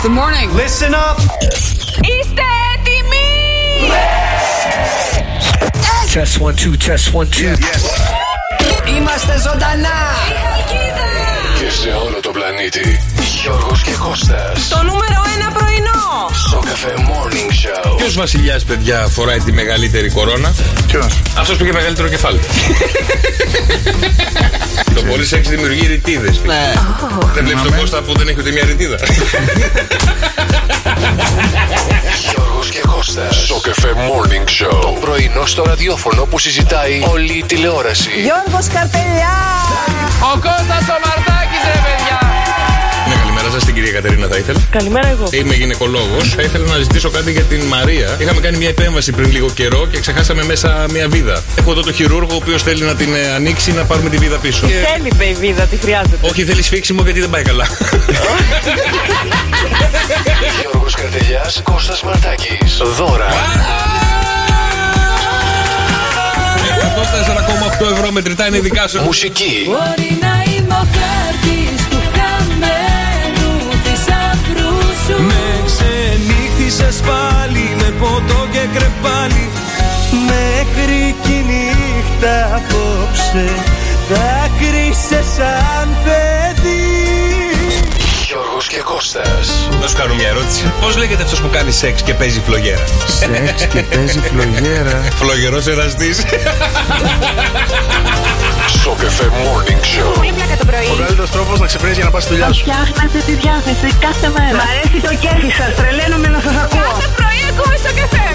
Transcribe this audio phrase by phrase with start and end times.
[0.00, 0.48] Good morning.
[0.54, 1.18] Listen up.
[2.00, 2.42] Είστε
[2.74, 3.26] έτοιμοι!
[6.12, 7.54] Test one, two, test one, two.
[8.96, 9.98] Είμαστε ζωντανά.
[11.58, 13.00] Και σε όλο το πλανήτη.
[13.32, 14.68] Γιώργος και Κώστας.
[14.68, 16.30] Το νούμερο ένα πρωινό!
[16.48, 17.96] Σοκαφέ Morning Show.
[17.96, 20.54] Ποιος βασιλιάς, παιδιά, φοράει τη μεγαλύτερη κορώνα;
[20.86, 22.40] Ποιος; Αυτός που είχε μεγαλύτερο κεφάλι.
[24.94, 26.40] το πολύ σεξ δημιουργεί ρητίδες.
[26.46, 26.72] Ναι.
[27.34, 28.96] Δεν βλέπεις τον Κώστα που δεν έχει ούτε μια ρητίδα.
[32.30, 33.36] Γιώργος και Κώστας.
[33.36, 34.80] Σοκαφέ Morning Show.
[34.80, 38.10] Το πρωινό στο ραδιόφωνο που συζητάει όλη η τηλεόραση.
[38.10, 39.36] Γιώργος Καρτελιά!
[40.20, 41.86] Ο Κώστας ο Μαρτάκης, ρε παιδιά!
[41.88, 41.97] Ναι,
[43.48, 44.60] καλημέρα σας, την κυρία Κατερίνα, θα ήθελα.
[44.70, 45.28] Καλημέρα εγώ.
[45.30, 46.34] Είμαι γυναικολόγος.
[46.34, 48.16] Θα ήθελα να ζητήσω κάτι για την Μαρία.
[48.20, 51.42] Είχαμε κάνει μια επέμβαση πριν λίγο καιρό και ξεχάσαμε μέσα μια βίδα.
[51.58, 54.36] Έχω εδώ το χειρούργο ο οποίος θέλει να την ε, ανοίξει να πάρουμε τη βίδα
[54.36, 54.66] πίσω.
[54.66, 56.18] Θέλει μπεϊβίδα, τι χρειάζεται.
[56.20, 57.66] Όχι, θέλει σφίξιμο γιατί δεν πάει καλά.
[60.60, 62.80] Γιώργος Καρτελιάς, Κώστας Μαρτάκης.
[62.96, 63.28] Δώρα.
[67.80, 69.00] 104,8 ευρώ μετρητά είναι δικά σου.
[69.02, 69.64] Μουσική.
[69.66, 70.74] Μπορεί να είμαι
[77.00, 79.48] πάλι με ποτό και κρεπάλι
[80.26, 83.48] Μέχρι κι η νύχτα απόψε
[84.08, 86.98] Θα κρίσες σαν παιδί
[88.28, 89.68] Γιώργος και Κώστας.
[89.80, 90.72] Να σου κάνω μια ερώτηση.
[90.80, 95.02] Πώς λέγεται αυτός που κάνει σεξ και παίζει φλογέρα; Σεξ και παίζει φλογέρα.
[95.14, 95.66] Φλογερός
[98.88, 99.22] εραστή.
[99.22, 100.14] Σοκαφέ Morning Show.
[100.14, 100.86] Πολύ πλάκα το πρωί.
[100.92, 102.60] Ο καλύτερος τρόπος να ξεπρέσει για να πας στη δουλειά σου.
[102.60, 104.56] Φτιάχνετε τη διάθεση κάθε μέρα.
[104.56, 106.80] Μ' αρέσει το κέφι σας, τρελαίνομαι να σας ακούω.
[106.80, 108.26] Κάθε πρωί ακούω στο καφέ.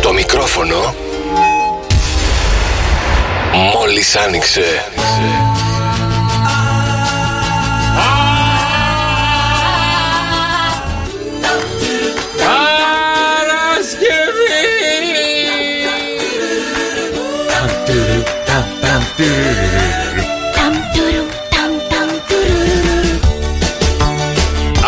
[0.00, 0.94] Το μικρόφωνο
[3.72, 4.84] μόλις άνοιξε.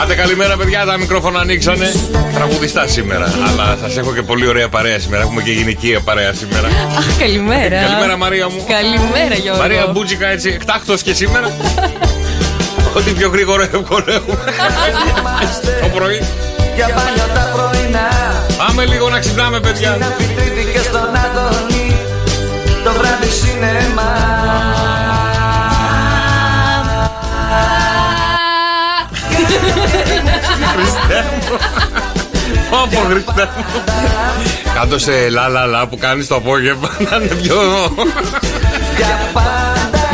[0.03, 1.93] Άντε καλημέρα παιδιά, τα μικρόφωνα ανοίξανε.
[2.35, 3.25] Τραγουδιστά σήμερα.
[3.25, 5.23] Αλλά σας έχω και πολύ ωραία παρέα σήμερα.
[5.23, 6.67] Έχουμε και γυναικεία παρέα σήμερα.
[6.99, 7.81] Αχ, καλημέρα.
[7.81, 8.65] Καλημέρα Μαρία μου.
[8.69, 9.61] Καλημέρα, Γιώργο.
[9.61, 11.51] Μαρία Μπούτσικα έτσι, εκτάκτος και σήμερα.
[12.97, 14.39] Ό,τι πιο γρήγορο εύκολο έχουμε.
[15.81, 16.23] Το πρωί.
[16.75, 18.09] Για μπάνιο τα πρωινά
[18.59, 19.97] Πάμε λίγο να ξυπνάμε παιδιά.
[20.01, 21.97] Να φυτρίδι και στον Αντώνη
[22.85, 23.29] Το βράδυ
[23.59, 24.13] σινεμά
[32.71, 33.65] Όπω Χριστέ μου.
[34.75, 37.57] Κάτω σε λα λα λα που κάνεις το απόγευμα να είναι πιο.
[38.97, 40.09] Για πάντα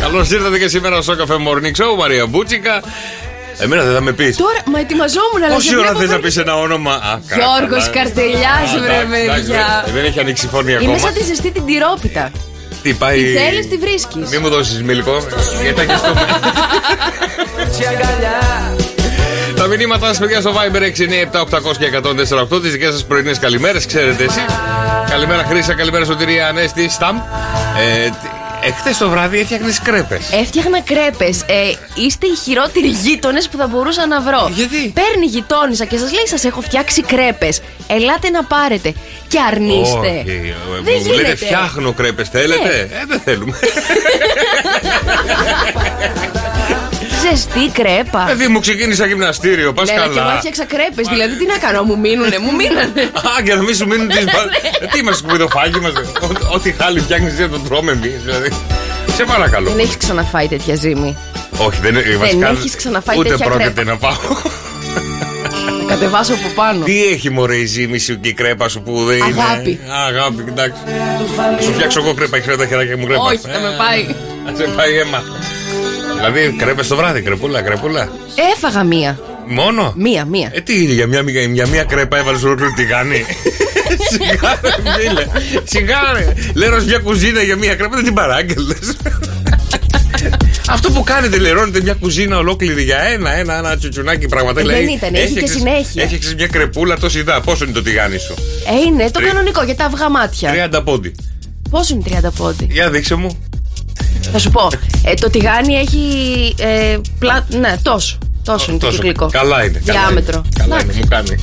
[0.00, 2.82] Καλώς ήρθατε και σήμερα στο Cafe Morning Show, Μαρία Μπούτσικα.
[3.58, 4.36] Εμένα δεν θα με πεις.
[4.36, 7.18] Τώρα, μα ετοιμαζόμουν, αλλά Πόση σε ώρα βλέπω θε να very- πεις ένα όνομα; Α,
[7.26, 7.96] καλά, Γιώργος καλά.
[8.04, 9.82] Καρτελιάς, Α, βρε, εντάξει, εντάξει, παιδιά.
[9.84, 10.98] δεν- Δεν έχει ανοίξει φωνή Είμαι ακόμα.
[10.98, 12.30] σαν τη ζεστή την τυρόπιτα.
[12.86, 13.22] Τι πάει.
[13.22, 14.30] Τι θέλεις, τη βρίσκεις.
[14.30, 15.16] Μην μου δώσεις μελικό.
[15.62, 16.20] Γιατί θα χεστούμε.
[17.64, 18.40] έτσι αγκαλιά
[19.56, 22.60] Τα μηνύματά σας, παιδιά, στο Viber 697-800 και 148.
[22.60, 24.44] Τις δικές σας πρωινές καλημέρες, ξέρετε εσείς.
[25.10, 27.16] Καλημέρα Χρήσα, καλημέρα Σωτηρία Ανέστη, Σταμ.
[27.16, 28.10] Ε,
[28.66, 30.32] Εχθές το βράδυ έφτιαχνες κρέπες.
[30.32, 31.40] Έφτιαχνα κρέπες.
[31.40, 34.50] Ε, είστε οι χειρότεροι γείτονες που θα μπορούσα να βρω.
[34.54, 37.60] Γιατί; Παίρνει η γειτόνισσα και σας λέει: Σας έχω φτιάξει κρέπες.
[37.86, 38.94] Ελάτε να πάρετε.
[39.28, 40.22] Και αρνείστε.
[40.26, 40.54] Όχι.
[40.82, 41.36] Δεν Μου λέτε γίνεται.
[41.36, 42.74] φτιάχνω κρέπες, θέλετε; Ναι.
[42.98, 43.58] Ε, δεν θέλουμε.
[47.30, 48.24] Ζεστή κρέπα.
[48.26, 50.34] Παιδί μου ξεκίνησα γυμναστήριο, πας Ναι, αλλά και εγώ καλά.
[50.34, 51.02] έφτιαξα κρέπε.
[51.12, 53.00] Δηλαδή, τι να κάνω, μου μείνουνε, μου μείνανε.
[53.30, 54.24] Α, και να μην σου μείνουν τις.
[54.80, 55.90] Ναι, Τι είμαστε σκουπιδοφάγοι μα.
[56.54, 58.22] Ό,τι χάλι φτιάχνεις δεν το τρώμε εμείς.
[58.24, 58.48] Δηλαδή.
[59.16, 59.70] Σε παρακαλώ.
[59.70, 61.16] Δεν έχεις ξαναφάει τέτοια ζύμη.
[61.58, 63.90] Όχι, δεν, βασικά, έχεις ξαναφάει Ούτε τέτοια πρόκειται κρέπα.
[63.90, 64.16] να πάω.
[65.80, 66.84] Να κατεβάσω από πάνω.
[66.84, 69.80] Τι έχει μωρέ η ζύμη σου και η κρέπα σου που δεν είναι; Αγάπη.
[69.88, 70.80] Α, αγάπη, εντάξει.
[71.62, 73.22] Σου φτιάξω εγώ κρέπα, έχεις τα χεράκια μου κρέπα.
[73.22, 74.06] Όχι, θα με πάει.
[74.46, 75.22] Θα σε πάει αίμα.
[76.16, 78.08] Δηλαδή κρέπε το βράδυ, κρεπούλα, κρεπούλα.
[78.56, 79.18] Έφαγα μία.
[79.48, 80.50] Μόνο; Μία, μία.
[80.54, 83.24] Ε, τι για μια, για, για μια κρέπα έβαλες ολόκληρη τηγάνι.
[84.12, 85.26] Σιγά ρε φίλε.
[85.64, 86.32] Σιγά ρε.
[86.54, 88.96] Λέω μια κουζίνα για μια κρέπα δεν την παράγγελνες.
[90.68, 94.60] Αυτό που κάνετε, λερώνετε μια κουζίνα ολόκληρη για ένα, ένα, ένα τσουτσουνάκι πράγματα.
[94.60, 96.02] Ε, λέει, δεν ήταν, έχει και έφτιαξες- συνέχεια.
[96.02, 97.40] Έφτιαξες μια κρεπούλα τόση ιδέα.
[97.40, 98.34] Πόσο είναι το τηγάνι σου;
[98.74, 100.68] Ε, είναι το Τρι- κανονικό για τα αυγά μάτια.
[100.78, 101.14] 30 πόντι.
[101.70, 103.48] Πόσο είναι 30 πόντι; Για δείξε μου.
[104.32, 104.68] Θα σου πω.
[105.04, 106.00] Ε, το τηγάνι έχει.
[106.58, 107.46] Ε, πλα...
[107.60, 108.18] Ναι, τόσο.
[108.44, 108.98] Τόσο είναι το Τόσο.
[108.98, 109.28] κυκλικό.
[109.30, 109.82] Καλά είναι.
[109.84, 110.36] καλά Διάμετρο.
[110.38, 110.48] είναι.
[110.58, 110.98] Καλά είναι, Εντάξει.
[111.00, 111.42] μου κάνει.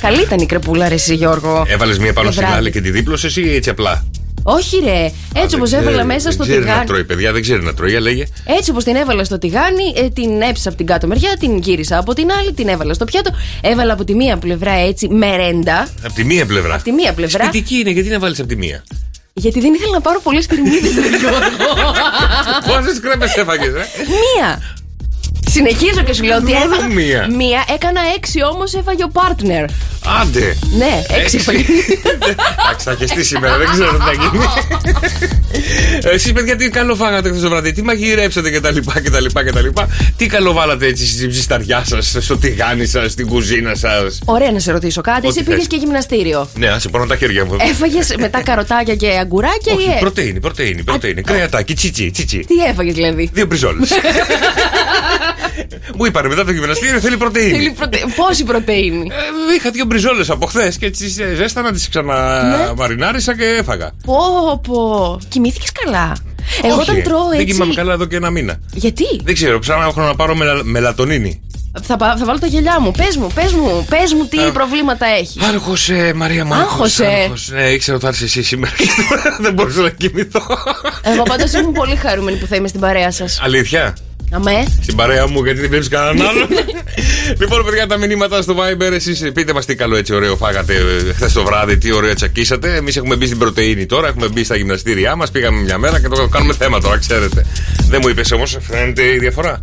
[0.00, 1.64] Καλή ήταν η κρεπούλα, ρε, εσύ, Γιώργο.
[1.68, 2.60] Έβαλες μία πάνω Το στην βράδυ.
[2.60, 4.04] άλλη και τη δίπλωσε ή έτσι απλά;
[4.42, 5.10] Όχι, ρε.
[5.42, 6.86] Έτσι όπως Δεν έβαλα ξέρει- μέσα στο Δεν ξέρει να τηγάνι.
[6.86, 7.90] τρώει, παιδιά, δεν ξέρει να τρώει.
[7.90, 8.26] Για λέγε.
[8.58, 11.98] Έτσι όπως την έβαλα στο τηγάνι, ε, την έψα από την κάτω μεριά, την γύρισα
[11.98, 13.30] από την άλλη, την έβαλα στο πιάτο.
[13.60, 15.88] Έβαλα από τη μία πλευρά έτσι μερέντα.
[16.04, 16.74] Από τη μία πλευρά.
[16.74, 17.44] Απ' τη μία πλευρά.
[17.44, 18.82] Σπιτική είναι, γιατί να βάλεις από τη μία;
[19.38, 21.38] Γιατί δεν ήθελα να πάρω πολλές τυρμίδε, ρε Γιώργο.
[22.66, 24.62] Πόσες κρέπε έφαγες, ε; Μία.
[25.50, 26.88] Συνεχίζω και σου λέω ότι Μόνο έφαγα.
[26.94, 27.28] μία.
[27.36, 29.64] Μία, έκανα έξι όμως έφαγε ο partner.
[30.22, 30.56] Άντε.
[30.78, 31.64] Ναι, έξι έφαγε.
[32.60, 34.44] Εντάξει, θα χεστεί σήμερα, δεν ξέρω τι θα γίνει.
[36.14, 38.78] Εσείς, παιδιά, τι καλό φάγατε χθες το βράδυ, τι μαγειρέψατε κτλ.
[39.02, 39.68] κτλ, κτλ.
[40.16, 44.58] Τι καλό βάλατε έτσι στη ψισταριά σας, στο τηγάνι σας, στην κουζίνα σας; Ωραία να
[44.58, 45.26] σε ρωτήσω κάτι.
[45.26, 45.66] Εσύ Ό,τι πήγες θες.
[45.66, 46.48] και γυμναστήριο.
[46.54, 47.56] Ναι, ας σε πάρω τα χέρια μου.
[47.70, 49.92] Έφαγες μετά καροτάκια και αγκουράκια Όχι, ή.
[49.92, 51.22] ε; πρωτεΐνη, πρωτεΐνη, πρωτεΐνη.
[51.22, 52.38] Κρεατάκι, τσιτσι, τσιτσι.
[52.38, 53.90] Τι έφαγες δηλαδή; Δύο μπριζόλες.
[55.96, 57.50] Μου είπανε μετά το γυμναστήριο θέλει πρωτεΐνη.
[57.56, 57.98] Θέλει προτε...
[58.16, 59.06] Πόση πρωτενη.
[59.10, 63.90] Ε, είχα δύο μπριζόλες από χθες και τι ζέστανα, τις ξαναμαρινάρισα και έφαγα.
[64.04, 65.18] Πω, πω.
[65.28, 66.16] Κοιμήθηκες καλά;
[66.62, 67.52] Εγώ Όχι, όταν τρώω Δεν έτσι.
[67.52, 68.56] κοιμάμαι καλά εδώ και ένα μήνα.
[68.72, 71.42] Γιατί; Δεν ξέρω, ψάχνω έχω να πάρω μελα, μελατονίνη.
[71.82, 72.90] Θα, πα- θα βάλω τα γυαλιά μου.
[72.90, 75.42] Πες μου, πες μου, πες μου τι προβλήματα έχεις.
[75.42, 76.54] Άγχωσε, Μαρία μου.
[76.54, 77.04] Άγχωσε.
[77.06, 77.48] άγχος.
[77.52, 78.84] Ναι, ήξερα ότι θα έρθεις εσύ σήμερα και
[79.44, 80.40] δεν μπορούσα να κοιμηθώ.
[81.02, 83.40] Εγώ πάντως ήμουν πολύ χαρούμενη που θα είμαι στην παρέα σας.
[83.42, 83.96] Αλήθεια;
[84.32, 84.64] Αμέ.
[84.82, 86.48] Στην παρέα μου, γιατί δεν βλέπεις κανέναν άλλον.
[87.40, 88.92] λοιπόν, παιδιά, τα μηνύματα στο Viber.
[88.92, 90.74] Εσείς πείτε μας τι καλό έτσι ωραίο φάγατε
[91.14, 92.76] χθες το βράδυ, τι ωραίο τσακίσατε.
[92.76, 95.30] Εμείς έχουμε μπει στην πρωτενη τώρα, έχουμε μπει στα γυμναστήριά μας.
[95.30, 97.46] Πήγαμε μια μέρα και το κάνουμε θέμα τώρα, ξέρετε.
[97.88, 99.58] Δεν μου είπες όμως, φαίνεται η διαφορά;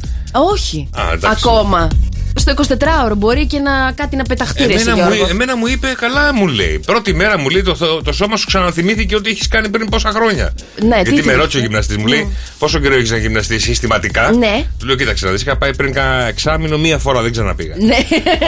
[0.51, 0.89] Όχι.
[0.91, 1.43] Α, εντάξει.
[1.47, 1.87] Ακόμα.
[2.37, 5.31] Στο 24ωρο μπορεί και να κάτι να πεταχτεί ρε εσύ, Εμένα μου, Γιώργο.
[5.31, 6.79] εμένα μου είπε, καλά μου λέει.
[6.85, 10.53] Πρώτη μέρα μου λέει το, το σώμα σου ξαναθυμήθηκε ότι έχεις κάνει πριν πόσα χρόνια.
[10.81, 13.63] Ναι, Γιατί τι με θυμήθηκε; ρώτησε ο γυμναστής, μου λέει πόσο καιρό έχεις να γυμναστείς
[13.63, 14.63] συστηματικά; Ναι.
[14.79, 17.73] Του λέω, κοίταξε να δεις, είχα πάει πριν κάνα εξάμηνο μία φορά, δεν ξαναπήγα.
[17.77, 17.95] Ναι.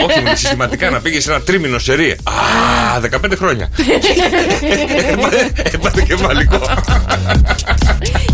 [0.06, 2.10] Όχι, μου λέει, συστηματικά να πήγες ένα τρίμηνο σερί.
[2.10, 3.68] Α, 15 χρόνια.
[5.12, 6.60] Έπαθε- Έπαθε κεφαλικό.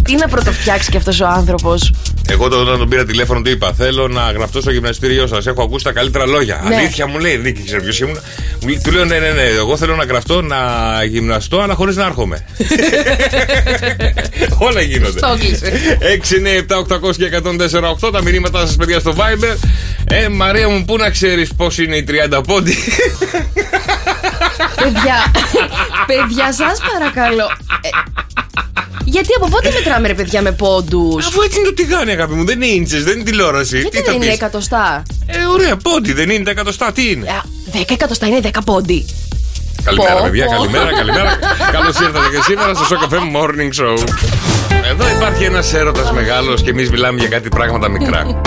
[0.03, 1.93] Τι να πρωτοφτιάξει κι αυτός ο άνθρωπος.
[2.29, 5.44] Εγώ τότε όταν τον πήρα τηλέφωνο του είπα: Θέλω να γραφτώ στο γυμναστήριό σας.
[5.47, 6.65] Έχω ακούσει τα καλύτερα λόγια.
[6.69, 6.77] Ναι.
[6.77, 8.19] Αλήθεια μου λέει, δεν ξέρω ποιος ήμουν.
[8.61, 9.43] Μου λέει- Του λέω: Ναι, ναι, ναι.
[9.43, 10.59] Εγώ θέλω να γραφτώ, να
[11.05, 12.45] γυμναστώ, αλλά χωρίς να έρχομαι.
[14.59, 15.19] Όλα γίνονται.
[15.19, 15.99] Στο έκλεισε.
[16.01, 19.57] 6, 9, 7, 800 και 104, 8 τα μηνύματά σας, παιδιά, στο Viber.
[20.05, 22.77] Ε, Μαρία μου, πού να ξέρεις πώς είναι οι 30 πόντι;
[24.77, 25.33] παιδιά,
[26.07, 27.51] παιδιά, σας παρακαλώ.
[29.01, 32.35] Ε, γιατί από πότε μετράμε ρε παιδιά με πόντους; Αφού έτσι είναι το τηγάνι, αγάπη
[32.35, 32.45] μου.
[32.45, 33.77] Δεν είναι ίντσες, δεν είναι τηλεόραση.
[33.79, 37.11] Γιατί Τι θα δεν είναι πεις; εκατοστά; Ε, ωραία, πόντι, δεν είναι τα εκατοστά, τι
[37.11, 37.43] είναι; Α,
[37.73, 39.07] Δέκα εκατοστά είναι δέκα πόντι.
[39.85, 40.45] Καλημέρα, Πω, παιδιά.
[40.47, 40.53] πω.
[40.53, 41.39] Καλημέρα, καλημέρα.
[41.77, 44.09] Καλώς ήρθατε και σήμερα στο Σοκαφέ Morning Show.
[44.91, 48.27] Εδώ υπάρχει ένας έρωτας μεγάλος και εμείς μιλάμε για κάτι πράγματα μικρά.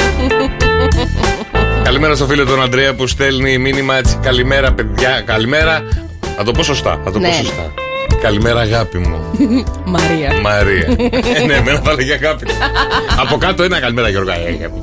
[1.83, 4.17] Καλημέρα στο φίλο τον Αντρέα που στέλνει μήνυμα έτσι.
[4.21, 5.21] Καλημέρα, παιδιά.
[5.25, 5.83] Καλημέρα.
[6.37, 7.01] Θα το πω σωστά.
[7.03, 7.33] Θα το πω Ναι.
[7.33, 7.73] σωστά.
[8.21, 9.19] Καλημέρα, αγάπη μου.
[9.85, 10.33] Μαρία.
[10.41, 10.87] Μαρία.
[11.35, 12.45] Ε, ναι, εμένα θα λέγει αγάπη.
[13.19, 14.29] από κάτω ένα καλημέρα, Γιώργο.
[14.31, 14.79] Ε, αγάπη.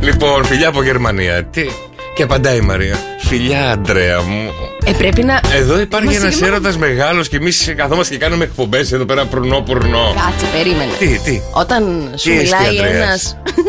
[0.00, 1.44] λοιπόν, φιλιά από Γερμανία.
[1.44, 1.66] Τι;
[2.14, 2.96] Και απαντάει η Μαρία.
[3.18, 4.50] Φιλιά, Αντρέα μου.
[4.84, 5.40] Ε, πρέπει να.
[5.54, 6.52] Εδώ υπάρχει Μα ένας συγγνώμη.
[6.54, 10.14] έρωτας μεγάλος και εμείς καθόμαστε και κάνουμε εκπομπές εδώ πέρα πουρνό-πουρνό.
[10.14, 10.90] Κάτσε, περίμενε.
[10.98, 13.64] Τι, τι; Όταν σου Τι εστί, μιλάει Ανδρέας; ένα.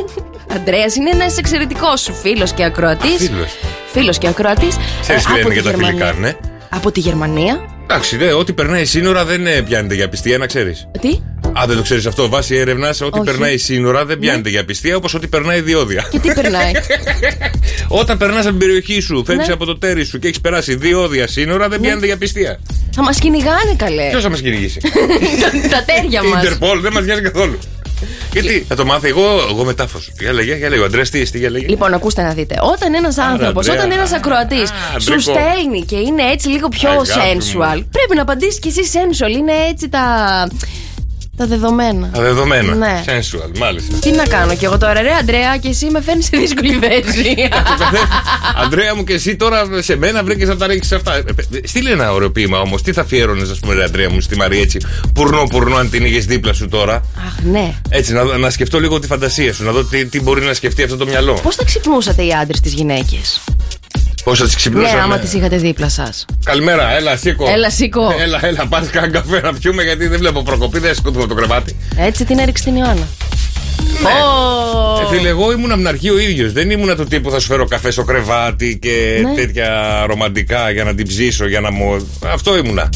[0.62, 3.18] Αντρέας είναι ένας εξαιρετικός σου φίλος και ακροατής.
[3.18, 3.56] φίλος.
[3.94, 4.78] Φίλος και ακροατής.
[5.02, 6.34] Ξέρεις τι λένε για τα φιλικά, ναι.
[6.70, 7.60] Από τη Γερμανία.
[7.92, 10.88] Εντάξει, δε, ό,τι περνάει σύνορα δεν ε, πιάνεται για πιστία, να ξέρεις.
[11.02, 11.20] Τι;
[11.60, 12.30] Α, δεν το ξέρεις αυτό.
[12.30, 13.26] Βάσει έρευνας, ό,τι Όχι.
[13.28, 13.32] Ναι.
[13.32, 16.08] περνάει σύνορα δεν πιάνεται για πιστία, όπως ό,τι περνάει διόδια.
[16.12, 16.72] Και τι περνάει;
[18.02, 19.54] Όταν περνάς από την περιοχή σου, φεύγεις Ναι.
[19.54, 22.60] από το τέρι σου και έχεις περάσει διόδια σύνορα, δεν πιάνεται για πιστία.
[22.96, 24.08] θα μας κυνηγάνε καλέ.
[24.10, 24.80] Ποιος θα μας κυνηγήσει;
[25.42, 26.44] Τα- Τα τέρια Η μας.
[26.44, 27.58] Ιντερπολ δεν μας νοιάζει καθόλου.
[28.34, 30.12] Γιατί θα το μάθει εγώ, εγώ μετάφρασο.
[30.20, 30.82] Για λέγε, για λέγε.
[30.82, 31.68] Ο Αντρέας τι, τι για λέγε.
[31.68, 32.56] Λοιπόν, ακούστε να δείτε.
[32.62, 33.84] Όταν ένας άνθρωπος, Αντρέα.
[33.86, 35.20] όταν ένας ακροατής Α, σου Αντρικό.
[35.22, 37.88] στέλνει και είναι έτσι λίγο πιο Αγάπη sensual, μου.
[37.92, 39.38] πρέπει να απαντήσεις κι εσύ sensual.
[39.38, 40.04] Είναι έτσι τα.
[41.40, 42.10] Τα δεδομένα.
[42.14, 42.76] Τα δεδομένα.
[42.76, 43.04] Ναι.
[43.06, 43.98] Sensual, μάλιστα.
[43.98, 47.36] Τι να κάνω κι εγώ τώρα, ρε Αντρέα, και εσύ με φέρνει σε δύσκολη θέση.
[48.64, 51.16] Αντρέα μου και εσύ τώρα σε μένα βρήκες να τα ρίξεις αυτά.
[51.16, 52.82] Ε, ε, Στείλε ένα ωραίο ποίημα όμως.
[52.82, 54.80] Τι θα αφιέρωνες, ας πούμε, ρε Αντρέα μου, στη Μαρία έτσι.
[55.14, 56.96] Πουρνό, πουρνό, αν την είχες δίπλα σου τώρα.
[56.96, 57.74] Αχ, ναι.
[57.90, 60.84] Έτσι, να, να σκεφτώ λίγο τη φαντασία σου, να δω τι, τι μπορεί να σκεφτεί
[60.84, 61.34] αυτό το μυαλό.
[61.34, 63.42] Πώς θα ξυπνούσατε οι άντρες τις γυναίκες;
[64.24, 65.02] Πώς θα τι Ναι, ξυπνούσαμε.
[65.02, 66.26] άμα τις είχατε δίπλα σας.
[66.44, 67.50] Καλημέρα, έλα, σήκω.
[67.50, 68.16] Έλα, σήκω.
[68.20, 71.76] Έλα, έλα, πάρει κανένα καφέ να πιούμε γιατί δεν βλέπω προκοπή, δεν σκοτούμε το κρεβάτι.
[71.98, 73.08] Έτσι την έριξε την Ιωάννα.
[74.04, 75.02] Ω.
[75.02, 76.52] Ε, φίλε, εγώ ήμουν από την αρχή ο ίδιος.
[76.52, 79.34] Δεν ήμουν του τύπου θα σου φέρω καφέ στο κρεβάτι και Ναι.
[79.34, 82.10] τέτοια ρομαντικά για να την ψήσω, για να μου.
[82.34, 82.90] Αυτό ήμουνα.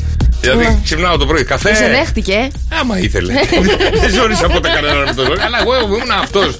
[0.43, 0.79] Δηλαδή Ναι.
[0.83, 1.69] ξυπνάω το πρωί, καφέ.
[1.69, 2.47] Και σε δέχτηκε.
[2.81, 3.33] Άμα ήθελε.
[4.01, 5.39] Δεν ζόρισα ποτέ κανέναν με το ζόρι.
[5.41, 6.57] Αλλά εγώ ήμουν αυτός.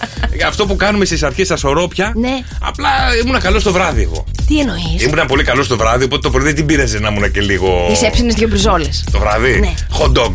[0.48, 2.12] Αυτό που κάνουμε στις αρχές στα σωρόπια.
[2.16, 2.40] Ναι.
[2.62, 2.90] Απλά
[3.24, 4.26] ήμουν καλό το βράδυ εγώ.
[4.48, 7.32] Τι εννοείς; Ήμουν πολύ καλό το βράδυ, οπότε το πρωί δεν την πήραζε να ήμουν
[7.32, 7.90] και λίγο.
[8.00, 9.04] Τη έψινε δύο μπριζόλες.
[9.12, 9.74] Το βράδυ; Ναι.
[10.00, 10.32] Hot dog.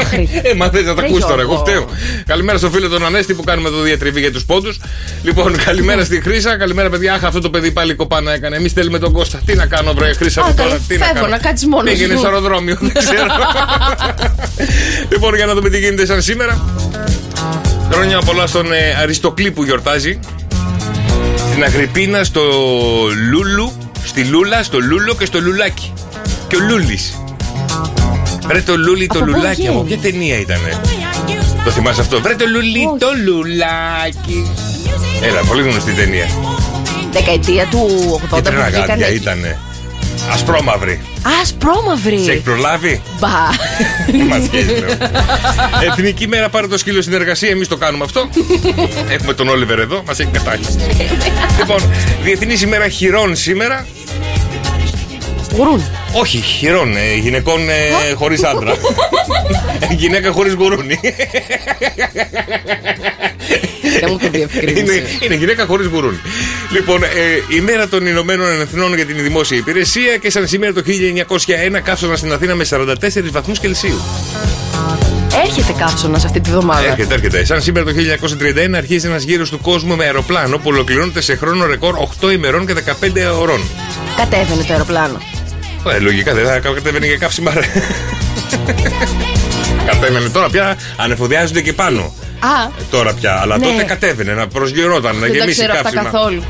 [0.00, 0.28] Άχρη.
[0.42, 1.64] Ε, μα θες να τα Ρε ακούσεις τώρα, εγώ Γιώργο.
[1.64, 1.86] φταίω.
[2.26, 4.78] Καλημέρα στο φίλο τον Ανέστη που κάνουμε εδώ διατριβή για τους πόντους.
[5.22, 6.56] Λοιπόν, καλημέρα στη Χρήσα.
[6.56, 7.14] Καλημέρα, παιδιά.
[7.14, 8.56] Αχ, αυτό το παιδί πάλι κοπάνα έκανε.
[8.56, 9.40] Εμείς θέλουμε τον Κώστα.
[9.44, 10.80] Τι να κάνω, βρε Χρήσα Α, μου καλά, τώρα.
[10.88, 11.26] Τι φεύγω, κάνω.
[11.26, 12.24] να κάτσεις μόνος Πήγαινε σου.
[12.26, 12.76] στο αεροδρόμιο.
[12.80, 13.26] Δεν ξέρω.
[15.12, 16.64] λοιπόν, για να δούμε τι γίνεται σαν σήμερα.
[17.92, 20.18] Χρόνια πολλά στον ε, Αριστοκλή που γιορτάζει.
[21.50, 22.42] Στην Αγρυπίνα, στο
[23.30, 23.72] Λούλου,
[24.04, 25.92] στη Λούλα, στο Λούλο και στο Λουλάκι.
[26.48, 27.14] Και ο Λούλης.
[28.46, 30.80] Βρε το Λούλι το Από πού Λουλάκι, από βγαίνει; ποια ταινία ήτανε;
[31.64, 32.98] Το θυμάσαι αυτό; Βρε το Λούλι Όχι.
[32.98, 34.50] το Λουλάκι.
[35.22, 36.26] Έλα, πολύ γνωστή ταινία.
[37.12, 39.14] Δεκαετία του 80 Και που βγήκαν τρεναγάντια εκεί.
[39.16, 39.58] ήτανε.
[40.32, 41.00] Ασπρόμαυρη.
[41.42, 42.18] Ασπρόμαυρη.
[42.18, 43.28] Σε έχεις προλάβει; Μπα.
[44.28, 44.90] Μας σχέση λέω.
[45.90, 47.48] Εθνική μέρα πάρε το σκύλο στην εργασία.
[47.50, 48.28] Εμείς το κάνουμε αυτό.
[49.08, 50.02] Έχουμε τον Όλιβερ εδώ.
[50.06, 50.76] Μας έχει κατάχυση.
[51.58, 51.78] λοιπόν,
[52.22, 53.86] Διεθνή ημέρα χειρών σήμερα.
[55.56, 55.82] Γουρούν.
[56.12, 56.96] Όχι, χειρών.
[56.96, 58.70] Ε, γυναικών ε, χωρίς άντρα.
[59.90, 61.00] Ε, Γυναίκα χωρίς γουρούνι.
[64.00, 65.02] Δεν μου το είναι, διευκρίνησε.
[65.20, 66.20] είναι γυναίκα χωρίς γουρούνι.
[66.72, 67.08] Λοιπόν, ε,
[67.56, 72.16] η μέρα των Ηνωμένων Εθνών για την Δημόσια Υπηρεσία και σαν σήμερα το 1901 καύσωνα
[72.16, 74.00] στην Αθήνα με 44 βαθμούς Κελσίου.
[75.44, 76.86] Έρχεται καύσωνα αυτή τη βδομάδα.
[76.86, 77.44] Έρχεται, έρχεται.
[77.44, 77.92] Σαν σήμερα το
[78.72, 82.66] 1931 αρχίζει ένας γύρος του κόσμου με αεροπλάνο που ολοκληρώνεται σε χρόνο ρεκόρ 8 ημερών
[82.66, 83.60] και 15 ωρών.
[84.16, 85.18] Κατέβαινε το αεροπλάνο.
[85.88, 87.52] Ε, λογικά δεν θα κατέβαινε για καύσιμα.
[87.54, 87.66] ρε.
[89.86, 92.00] κατέβαινε τώρα πια, ανεφοδιάζονται και πάνω.
[92.40, 93.66] Α, Ε, Τώρα πια, αλλά Ναι.
[93.66, 96.02] τότε κατέβαινε να προσγειρώταν, να δεν τα γεμίσει ξέρω αυτά καύσιμα.
[96.02, 96.42] καθόλου.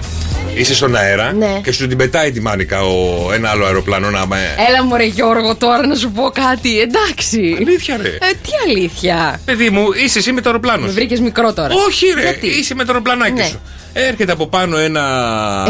[0.55, 1.61] Είσαι στον αέρα Ναι.
[1.63, 4.55] και σου την πετάει τη μάνικα ο, ένα άλλο αεροπλάνο να με.
[4.69, 7.57] Έλα μου ρε Γιώργο τώρα να σου πω κάτι, εντάξει.
[7.59, 8.09] Αλήθεια, ρε.
[8.09, 9.41] Ε, τι αλήθεια.
[9.45, 10.81] Παιδί μου, είσαι εσύ με το αεροπλάνο.
[10.83, 10.95] Με σου.
[10.95, 11.69] βρήκες μικρό τώρα.
[11.87, 12.21] Όχι, ρε.
[12.23, 13.45] Γιατί; Είσαι με το αεροπλανάκι Ναι.
[13.45, 13.61] σου.
[13.93, 15.03] Έρχεται από πάνω ένα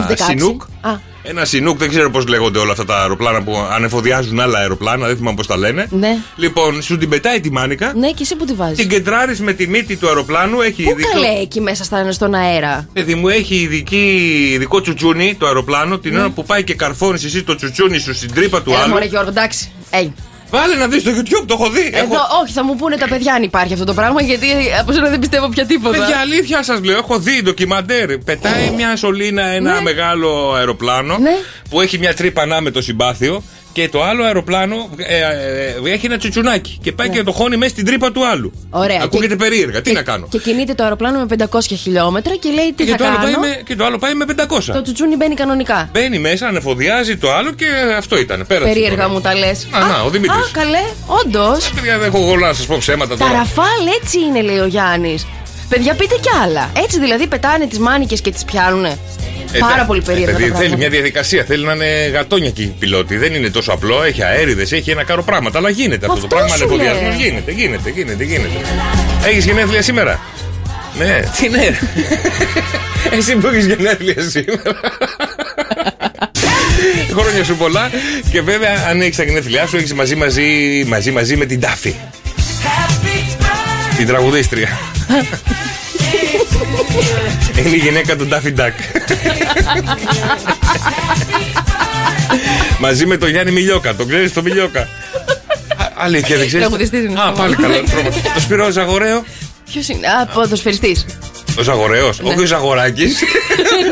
[0.09, 0.14] F-16.
[0.26, 0.62] σινούκ.
[0.81, 0.90] Α.
[1.22, 5.16] Ένα σινούκ, δεν ξέρω πώς λέγονται όλα αυτά τα αεροπλάνα που ανεφοδιάζουν άλλα αεροπλάνα, δεν
[5.16, 5.86] θυμάμαι πώς τα λένε.
[5.90, 6.16] Ναι.
[6.36, 8.76] Λοιπόν, σου την πετάει τη μάνικα, Ναι, και εσύ που τη βάζεις.
[8.76, 11.08] την κεντράρεις με τη μύτη του αεροπλάνου, έχει Πού ειδικό.
[11.12, 14.04] καλέ εκεί μέσα στα, στον αέρα; Παιδί μου, έχει ειδική,
[14.54, 15.98] ειδικό τσουτσούνι το αεροπλάνο.
[15.98, 18.74] Την ώρα που πάει και καρφώνεις εσύ το τσουτσούνι σου στην τρύπα του Ναι.
[18.76, 18.92] Έλα άλλου.
[18.92, 19.70] μου ρε Γιώργο, εντάξει.
[19.90, 20.06] Ε,
[20.50, 21.90] Βάλε να δεις στο YouTube, το έχω δει.
[21.95, 24.47] Εδώ, όχι, θα μου πούνε τα παιδιά αν υπάρχει αυτό το πράγμα, γιατί
[24.80, 25.99] από σένα δεν πιστεύω πια τίποτα.
[25.99, 28.19] Παιδιά, αλήθεια σας λέω, έχω δει ντοκιμαντέρ.
[28.19, 29.80] Πετάει μια σωλήνα ένα Ναι.
[29.80, 31.37] μεγάλο αεροπλάνο Ναι.
[31.71, 35.20] που έχει μια τρύπα ανάμετο συμπάθειο και το άλλο αεροπλάνο ε, ε,
[35.86, 38.52] ε, έχει ένα τσουτσουνάκι και πάει και το χώνει μέσα στην τρύπα του άλλου.
[38.54, 38.78] Ναι.
[38.80, 39.00] Ωραία.
[39.02, 39.80] Ακούγεται Και- περίεργα.
[39.82, 40.26] Τι και- να κάνω.
[40.30, 43.26] Και κινείται το αεροπλάνο με 500 χιλιόμετρα και λέει τι Και θα το, άλλο κάνω;
[43.40, 44.72] πάει με, και το άλλο πάει με 500.
[44.74, 45.88] Το τσουτσούνι μπαίνει κανονικά.
[45.92, 48.44] Μπαίνει μέσα, ανεφοδιάζει το άλλο και αυτό ήταν.
[48.46, 48.66] Πέρασε.
[48.72, 49.08] Περίεργα τώρα.
[49.08, 49.66] μου τα λες.
[49.70, 50.38] Α, να, ο Δημήτρης.
[50.44, 51.70] Α, καλέ, όντως.
[51.74, 53.38] Παιδιά, δεν έχω εγώ να σας πω ψέματα Τα τώρα.
[53.38, 55.26] ραφάλ έτσι είναι, λέει ο Γιάννης.
[55.70, 56.70] Παιδιά, πείτε κι άλλα.
[56.84, 58.98] Έτσι δηλαδή πετάνε τις μάνικες και τις πιάνουνε.
[59.52, 60.30] Ε, Πάρα τε- πολύ περίεργα.
[60.30, 60.76] ε, τα παιδί, θέλει πράγματα.
[60.76, 61.44] μια διαδικασία.
[61.44, 63.16] Θέλει να είναι γατόνια και η πιλότη.
[63.16, 64.02] Δεν είναι τόσο απλό.
[64.02, 65.58] Έχει αέριδες, έχει ένα κάρο πράγματα.
[65.58, 66.56] Αλλά γίνεται αυτό, Αυτό το πράγμα.
[66.56, 67.12] σου Ανεφοδιασμός λέω.
[67.28, 68.50] γίνεται, γίνεται, γίνεται, γίνεται.
[69.26, 70.20] Έχεις γενέθλια σήμερα;
[70.98, 71.78] Ναι, τι ναι.
[73.16, 74.62] Εσύ που έχεις γενέθλια σήμερα.
[77.18, 77.90] Χρόνια σου πολλά
[78.30, 81.94] και βέβαια αν έχεις τα γενέθλιά σου έχεις μαζί, μαζί, μαζί, μαζί με την Τάφη.
[83.96, 84.68] Την τραγουδίστρια.
[87.59, 88.75] Είναι η γυναίκα του Ντάφι Ντάκ.
[92.79, 93.95] Μαζί με τον Γιάννη Μιλιόκα.
[93.95, 94.81] Τον ξέρεις τον Μιλιόκα.
[94.81, 94.87] Α,
[95.97, 97.21] Αλήθεια, δεν ξέρεις; Τραγουδιστής είναι.
[97.21, 97.75] Α, πάλι καλά.
[98.35, 99.25] Το Σπυρό Ζαγορέο.
[99.73, 100.97] Ποιος είναι, Α, ποδοσφαιριστή.
[101.59, 102.12] Ο Ζαγορέο.
[102.23, 102.31] Ναι.
[102.31, 103.19] Όχι ο Ζαγοράκης.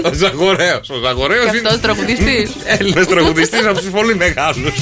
[0.05, 0.81] ο Ζαγορέο.
[0.89, 2.51] Ο Ζαγορέο Και αυτός τραγουδιστής.
[2.65, 4.73] Έλληνας τραγουδιστής από τους πολύ μεγάλους.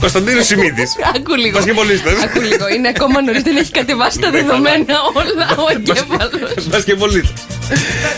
[0.00, 0.96] Κωνσταντίνος Σιμίτης.
[1.16, 1.52] Άκου λίγο.
[1.58, 2.12] Μπασκετμπολίστας.
[2.24, 2.68] Άκου λίγο.
[2.68, 4.48] Είναι ακόμα νωρίς, δεν έχει κατεβάσει τα Ναι, καλά.
[4.48, 6.68] δεδομένα όλα ο εγκέφαλος.
[6.68, 7.32] Μπασκετμπολίστα.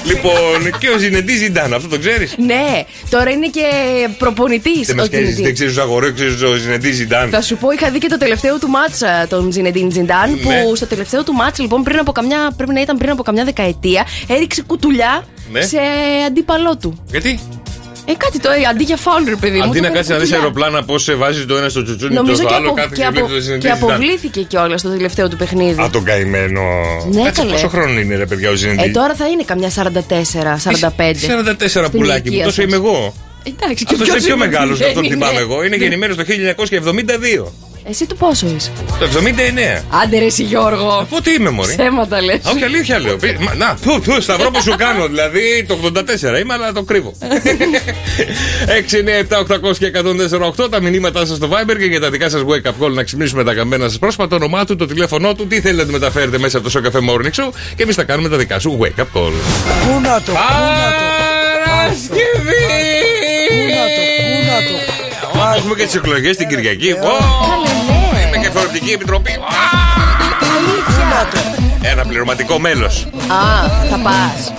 [0.05, 3.63] Λοιπόν, και ο Ζινεντή Ζιντάν, αυτό το ξέρεις; Ναι, τώρα είναι και
[4.19, 4.87] προπονητής.
[4.87, 7.29] Δεν μας ξέρει, δεν ξέρεις ο Ζαγορέο, ξέρεις ο Ζινεντή Ζιντάν.
[7.31, 10.31] Θα σου πω, είχα δει και το τελευταίο του μάτσα τον Ζινεντίν Τζιντάν.
[10.31, 10.37] Ναι.
[10.37, 13.45] Που στο τελευταίο του μάτσα, λοιπόν, πριν από καμιά, πρέπει να ήταν πριν από καμιά
[13.45, 15.61] δεκαετία, έριξε κουτουλιά Ναι.
[15.63, 15.79] σε
[16.27, 17.05] αντίπαλό του.
[17.11, 17.41] Γιατί;
[18.11, 19.63] Ε, κάτι το, ε, αντί για φάουλ, ρε παιδί μου.
[19.63, 20.39] Αντί του να έκανε κάτσει να δεις κουτουλιά.
[20.39, 22.95] αεροπλάνα πώς σε βάζει το ένα στο τσουτσούνι και Νομίζω το και, άλλο απο, κάθε
[22.95, 23.91] και, απο, βλέπει το Ζινεντή και Ζιντάν.
[23.91, 25.81] αποβλήθηκε κιόλα στο τελευταίο του παιχνίδι.
[25.83, 26.63] Α, τον καημένο.
[27.11, 27.53] Ναι, Κάτσε, καλέ.
[27.53, 28.83] πόσο χρόνο είναι ρε παιδιά ο Ζινεντή.
[28.89, 31.15] Ε, τώρα θα είναι καμιά 44-45.
[31.21, 32.65] 44 Στην πουλάκι μου, ηλικία τόσο σας.
[32.65, 33.15] είμαι εγώ.
[33.45, 35.41] Εντάξει, και Αυτός ποιος είναι πιο είναι μεγάλος που αυτό δεν θυμάμαι είναι.
[35.41, 35.65] εγώ.
[35.65, 37.53] Είναι γεννημένος το 1972.
[37.91, 39.07] Εσύ του πόσο είσαι; Το
[39.79, 39.83] 79.
[40.03, 41.07] Άντε ρε εσύ Γιώργο.
[41.11, 42.41] Πότε είμαι, Μωρή; Ψέματα λες.
[42.55, 43.17] Όχι, αλήθεια λέω.
[43.23, 45.07] Πή- μα, Να, του, του, σταυρό που σου κάνω.
[45.07, 47.13] Δηλαδή το 84 είμαι, αλλά το κρύβω.
[47.19, 47.21] 6,
[49.31, 49.91] 9, 7, 800 και
[50.65, 53.03] 148 τα μηνύματά σας στο Viber και για τα δικά σας wake up call να
[53.03, 55.93] ξυπνήσουμε τα καμένα σας πρόσωπα, το όνομά του, το τηλέφωνό του, τι θέλετε να του
[55.93, 58.79] μεταφέρετε μέσα από το Show Cafe Morning Show και εμείς θα κάνουμε τα δικά σου
[58.83, 59.33] wake up call.
[59.87, 61.05] Πού να το, πού να το.
[61.65, 62.88] Παρασκευή!
[65.49, 66.93] Α, Έχουμε και τις εκλογές την Κυριακή.
[66.93, 67.11] Ω, Καλέ,
[67.89, 68.27] ναι.
[68.27, 69.31] Είμαι και φορευτική επιτροπή.
[69.31, 69.37] Α,
[71.83, 73.07] Ένα πληρωματικό μέλος.
[73.29, 74.53] Α, θα πας.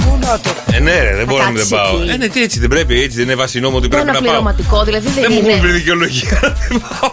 [0.73, 2.01] Ε, ναι, ρε, δεν μπορώ να μην δεν κάτσεις πάω.
[2.01, 2.09] εκεί.
[2.11, 4.11] Ε, ναι, τι έτσι δεν πρέπει, έτσι δεν είναι βάση νόμου ότι Το πρέπει ένα
[4.19, 4.29] να πάω.
[4.29, 5.59] πληρωματικό, δηλαδή Δεν δεν μου έχουν είναι.
[5.59, 7.11] βρει δικαιολογία να δεν πάω.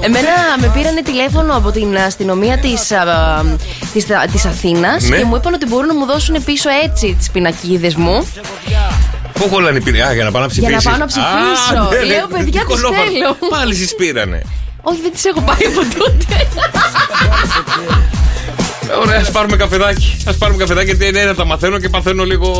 [0.00, 0.30] Εμένα
[0.60, 2.92] με πήρανε τηλέφωνο από την αστυνομία της
[3.92, 5.16] της, της Αθήνας Ναι.
[5.16, 8.26] και μου είπαν ότι μπορούν να μου δώσουν πίσω έτσι τις πινακίδες μου.
[9.38, 10.70] Πού κολλάνε οι πυροί- Α, για να πάω να ψηφίσει.
[10.72, 12.04] Για να πάω να ψηφίσω.
[12.06, 13.36] Λέω, παιδιά, τις θέλω.
[13.50, 14.42] Πάλι σας πήρανε.
[14.82, 16.46] Όχι, δεν τις έχω πάει από τότε.
[19.02, 20.16] Ωραία, ας πάρουμε καφεδάκι.
[20.26, 22.50] Α πάρουμε καφεδάκι γιατί ναι, τα μαθαίνω και παθαίνω λίγο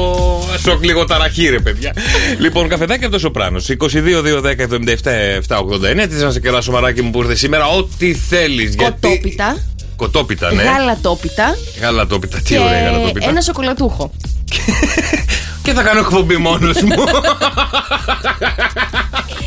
[0.63, 1.93] σοκ, λίγο ταραχή, ρε παιδιά.
[2.39, 3.61] λοιπόν, καφεδάκι από το Σοπράνο.
[3.61, 6.09] 22-210-77-789.
[6.09, 8.75] Τι να σε κεράσω, μαράκι μου που ήρθες σήμερα, ό,τι θέλεις.
[8.77, 9.57] Κοτόπιτα,
[9.97, 10.63] Κοτόπιτα, ναι.
[10.63, 12.37] γαλατόπιτα Γαλατόπιτα.
[12.39, 13.29] Τι και ωραία γαλατόπιτα.
[13.29, 14.11] ένα σοκολατούχο.
[15.67, 16.95] Και θα κάνω εκπομπή μόνος μου.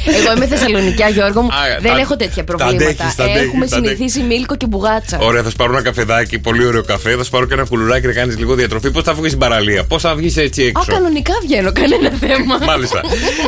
[0.05, 1.47] Εγώ είμαι Θεσσαλονικιά, Γιώργο μου.
[1.47, 2.85] Α, Δεν τα- έχω τέτοια τα προβλήματα.
[2.85, 3.97] αντέχεις, τα αντέχεις, Έχουμε τα αντέχεις.
[3.97, 5.17] συνηθίσει μίλκο και μπουγάτσα.
[5.21, 7.15] Ωραία, θα σου πάρω ένα καφεδάκι, πολύ ωραίο καφέ.
[7.15, 8.91] Θα σου πάρω και ένα κουλουράκι να κάνεις λίγο διατροφή.
[8.91, 12.57] Πώς θα βγεις στην παραλία, πώς θα βγεις έτσι Α, έξω; κανονικά βγαίνω, κανένα θέμα.
[12.71, 13.01] Μάλιστα.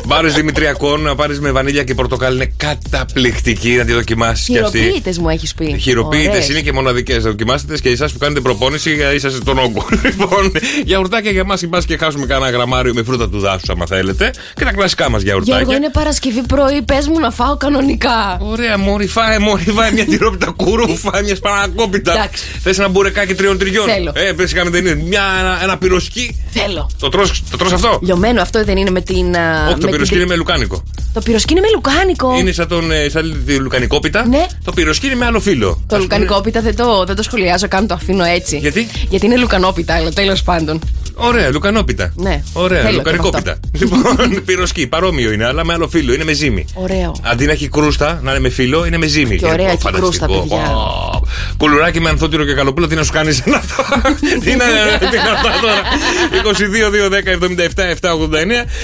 [0.05, 4.77] Μπάρε Δημητριακών, να πάρεις με βανίλια και πορτοκάλι είναι καταπληκτική να τη δοκιμάσεις κι αυτή.
[4.77, 5.77] Χειροποίητες μου έχεις πει.
[5.79, 6.49] Χειροποίητες Ωραίες.
[6.49, 7.23] είναι και μοναδικές.
[7.23, 9.85] Δοκιμάστε τις και εσάς που κάνετε προπόνηση για είσαστε τον όγκο.
[10.05, 10.51] λοιπόν,
[10.85, 14.31] γιαουρτάκια για εμάς, μπα και χάσουμε κανένα γραμμάριο με φρούτα του δάσους, άμα θέλετε.
[14.55, 15.55] Και τα κλασικά μας γιαουρτάκια.
[15.57, 18.37] Γιώργο, είναι Παρασκευή πρωί, πες μου να φάω κανονικά.
[18.41, 22.11] Ωραία, μόρι, φάε, μόρι, φάε μια τυρόπιτα κούρου, φάε μια σπανακόπιτα.
[22.13, 22.43] Εντάξει.
[22.63, 23.87] Θες ένα μπουρεκάκι τριών τριών.
[23.87, 24.11] Θέλω.
[24.15, 24.95] Ε, πες κάμε δεν είναι.
[24.95, 26.41] Μια, ένα, ένα πυροσκί.
[26.51, 26.89] Θέλω.
[26.99, 29.35] Το τρως, το τρως αυτό; Λιωμένο αυτό δεν είναι με την.
[29.35, 30.83] α, Όχι, το με πυροσκί την- είναι με λουκάνικο.
[31.13, 32.35] Το πυροσκί είναι με λουκάνικο.
[32.37, 34.27] Είναι σαν, τον, ε, σαν τη λουκανικόπιτα.
[34.27, 34.45] Ναι.
[34.63, 35.67] Το πυροσκί είναι με άλλο φύλλο.
[35.67, 38.57] Το Ας πούμε- λουκανικόπιτα δεν το, δεν το σχολιάζω καν, το αφήνω έτσι.
[38.57, 40.79] Γιατί; Γιατί είναι λουκανόπιτα, αλλά τέλος πάντων.
[41.13, 42.13] Ωραία, λουκανόπιτα.
[42.15, 42.43] Ναι.
[42.53, 43.59] Ωραία, Θέλω λουκανικόπιτα.
[43.79, 46.13] Λοιπόν, πυροσκί, παρόμοιο είναι, αλλά με άλλο φύλλο.
[46.13, 46.65] Είναι με ζύμη.
[46.73, 47.15] Ωραίο.
[47.21, 49.35] Αντί να έχει κρούστα, να είναι με φύλλο, είναι με ζύμη.
[49.37, 50.57] Και ωραία Ω, έχει κρούστα, φανταστικό.
[50.57, 50.75] παιδιά.
[50.75, 51.21] Ω,
[51.57, 53.83] Κουλουράκι με ανθότυρο και καλοπούλα, τι να σου κάνεις ένα αυτό.
[54.21, 54.63] Τι είναι
[54.99, 55.81] τι είναι αυτά τώρα.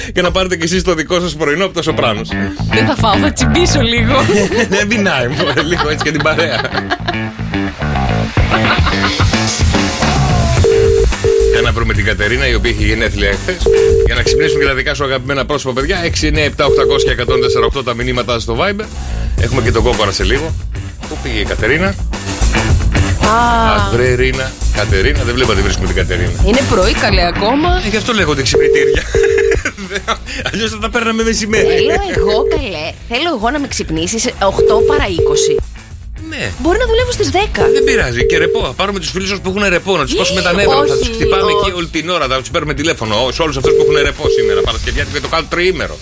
[0.08, 2.30] 22-210-77-789 και να πάρετε κι εσείς το δικό σας πρωινό από το Σοπράνος.
[2.70, 4.16] Δεν θα φάω, θα τσιμπήσω λίγο.
[4.78, 6.60] Δεν πεινάει, μωρέ, λίγο έτσι και την παρέα.
[11.58, 13.58] Για να βρούμε την Κατερίνα, η οποία έχει γενέθλια εχθές.
[14.06, 15.98] Για να ξυπνήσουν και τα δικά σου αγαπημένα πρόσωπα, παιδιά.
[16.04, 17.24] 6, 9, 7, 800 και
[17.80, 18.86] 148 τα μηνύματα στο Viber.
[19.42, 20.54] Έχουμε και τον κόκορα σε λίγο.
[21.10, 21.96] Πού πήγε η Κατερίνα;
[23.76, 24.52] Αχ, βρε Ρίνα.
[24.74, 26.32] Κατερίνα, δεν βλέπω ότι βρίσκουμε την Κατερίνα.
[26.46, 27.82] Είναι πρωί, καλέ ακόμα.
[27.86, 29.04] Ε, γι' αυτό λέγονται ξυπνητήρια.
[30.52, 31.68] Αλλιώς θα τα παίρναμε μεσημέρι.
[31.68, 32.92] Θέλω εγώ, καλέ.
[33.08, 34.32] Θέλω εγώ να με ξυπνήσεις 8
[34.88, 35.06] παρα
[35.58, 35.64] 20.
[36.30, 36.52] Ναι.
[36.60, 37.36] Μπορεί να δουλεύω στις 10.
[37.74, 38.26] Δεν πειράζει.
[38.26, 38.60] Και ρεπό.
[38.66, 40.78] Θα πάρουμε τους φίλους που έχουν ρεπό, να τους πάσουμε τα νεύρα.
[40.78, 41.56] Όχι, θα τους χτυπάμε όχι.
[41.68, 42.28] εκεί όλη την ώρα.
[42.28, 43.16] Θα τους παίρνουμε τηλέφωνο.
[43.26, 44.62] Ω, Σε όλους αυτούς που έχουν ρεπό σήμερα.
[44.62, 45.98] Παρασκευιάτικο και το κάνω τριήμερο.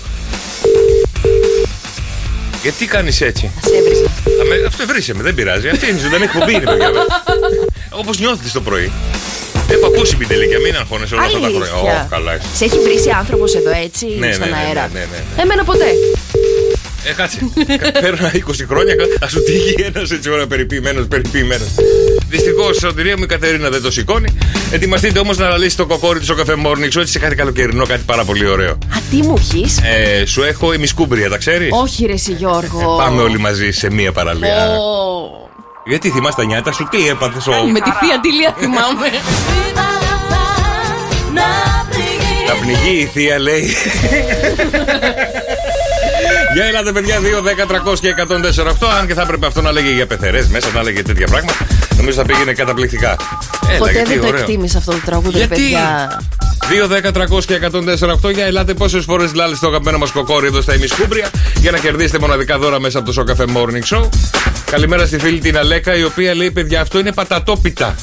[2.61, 4.11] Γιατί κάνεις έτσι; Θα σε έβρισα.
[4.37, 5.67] Θα με- Αυτό βρήσε με, δεν πειράζει.
[5.69, 6.91] Αυτή είναι η ζωντανή εκπομπή, είναι παιδιά.
[7.89, 8.91] Όπως νιώθετε το πρωί.
[9.69, 11.71] Έχω ακούσει την τελικία, μην αγχώνεσαι όλα αυτά τα χρόνια.
[11.73, 12.01] Αλήθεια.
[12.05, 12.47] Ω, καλά είσαι.
[12.55, 14.89] Σε έχει βρει άνθρωπος εδώ έτσι, Ναι, στον ναι, ναι, αέρα.
[14.93, 15.41] ναι, ναι, ναι.
[15.41, 15.89] Εμένα ποτέ.
[17.07, 17.39] Ε, κάτσε.
[18.01, 21.67] Πέρανα 20 χρόνια, θα σου τύχει ένας έτσι ώρα περιποιημένος, περιποιημένος.
[22.29, 24.37] Δυστυχώς, σωτηρία μου η Κατερίνα δεν το σηκώνει.
[24.71, 27.85] Ετοιμαστείτε όμως να αναλύσετε το κοκόρι του στο καφέ Morning Show έτσι σε κάτι καλοκαιρινό,
[27.85, 28.71] κάτι πάρα πολύ ωραίο.
[28.71, 29.65] Α, τι μου έχει.
[30.21, 32.95] Ε, σου έχω ημισκούμπρια, τα ξέρεις; Όχι, ρε, εσύ, Γιώργο.
[32.97, 34.69] Πάμε όλοι μαζί σε μία παραλία.
[34.69, 35.49] Ω.
[35.85, 37.51] Γιατί θυμάσαι τα νιάτα σου, τι έπαθες ο.
[37.51, 39.07] Με τη θεία Τιλία θυμάμαι.
[42.47, 43.69] Θα πνιγεί η θεία, λέει.
[46.55, 48.87] Για ελάτε, παιδιά, 2, 10, 300 και 148.
[48.99, 51.57] Αν και θα έπρεπε αυτό να λέγε για πεθερές μέσα, να λέγε τέτοια πράγματα.
[51.97, 53.15] Νομίζω θα πήγαινε καταπληκτικά.
[53.69, 54.39] Έλα, Ποτέ γιατί δεν το ωραίο.
[54.39, 56.21] εκτίμησα αυτό το τραγούδι, ρε Γιατί; παιδιά.
[56.69, 57.59] 2, 10, 300 και
[58.27, 61.77] 148 για ελάτε πόσες φορές λάλε το αγαπημένο μας κοκόρι εδώ στα ημισκούμπρια για να
[61.77, 64.09] κερδίσετε μοναδικά δώρα μέσα από το Σοκαφέ Morning Show.
[64.71, 67.95] Καλημέρα στη φίλη την Αλέκα η οποία λέει: Παιδιά, αυτό είναι πατατόπιτα.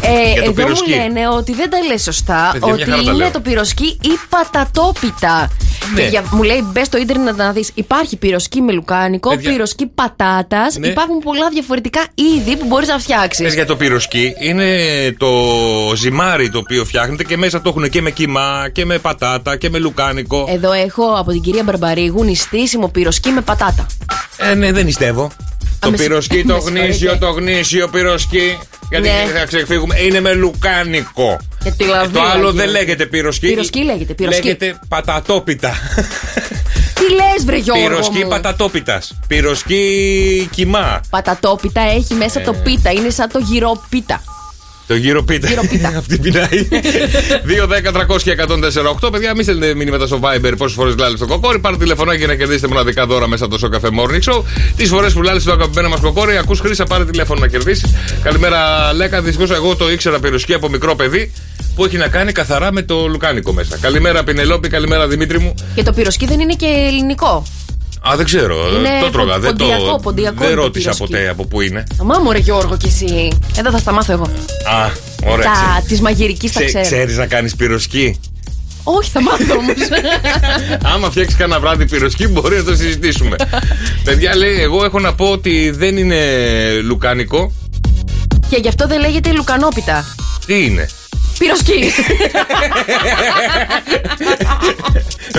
[0.00, 0.90] Ε, Για το εδώ μου πυροσκή.
[0.90, 2.48] λένε ότι δεν τα λες σωστά.
[2.52, 3.30] Παιδιά, μια ότι χαρά τα είναι λέω.
[3.30, 5.48] το πυροσκή ή πατατόπιτα.
[5.94, 6.00] Ναι.
[6.00, 7.70] Και για- μου λέει, μπες στο ίντερνετ να δεις.
[7.74, 9.50] Υπάρχει πυροσκή με λουκάνικο, Παιδιά.
[9.50, 10.76] πυροσκή πατάτας.
[10.78, 10.86] Ναι.
[10.86, 13.44] Υπάρχουν πολλά διαφορετικά είδη που μπορείς να φτιάξεις.
[13.44, 14.66] Πες για το πυροσκή, είναι
[15.18, 15.30] το
[15.96, 19.70] ζυμάρι το οποίο φτιάχνεται και μέσα το έχουν και με κιμά και με πατάτα και
[19.70, 20.46] με λουκάνικο.
[20.48, 23.86] Εδώ έχω από την κυρία Μπαρμπαρίγου νηστίσιμο πυροσκή με πατάτα.
[24.36, 25.30] Ε, ναι, δεν νηστεύω.
[25.84, 26.84] Το με συ- πυροσκή, το με συγχωρείτε.
[26.86, 28.58] γνήσιο, το γνήσιο πυροσκή.
[28.90, 29.38] Γιατί Ναι.
[29.38, 30.00] θα ξεφύγουμε.
[30.00, 31.36] Είναι με λουκάνικο.
[31.62, 32.62] Γιατί Ε, λαβή το άλλο λέγεται.
[32.62, 33.46] δεν λέγεται πυροσκή.
[33.48, 34.42] Πυροσκή λέγεται, πυροσκή.
[34.42, 35.72] Λέγεται πατατόπιτα.
[36.94, 39.18] Τι λες, βρε Γιώργο πυροσκή μου; πατατόπιτας.
[39.28, 41.00] Πυροσκή κοιμά.
[41.10, 42.90] Πατατόπιτα έχει μέσα το πίτα.
[42.92, 44.22] Είναι σαν το γυρό πίτα.
[44.86, 45.48] Το γύρο πίτα.
[45.48, 45.88] Γύρο πίτα.
[45.98, 46.48] Αυτή πεινάει.
[46.48, 48.36] 2, 10, 300 και
[49.00, 49.12] 104, 8.
[49.12, 51.58] Παιδιά, μη στέλνετε μηνύματα στο Viber πόσες φορές λάλε στο κοκόρι.
[51.58, 54.42] Πάρτε τηλεφωνάκι για να κερδίσετε μοναδικά δώρα μέσα από το Show Cafe Morning Show.
[54.76, 57.94] Τις φορές που λάλε στο αγαπημένο μας κοκόρι, ακούς χρήσα, πάρε τηλέφωνο να κερδίσεις.
[58.22, 59.22] Καλημέρα, Λέκα.
[59.22, 61.32] Δυστυχώς εγώ το ήξερα πυροσχή από μικρό παιδί
[61.74, 63.78] που έχει να κάνει καθαρά με το λουκάνικο μέσα.
[63.80, 65.54] Καλημέρα, Πινελόπη, καλημέρα, Δημήτρη μου.
[65.74, 67.44] Και το πυροσκή δεν είναι και ελληνικό.
[68.08, 68.56] Α, δεν ξέρω.
[68.76, 69.38] Είναι το τρώγα.
[69.38, 71.12] Δεν, το, ποντιακό, ποντιακό δεν είναι το ρώτησα πυροσκή.
[71.12, 71.84] ποτέ από πού είναι.
[72.00, 73.38] Αμά μου ρε Γιώργο κι εσύ.
[73.58, 74.24] Εδώ θα στα μάθω εγώ.
[74.24, 74.90] Α,
[75.24, 75.44] ωραία.
[75.44, 76.84] Τα της μαγειρικής τα ξέρω.
[76.84, 78.20] Ξέρεις να κάνεις πυροσκή;
[78.82, 79.74] Όχι, θα μάθω όμως.
[80.94, 83.36] Άμα φτιάξεις κανένα βράδυ πυροσκή, μπορεί να το συζητήσουμε.
[84.04, 86.20] Παιδιά, λέει, εγώ έχω να πω ότι δεν είναι
[86.82, 87.52] λουκάνικο.
[88.48, 90.04] και γι' αυτό δεν λέγεται λουκανόπιτα.
[90.46, 90.88] Τι είναι;
[91.38, 91.90] Πυροσκή.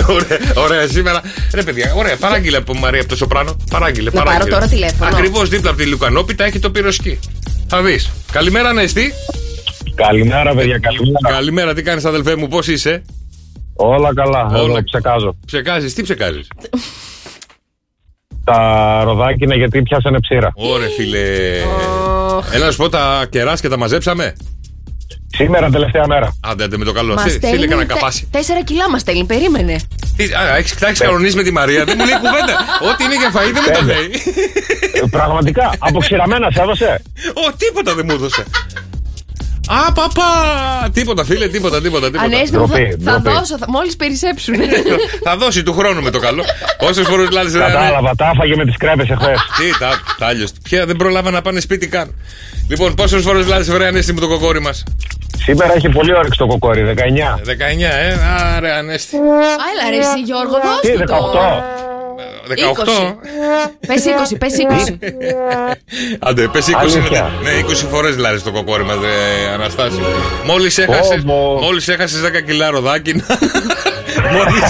[0.08, 1.20] ωραία, ωραία, σήμερα.
[1.54, 3.56] Ρε, παιδιά, ωραία, παράγγειλε από Μαρία από το Σοπράνο.
[3.70, 4.44] Παράγγειλε, Να παράγγειλε.
[4.44, 5.10] πάρω τώρα τηλέφωνο.
[5.16, 7.18] Ακριβώς δίπλα από τη λουκανόπιτα έχει το πυροσκή.
[7.68, 8.10] Θα δεις.
[8.32, 9.12] Καλημέρα, Νέστη.
[9.94, 11.34] Καλημέρα, παιδιά, καλημέρα.
[11.34, 13.02] Καλημέρα, τι κάνεις, αδελφέ μου, πώς είσαι;
[13.74, 14.60] Όλα καλά, Όλα.
[14.62, 14.84] Όλα.
[14.84, 15.36] ψεκάζω.
[15.46, 16.48] Ψεκάζεις, τι ψεκάζεις;
[18.44, 20.52] Τα ροδάκινα γιατί πιάσανε ψήρα.
[20.54, 21.20] Ωραία, φίλε.
[22.52, 24.32] Έλα να σου πω, τα κεράσια τα μαζέψαμε.
[25.34, 26.36] Σήμερα τελευταία μέρα.
[26.40, 27.14] Άντε, άντε με το καλό.
[27.14, 27.66] Μας Στείλε στέλνει.
[27.66, 28.28] κανένα τε- καπάσι.
[28.30, 29.76] Τέσσερα κιλά μας στέλνει, περίμενε.
[30.16, 31.84] Τι, α, έχεις, τα έχει κανονίσει με τη Μαρία.
[31.84, 32.54] Δεν μου λέει κουβέντα.
[32.92, 33.92] Ό,τι είναι για φαΐ δεν μου το Πέντε.
[33.92, 34.10] λέει.
[34.92, 37.02] Ε, Πραγματικά, αποξηραμένας σε έδωσε.
[37.34, 38.44] Ω, τίποτα δεν μου έδωσε.
[39.68, 40.30] Α, παπά!
[40.92, 42.06] Τίποτα, φίλε, τίποτα, τίποτα.
[42.06, 42.24] τίποτα.
[42.24, 43.36] Ανέστη μου, θα, Ντροπή, θα ντροπή.
[43.38, 44.54] δώσω, θα, μόλις περισσέψουν.
[45.24, 46.42] Θα δώσει του χρόνου με το καλό.
[46.78, 49.38] Πόσε φορές λάλησε να Κατάλαβα, τα έφαγε με τις κρέπες εχθές.
[49.58, 50.50] Τι, τα, τα άλλος.
[50.62, 52.14] Πια δεν προλάβα να πάνε σπίτι καν.
[52.68, 54.82] Λοιπόν, πόσες φορές λάλησε βρε Ανέστη με το κοκόρι μας;
[55.46, 57.00] Σήμερα έχει πολύ όρεξη το κοκόρι, 19.
[57.00, 57.02] 19,
[57.80, 58.16] ε.
[58.56, 59.16] Άρε, Ανέστη.
[59.16, 61.85] Έλα ρε εσύ Γιώργο, Τι, δώσ' του το.
[62.16, 62.84] 18.
[62.84, 63.16] 18.
[63.86, 64.98] Πες 20, πες 20.
[66.18, 66.72] Άντε, πες 20.
[66.78, 67.32] Αλήθεια.
[67.42, 69.98] Ναι, 20 φορές δηλαδή στο κοκόρι μας, ε, Αναστάση.
[70.46, 71.58] Μόλις έχασε Πω, πω.
[71.64, 73.24] μόλις έχασες 10 κιλά ροδάκινα.
[74.32, 74.62] Μόλις.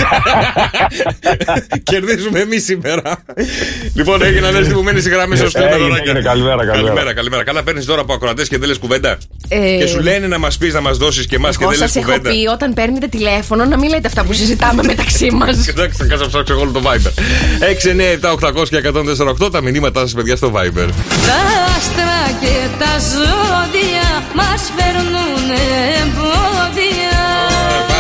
[1.83, 3.03] Κερδίζουμε εμείς σήμερα.
[3.95, 5.49] λοιπόν, έγινε ανέστη που μένεις στη γραμμή σου.
[5.49, 6.03] στέλνω Έγινε, δωράκια.
[6.11, 6.83] έγινε, καλημέρα, καλημέρα.
[6.83, 7.45] καλημέρα, καλημέρα.
[7.45, 10.59] Καλά, παίρνεις τώρα από ακροατές και δεν λες κουβέντα; Ε, Και σου λένε να μας
[10.59, 12.31] πεις να μας δώσεις και εμάς και Εγώ δεν λες σας έχω κουβέντα.
[12.31, 15.69] πει όταν παίρνετε τηλέφωνο να μην λέτε αυτά που συζητάμε μεταξύ μας.
[15.69, 17.13] Εντάξει, θα κάτσω να ψάξω εγώ όλο το Viber.
[17.61, 18.83] 6, 9, 7, 800 και
[19.47, 20.89] 148 τα μηνύματά σας, παιδιά, στο Viber.
[21.27, 21.41] Τα
[21.77, 25.51] άστρα και τα ζώδια μας φέρνουν
[26.03, 27.06] εμπόδια Ε,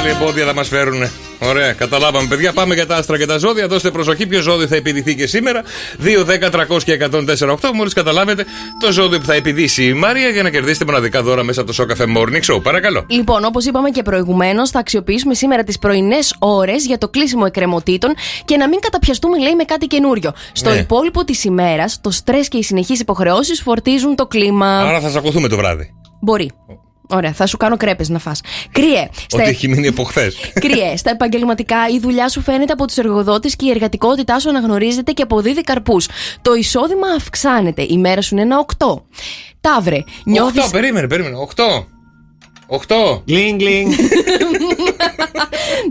[0.06, 1.10] Πάλι εμπόδια θα μας φέρουν.
[1.38, 2.52] Ωραία, καταλάβαμε, παιδιά.
[2.52, 3.66] Πάμε για τα άστρα και τα ζώδια.
[3.68, 5.62] Δώστε προσοχή ποιο ζώδιο θα επιδηθεί και σήμερα.
[5.98, 7.72] 2, 10, 300 και 148.
[7.74, 8.44] Μόλις καταλάβετε
[8.80, 11.84] το ζώδιο που θα επιδύσει η Μάρια για να κερδίσετε μοναδικά δώρα μέσα από το
[11.88, 12.62] Show Cafe Morning Show.
[12.62, 13.04] Παρακαλώ.
[13.08, 18.14] Λοιπόν, όπως είπαμε και προηγουμένως, θα αξιοποιήσουμε σήμερα τις πρωινές ώρες για το κλείσιμο εκκρεμωτήτων
[18.44, 20.32] και να μην καταπιαστούμε, λέει, με κάτι καινούριο.
[20.52, 20.76] Στο Ναι.
[20.76, 24.78] υπόλοιπο της ημέρας, το στρες και οι συνεχείς υποχρεώσεις φορτίζουν το κλίμα.
[24.80, 25.90] Άρα θα σας ακουθούμε το βράδυ.
[26.20, 26.50] Μπορεί.
[27.08, 28.40] Ωραία, θα σου κάνω κρέπες να φας.
[28.72, 29.08] Κρύε.
[29.26, 29.38] Στα...
[29.38, 30.36] Ό,τι έχει μείνει από χθες.
[30.64, 30.96] Κρύε.
[30.96, 35.22] Στα επαγγελματικά, η δουλειά σου φαίνεται από τους εργοδότες και η εργατικότητά σου αναγνωρίζεται και
[35.22, 36.08] αποδίδει καρπούς.
[36.42, 37.86] Το εισόδημα αυξάνεται.
[37.88, 39.02] Η μέρα σου είναι ένα 8.
[39.60, 39.98] Ταύρε.
[40.06, 40.70] 8, Νιώθεις...
[40.70, 41.36] περίμενε, περίμενε.
[41.56, 41.62] 8.
[42.68, 43.22] 8.
[43.24, 43.92] Γκλινγκ, γκλινγκ.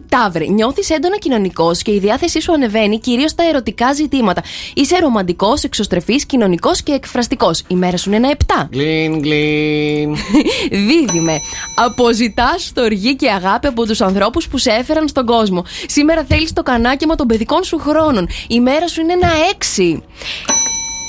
[0.10, 0.46] Ταύρε.
[0.46, 4.44] Νιώθεις έντονα κοινωνικός και η διάθεσή σου ανεβαίνει κυρίως στα ερωτικά ζητήματα.
[4.74, 7.64] Είσαι ρομαντικός, εξωστρεφής, κοινωνικός και εκφραστικός.
[7.68, 8.68] Η μέρα σου είναι ένα 7.
[8.70, 10.16] Γκλινγκ, γκλινγκ.
[10.88, 11.40] Δίδυμε.
[11.76, 15.66] Αποζητάς στοργή και αγάπη από τους ανθρώπους που σε έφεραν στον κόσμο.
[15.86, 18.28] Σήμερα θέλεις το κανάκιμα των παιδικών σου χρόνων.
[18.48, 19.30] Η μέρα σου είναι ένα
[19.78, 20.02] 6.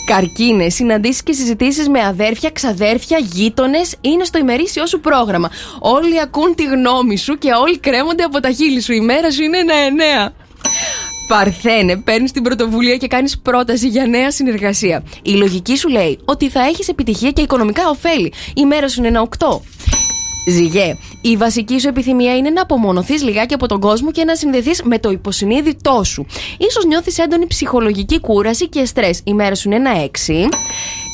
[0.07, 5.51] Καρκίνες, συναντήσεις και συζητήσεις με αδέρφια, ξαδέρφια, γείτονες είναι στο ημερήσιό σου πρόγραμμα.
[5.79, 8.93] Όλοι ακούν τη γνώμη σου και όλοι κρέμονται από τα χείλη σου.
[8.93, 9.75] Η μέρα σου είναι ένα
[10.29, 10.33] 9.
[11.29, 15.03] Παρθένε, παίρνεις την πρωτοβουλία και κάνεις πρόταση για νέα συνεργασία.
[15.23, 18.33] Η λογική σου λέει ότι θα έχεις επιτυχία και οικονομικά ωφέλη.
[18.55, 19.61] Η μέρα σου είναι ένα 8.
[20.49, 24.83] Ζυγέ, η βασική σου επιθυμία είναι να απομονωθείς λιγάκι από τον κόσμο και να συνδεθείς
[24.83, 26.27] με το υποσυνείδητό σου.
[26.73, 29.21] σω νιώθεις έντονη ψυχολογική κούραση και στρες.
[29.25, 30.09] Η μέρα σου είναι ένα 6.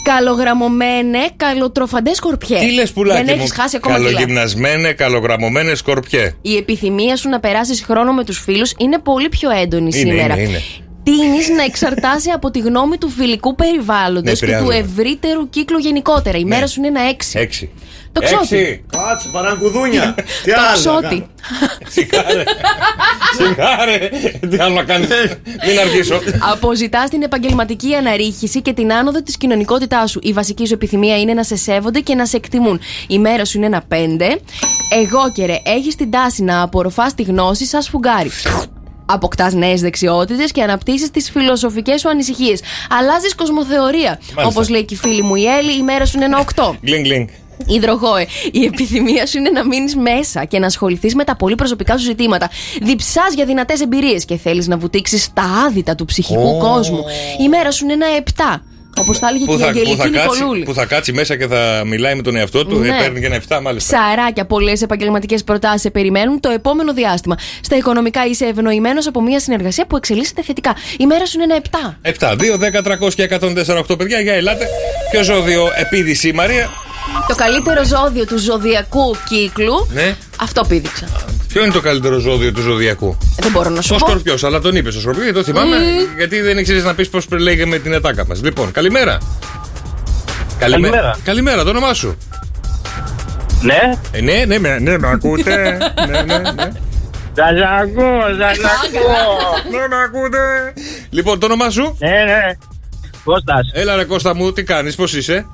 [0.04, 2.58] Καλογραμμωμένε, καλοτροφαντές σκορπιέ.
[2.58, 4.10] Τι λες, πουλάκι Δεν μου; έχεις χάσει ακόμα κιλά.
[4.10, 6.34] Καλογυμνασμένε, καλογραμμωμένε σκορπιέ.
[6.42, 10.34] Η επιθυμία σου να περάσεις χρόνο με τους φίλους είναι πολύ πιο έντονη Είναι, σήμερα.
[10.38, 10.62] είναι, είναι.
[11.04, 14.76] Τίνεις να εξαρτάσει από τη γνώμη του φιλικού περιβάλλοντος Ναι, και του επηρεάζομαι.
[14.76, 16.38] ευρύτερου κύκλου γενικότερα.
[16.38, 17.00] Η μέρα σου είναι ένα
[17.32, 17.38] 6.
[17.40, 17.68] 6.
[18.12, 18.84] Το ξότι.
[18.90, 20.14] Κάτσε, παραγκουδούνια.
[20.44, 20.74] Τι Το άλλο.
[20.74, 21.26] ψώτη.
[21.94, 22.42] Σιγάρε.
[23.36, 24.08] Σιγάρε.
[24.50, 25.08] Τι άλλο να κάνεις.
[25.66, 26.20] Μην αργήσω.
[26.52, 30.18] Αποζητάς την επαγγελματική αναρρίχηση και την άνοδο της κοινωνικότητάς σου.
[30.22, 32.80] Η βασική σου επιθυμία είναι να σε σέβονται και να σε εκτιμούν.
[33.06, 33.94] Η μέρα σου είναι ένα 5.
[35.02, 38.30] Εγώ και ρε, έχεις την τάση να απορροφάς τη γνώση σαν σφουγγάρι.
[39.06, 42.60] Αποκτάς νέες δεξιότητες και αναπτύσσεις τις φιλοσοφικές σου ανησυχίες.
[43.00, 44.08] Αλλάζεις κοσμοθεωρία.
[44.20, 44.44] Μάλιστα.
[44.44, 46.74] Όπως λέει και η φίλη μου η Έλλη, η μέρα σου είναι ένα 8.
[46.84, 47.28] Γκλινγκ, γκλινγκ.
[47.66, 51.98] Υδρογόε, η επιθυμία σου είναι να μείνεις μέσα και να ασχοληθείς με τα πολύ προσωπικά
[51.98, 52.50] σου ζητήματα.
[52.82, 56.58] Διψάς για δυνατές εμπειρίες και θέλεις να βουτήξεις τα άδυτα του ψυχικού Ω.
[56.58, 57.04] κόσμου.
[57.44, 58.06] Η μέρα σου είναι ένα
[58.56, 58.62] 7.
[59.00, 60.64] Όπως τα έλεγε και Που η θα, που, Αγγελική θα κάτσει, Νικολούλη.
[60.64, 62.78] που θα κάτσει μέσα και θα μιλάει με τον εαυτό του.
[62.78, 62.88] Ναι.
[62.88, 63.96] Ε, παίρνει και ένα 7 μάλιστα.
[63.96, 67.36] Ψαράκια, πολλές επαγγελματικές προτάσεις σε περιμένουν το επόμενο διάστημα.
[67.60, 70.76] Στα οικονομικά είσαι ευνοημένος από μια συνεργασία που εξελίσσεται θετικά.
[70.98, 71.98] Η μέρα σου είναι ένα 7.
[72.02, 74.20] 7, 2, 10, 300 και 148 παιδιά.
[74.20, 74.66] Για ελάτε.
[75.10, 76.70] Ποιο ζώδιο επίδυση η Μαρία.
[77.28, 79.88] Το καλύτερο ζώδιο του ζωδιακού κύκλου.
[79.90, 80.16] Ναι.
[80.40, 81.06] Αυτό πήδηξα.
[81.48, 84.06] Ποιο είναι το καλύτερο ζώδιο του ζωδιακού; Δεν μπορώ να σου Ο πω.
[84.06, 85.76] Σκορπιός, αλλά τον είπες ο Σκορπιός, γιατί το θυμάμαι.
[86.16, 88.42] Γιατί δεν ήξερες να πεις πώς λέγαμε την ατάκα μας.
[88.42, 89.18] Λοιπόν, καλημέρα.
[90.58, 91.18] Καλημέρα.
[91.24, 92.16] Καλημέρα, το όνομά σου.
[93.62, 93.92] Ναι.
[94.12, 95.78] Ε, ναι, ναι, με, ναι, με ακούτε.
[96.10, 96.70] ναι, ναι, ναι.
[97.36, 99.08] Ζαζακό, ζαζακό.
[99.70, 100.72] Ναι, με ακούτε.
[101.10, 102.56] Λοιπόν, το όνομά σου; Ναι, ναι.
[103.24, 105.46] Κώστας, Έλα, ρε Κώστα μου, τι κάνεις, πώς είσαι;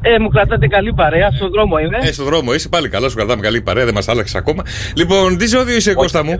[0.00, 1.98] Ε, μου κρατάτε καλή παρέα, στον δρόμο είμαι.
[2.00, 4.62] Ε, στον δρόμο είσαι πάλι καλά, σου κρατάμε καλή παρέα, δεν μας άλλαξες ακόμα.
[4.96, 6.38] Λοιπόν, τι ζώδιο είσαι, Κώστα μου;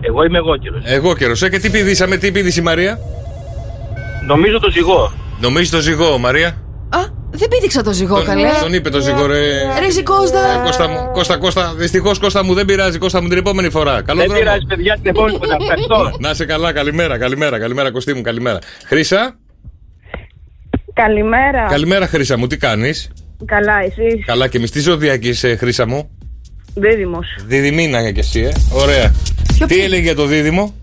[0.00, 0.82] Εγώ είμαι εγώ κύριος.
[0.86, 2.98] Εγώ καιρό, ε, και τι πηδήσαμε, τι πήδησε η Μαρία;
[4.26, 5.12] Νομίζω το ζυγό.
[5.40, 6.46] Νομίζεις το ζυγό, Μαρία;
[6.88, 6.98] Α,
[7.30, 8.48] δεν πήδηξα το ζυγό, Τον- καλέ.
[8.62, 9.38] Τον είπε το ζυγό, ρε.
[9.78, 10.38] Ρε εσύ, Κώστα.
[10.64, 14.02] Κώστα μου, Κώστα, Κώστα, δυστυχώς Κώστα μου δεν πειράζει, Κώστα μου την επόμενη φορά.
[14.02, 14.42] Καλό Δεν δρόμο.
[14.42, 15.56] πειράζει παιδιά την επόμενη φορά.
[15.60, 16.16] Ευχαριστώ.
[16.18, 18.58] Να είσαι καλά, καλημέρα, καλημέρα, καλημέρα, Κωστή μου, καλημέρα.
[18.86, 19.36] Χρήσα,
[20.92, 21.66] Καλημέρα.
[21.68, 23.10] καλημέρα, Χρήσα μου, τι κάνεις;
[23.44, 26.10] Καλά, εσείς; Καλά και εμεί, τι ζωδιακή είσαι, Χρήσα μου;
[26.74, 27.26] Δίδυμος.
[27.46, 28.50] Διδυμίνα κι εσύ, ε.
[28.72, 29.12] Ωραία.
[29.66, 30.74] Τι έλεγε για το δίδυμο;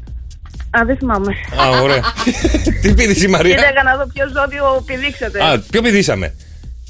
[0.70, 1.34] Α, δεν θυμάμαι.
[1.62, 2.02] Α, ωραία.
[2.82, 5.44] τι πήδησε η Μαρία; Κοίταγα να δω ποιο ζώδιο πηδήξατε.
[5.44, 6.34] Α, ποιο πηδήσαμε;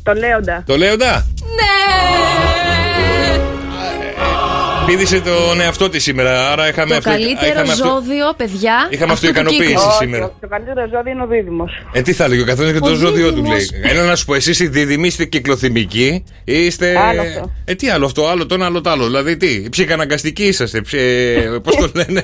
[0.04, 0.64] Το λέοντα.
[0.66, 1.28] Το Λέοντα;
[4.90, 7.10] Πήδησε τον εαυτό της σήμερα, άρα είχαμε Το αυτό.
[7.10, 8.88] καλύτερο είχαμε αυτό- ζώδιο, παιδιά.
[8.90, 9.64] Είχαμε αυτού του αυτοικανοποίηση.
[9.74, 9.92] κύκλου.
[10.00, 10.26] σήμερα.
[10.26, 11.72] Το, το καλύτερο ζώδιο είναι ο Δίδυμος.
[11.94, 13.58] Ε, τι θα έλεγε ο καθένας και το Ο ζώδιο του λέει.
[13.58, 13.92] δίδυμος.
[13.92, 16.24] Έλα να σου πω, εσείς οι δίδυμοι είστε κυκλοθυμικοί.
[16.44, 16.98] Είστε.
[17.00, 17.52] Άλλο αυτό.
[17.66, 19.06] Ε, τι άλλο αυτό, άλλο το ένα, άλλο το άλλο.
[19.06, 20.82] Δηλαδή, τι, ψυχαναγκαστικοί είσαστε.
[21.64, 22.22] Πώς το λένε;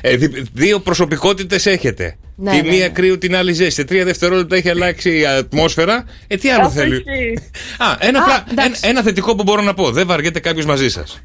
[0.00, 2.16] Ε, δι- δύο προσωπικότητες έχετε.
[2.36, 2.88] Ναι, τη ναι, μία ναι.
[2.88, 3.72] κρύο, την άλλη ζέστη.
[3.72, 6.04] Σε τρία δευτερόλεπτα έχει αλλάξει η ατμόσφαιρα.
[6.26, 7.38] Ε, τι άλλο Αυτό θέλει; ισχύει.
[7.78, 8.80] Α, ένα, Α, πρα- εντάξει.
[8.82, 9.90] ένα, ένα θετικό που μπορώ να πω.
[9.90, 11.20] Δεν βαριέται κάποιος μαζί σας.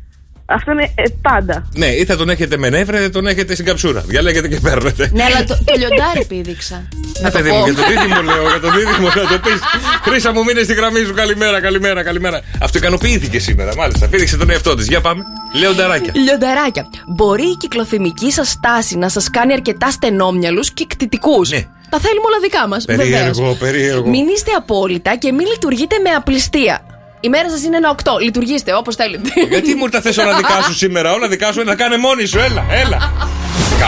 [0.46, 1.70] Αυτό είναι ε, πάντα.
[1.76, 4.04] Ναι, ή θα τον έχετε με νεύρα, ή θα τον έχετε στην καψούρα.
[4.08, 5.10] Διαλέγετε και παίρνετε.
[5.14, 6.88] Ναι, αλλά το, το λιοντάρι πήδηξα.
[7.22, 9.60] Να παιδί μου, για τον δίδυμο λέω, για τον δίδυμο να το πεις.
[10.04, 11.14] Χρήσα μου, μείνε στη γραμμή σου.
[11.14, 12.42] Καλημέρα, καλημέρα, καλημέρα.
[12.62, 14.08] Αυτοικανοποιήθηκε σήμερα, μάλιστα.
[14.08, 14.88] Πήδηξε τον εαυτό της.
[14.88, 15.24] Για πάμε.
[15.60, 16.12] Λέω νταράκια.
[16.16, 16.88] Λιονταράκια.
[17.08, 21.42] Μπορεί η κυκλοθυμική σας στάση να σας κάνει αρκετά στενόμυαλους και κτητικού.
[21.48, 21.66] Ναι.
[21.90, 22.86] Τα θέλουμε όλα δικά μας.
[22.86, 24.10] Περίεργο, περίεργο.
[24.10, 26.82] Μην είστε απόλυτα και μην λειτουργείτε με απληστία.
[27.26, 28.20] Η μέρα σας είναι ένα 8.
[28.24, 29.30] Λειτουργήστε όπως θέλετε.
[29.50, 32.40] Γιατί μου τα θες όλα δικά σου σήμερα, όλα δικά σου, να κάνε μόνη σου,
[32.40, 33.12] έλα, έλα.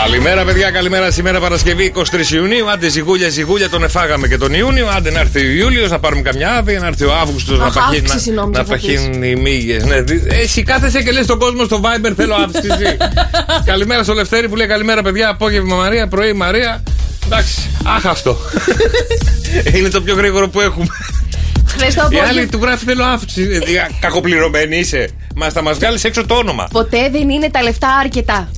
[0.02, 1.10] Καλημέρα, παιδιά, καλημέρα.
[1.10, 2.70] Σήμερα Παρασκευή 23 Ιουνίου.
[2.70, 4.86] Άντε, ζυγούλια, ζυγούλια, τον εφάγαμε και τον Ιούνιο.
[4.96, 7.74] Άντε να έρθει ο Ιούλιος, να πάρουμε καμιά άδεια, να έρθει ο Αύγουστος να Αχ,
[7.74, 7.96] παχύνει.
[7.98, 8.82] αύξηση Να, νόμιζα να θα πεις.
[8.94, 9.84] παχύνει οι μύγες.
[9.84, 12.96] Ναι, δι- εσύ κάθεσαι και λες στον κόσμο στο Viber, θέλω αύξηση.
[13.70, 15.28] καλημέρα στο Λευτέρη που λέει καλημέρα, παιδιά.
[15.28, 16.82] Απόγευμα Μαρία, πρωί Μαρία.
[17.26, 18.36] Εντάξει, άχαστο.
[19.76, 20.86] Είναι το πιο γρήγορο που έχουμε.
[21.76, 22.50] Χθε το Η άλλη απόγευμα.
[22.50, 23.48] του γράφει θέλω αύξηση.
[23.52, 25.08] Ε, Κακοπληρωμένη είσαι.
[25.34, 26.68] Μας θα μας βγάλεις έξω το όνομα.
[26.72, 28.50] Ποτέ δεν είναι τα λεφτά αρκετά.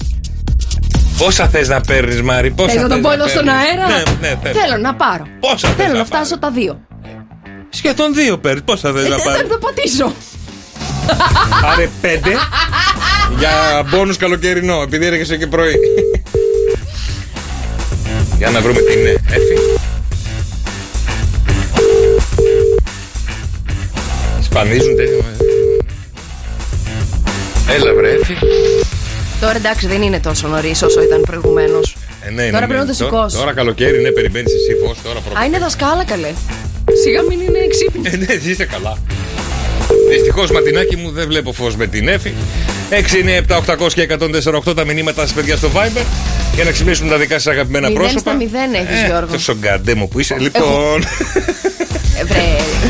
[1.18, 3.62] Πόσα θες να παίρνεις, Μάρι, πόσα Θέλω να το θες πω να εδώ στον παίρνεις;
[3.70, 4.58] αέρα; Ναι, ναι, θέλω.
[4.60, 5.26] Θέλω να πάρω.
[5.40, 6.80] Πόσα θες Θέλω να να φτάσω τα δύο.
[7.70, 8.62] Σχεδόν δύο παίρνεις.
[8.64, 10.12] Πόσα θες Ε, να Δεν πάρεις; θα το πατήσω.
[11.72, 12.30] Άρε πέντε
[13.38, 15.74] για μπόνους καλοκαιρινό, επειδή έρχεσαι και πρωί.
[18.38, 19.78] Για να βρούμε την ε, Εφη.
[24.60, 25.24] Σπανίζουν τέτοιο.
[27.74, 28.34] Έλα βρε Εφη.
[29.40, 31.96] Τώρα εντάξει δεν είναι τόσο νωρίς όσο ήταν προηγουμένως.
[32.26, 32.92] Ε, ναι, Τώρα ναι, πρέπει να ναι.
[32.92, 33.36] το Τώρα- σηκώσει.
[33.36, 34.96] Τώρα καλοκαίρι, ναι, περιμένεις εσύ φως.
[35.04, 35.40] Τώρα πρώτα.
[35.40, 36.28] Α, είναι δασκάλα καλέ.
[37.02, 38.02] Σιγά μην είναι ξύπνη.
[38.12, 38.98] Ε, ναι, είσαι καλά.
[40.10, 42.32] Δυστυχώς, ματινάκι μου, δεν βλέπω φως με την Εφη.
[42.90, 44.02] 6 είναι 7, 800 και
[44.70, 46.04] 148 τα μηνύματα σα, παιδιά, στο Viber.
[46.54, 48.20] Για να ξυπνήσουν τα δικά σας αγαπημένα Μηδέν πρόσωπα.
[48.30, 49.32] στα μηδέν έχεις, Γιώργο.
[49.32, 50.36] Τόσο γκαντέμο που είσαι.
[50.38, 51.02] Λοιπόν.
[52.18, 52.42] Ε, βρε,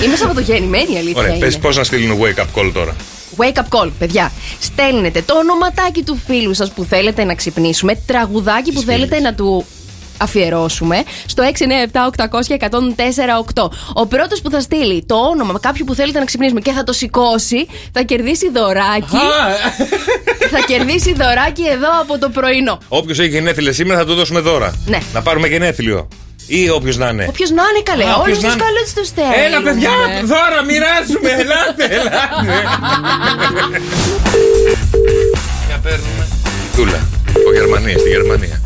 [0.04, 1.20] είμαι σαββατογεννημένη η αλήθεια.
[1.20, 1.44] Ωραία, είναι.
[1.44, 2.96] πες πώς να στείλουν wake up call τώρα.
[3.36, 4.32] Wake up call, παιδιά.
[4.60, 9.66] Στέλνετε το ονοματάκι του φίλου σας που θέλετε να ξυπνήσουμε, τραγουδάκι που θέλετε να του
[10.18, 11.42] αφιερώσουμε στο
[13.52, 13.70] 697-800-1048.
[13.94, 16.92] Ο πρώτος που θα στείλει το όνομα κάποιου που θέλετε να ξυπνήσουμε και θα το
[16.92, 19.16] σηκώσει, θα κερδίσει δωράκι.
[20.50, 22.78] θα κερδίσει δωράκι εδώ από το πρωινό.
[22.88, 24.74] Όποιος έχει γενέθλια σήμερα θα του δώσουμε δώρα.
[24.86, 24.98] Ναι.
[25.12, 26.08] Να πάρουμε γενέθλιο.
[26.50, 27.24] Ή όποιος να είναι.
[27.28, 28.62] Όποιος να είναι καλέ, Α, όλους όποιος τους να είναι.
[28.64, 29.42] καλούς τους στέλνουμε.
[29.44, 29.90] Έλα, παιδιά,
[30.32, 31.30] δώρα, μοιράζουμε.
[31.42, 32.56] Ελάτε, ελάτε.
[35.66, 36.24] Για παίρνουμε.
[36.76, 37.00] Τούλα.
[37.38, 38.60] Από Γερμανία, στη Γερμανία.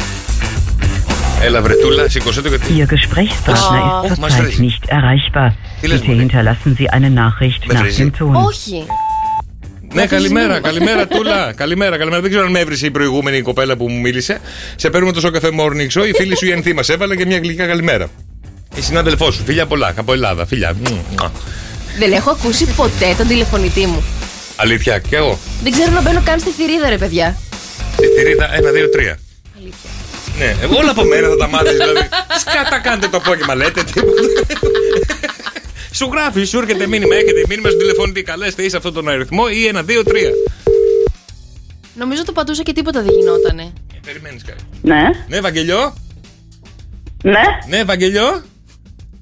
[1.43, 2.67] Έλα, βρετούλα, σήκωσε το γιατί.
[2.79, 4.07] Ihr Gesprächspartner Oh.
[4.07, 4.65] ist Oh, zurzeit Marcel.
[4.67, 5.49] nicht erreichbar.
[5.81, 8.11] Τι λες, Bitte μωρέ; hinterlassen Sie eine Nachricht Με nach βρίζει.
[8.15, 8.35] dem Ton.
[8.47, 8.87] Όχι.
[9.95, 11.53] Ναι, καλημέρα, καλημέρα, Τούλα.
[11.57, 12.21] Καλημέρα, καλημέρα.
[12.23, 14.41] Δεν ξέρω αν με έβρισε η προηγούμενη κοπέλα που μου μίλησε.
[14.77, 16.07] Σε παίρνουμε το σοκαφέ Morning Show.
[16.09, 18.11] Η φίλη σου η Ενθή μας έβαλε και μια γλυκά καλημέρα.
[18.75, 20.47] Η συνάδελφό σου, φιλιά πολλά, από Ελλάδα.
[20.47, 20.73] Φιλιά.
[20.75, 21.33] Μμμ, μουα.
[21.99, 24.05] Δεν έχω ακούσει ποτέ τον τηλεφωνητή μου.
[24.57, 25.39] Αλήθεια, και εγώ.
[25.63, 27.39] Δεν ξέρω να μπαίνω καν στη θηρίδα, ρε παιδιά.
[27.93, 29.19] Στη θηρίδα 1, 2, 3.
[30.39, 31.73] Ναι, εγώ όλα από μένα θα τα μάθεις.
[31.73, 32.09] Δηλαδή,
[32.41, 34.23] σκάτα κάντε το απόγευμα, λέτε τίποτα.
[35.93, 38.23] Σου γράφει, σου έρχεται μήνυμα, έχετε μήνυμα στον τηλεφωνητή.
[38.23, 39.85] Καλέστε ή σε αυτόν τον αριθμό ή 1, 2, 3.
[41.95, 43.73] Νομίζω το πατούσα και τίποτα δεν γινότανε.
[44.07, 44.63] Περιμένεις κάτι.
[44.83, 45.95] Ναι, Ναι, Βαγγελιό.
[47.23, 48.43] ναι, Ναι, Βαγγελιό.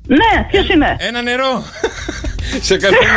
[0.06, 1.64] ναι, ποιος είναι; Ένα νερό.
[2.68, 3.00] Σε καλούμε.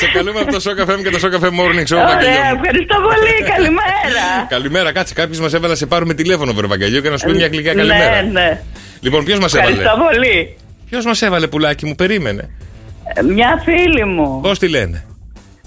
[0.00, 2.40] Σε καλούμε από το Σοκαφέ και το Σοκαφέ Morning Show, Ωραία, Βαγγελιό.
[2.40, 2.60] μου.
[2.62, 4.46] ευχαριστώ πολύ, καλημέρα.
[4.54, 5.14] Καλημέρα, κάτσε.
[5.14, 7.74] Κάποιος μας έβαλε να σε πάρουμε τηλέφωνο, βρε Βαγγελιό, και να σου πει μια γλυκιά
[7.74, 8.22] Ναι, καλημέρα.
[8.22, 8.60] ναι,
[9.00, 10.56] Λοιπόν, ποιος μας έβαλε; ευχαριστώ πολύ.
[10.92, 12.50] Ποιος μας έβαλε, πουλάκι μου, περίμενε.
[13.14, 15.04] Ε, Μια φίλη μου, Πώς τη λένε;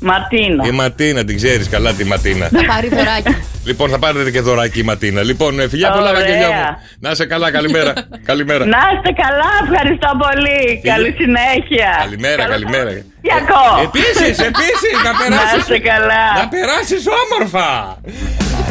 [0.02, 0.66] Μαρτίνα.
[0.68, 2.48] Η Ματίνα, την ξέρεις καλά τη Ματίνα.
[2.48, 3.36] Θα πάρει δωράκι.
[3.66, 5.22] λοιπόν, θα πάρετε και δωράκι η Ματίνα.
[5.24, 6.22] Λοιπόν, ε, φιλιά πολλά, Ωραία.
[6.22, 6.64] Βαγγελιό μου.
[7.00, 7.94] Να είσαι καλά, καλημέρα.
[8.26, 8.66] καλημέρα.
[8.66, 10.82] Να είστε καλά, ευχαριστώ πολύ.
[10.84, 11.90] Καλή συνέχεια.
[12.00, 12.90] Καλημέρα, Καλό καλημέρα.
[12.90, 13.62] Σαββατοκύριακο.
[13.88, 15.58] Επίσης, επίσης, να Να περάσει.
[15.58, 16.24] είστε καλά.
[16.40, 17.68] Να περάσεις όμορφα!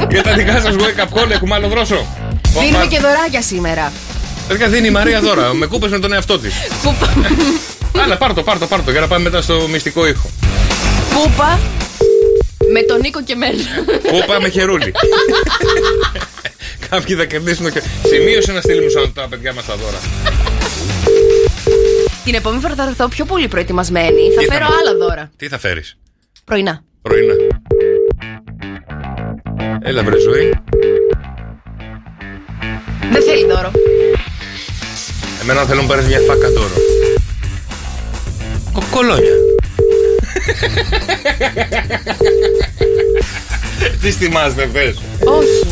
[0.08, 1.98] Και τα δικά σας wake up call έχουμε άλλο δρόσο.
[2.60, 3.92] Δίνουμε και δωράκια σήμερα.
[4.48, 5.54] Παιδιά δίνει η Μαρία δώρα.
[5.54, 6.54] Με κούπες με τον εαυτό της.
[6.84, 7.12] Κούπα.
[8.02, 10.30] Άλλα, πάρ' το, πάρ' το, πάρ' το για να πάμε μετά στο μυστικό ήχο.
[11.14, 11.58] Κούπα.
[12.72, 13.62] Με τον Νίκο και μένα.
[14.10, 14.92] Κούπα με χερούλι.
[16.90, 17.72] Κάποιοι θα κερδίσουν.
[17.72, 17.82] Και...
[18.06, 19.98] Σημείωσε να στείλουμε σαν τα παιδιά μας τα δώρα.
[22.24, 24.30] Την επόμενη φορά θα έρθω πιο πολύ προετοιμασμένη.
[24.34, 25.30] Θα Τι θα φέρω μου- άλλα δώρα.
[25.36, 25.96] Τι θα φέρεις,
[26.44, 26.84] Πρωινά.
[27.02, 27.34] πρωινά.
[29.82, 30.54] Έλα, βρε ζωή.
[33.12, 33.70] Δεν θέλει δώρο.
[35.46, 36.74] Εμένα θέλω να πάρεις μια φάκα δώρο.
[38.72, 39.32] Κοκολόνια.
[44.00, 44.94] Τι θυμάστε χθε.
[45.24, 45.66] Όχι.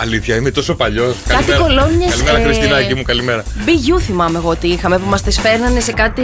[0.00, 1.14] Αλήθεια, είμαι τόσο παλιός.
[1.28, 3.44] Κάτι κολόνιες, Καλημέρα, ε, Χριστινάκη μου, καλημέρα.
[3.66, 6.22] BU θυμάμαι εγώ ότι είχαμε που μας τις φέρνανε σε κάτι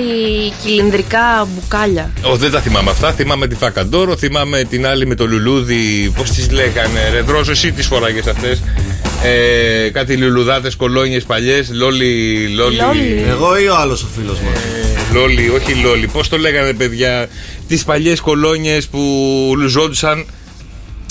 [0.62, 2.10] κυλινδρικά μπουκάλια.
[2.22, 3.12] Ω, δεν τα θυμάμαι αυτά.
[3.12, 6.12] Θυμάμαι τη Φακαντόρο, θυμάμαι την άλλη με το λουλούδι.
[6.16, 8.62] Πώς τις λέγανε, ρε Δρόσο, εσύ τις φοράγες αυτές.
[9.22, 11.70] Ε, κάτι λουλουδάτε κολόνιες παλιές.
[11.72, 12.46] Λόλι.
[12.48, 12.76] Λόλι.
[12.76, 13.24] Λόλι.
[13.28, 14.54] Εγώ ή ο άλλος ο φίλος μας.
[14.54, 16.06] Ε, Λόλι, όχι λόλι.
[16.06, 17.28] Πώς το λέγανε, παιδιά.
[17.68, 19.00] Τις παλιές κολόνιες που
[19.56, 20.26] λουζόντουσαν.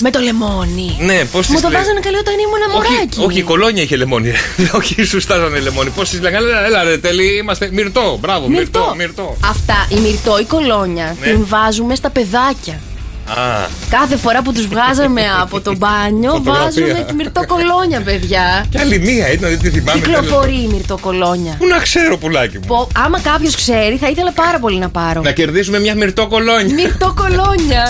[0.02, 0.96] Με το λεμόνι.
[1.00, 3.20] Ναι, πώς τις Μου το βάζανε καλή όταν ήμουν όχι, μωράκι.
[3.24, 4.32] όχι, η κολόνια είχε λεμόνι.
[4.78, 5.90] όχι, σου στάζανε λεμόνι.
[5.90, 7.68] Πώς τις λέγανε, έλα, έλα, ρε, τέλει, είμαστε.
[7.72, 8.78] Μυρτό, μπράβο, μυρτό.
[8.80, 8.94] Μυρτό.
[8.96, 9.36] μυρτό.
[9.44, 11.26] Αυτά, η μυρτό, η κολόνια, Ναι.
[11.26, 12.80] την βάζουμε στα παιδάκια.
[13.28, 16.64] Α, Κάθε φορά που τους βγάζαμε από το μπάνιο, Φωτογραφία.
[16.64, 18.64] βάζουμε τη μυρτό κολόνια, παιδιά.
[18.70, 20.00] και άλλη μία ήταν, δεν τη θυμάμαι.
[20.00, 21.54] Κυκλοφορεί η μυρτό κολόνια.
[21.58, 22.64] Πού να ξέρω, πουλάκι μου.
[22.66, 25.20] Πω, άμα κάποιος ξέρει, θα ήθελα πάρα πολύ να πάρω.
[25.20, 26.74] Να κερδίσουμε μια μυρτό κολόνια.
[26.74, 27.84] Μυρτό κολόνια.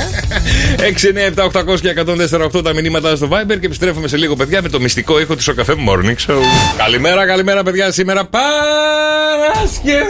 [0.79, 1.45] 6, 9, 7,
[1.75, 1.95] 800 και
[2.59, 5.43] 148 τα μηνύματα στο Viber και επιστρέφουμε σε λίγο, παιδιά, με το μυστικό ήχο του
[5.43, 6.39] Σοκαφέ Morning Show.
[6.77, 7.91] Καλημέρα, καλημέρα, παιδιά.
[7.93, 10.05] Σήμερα Παρασκευή.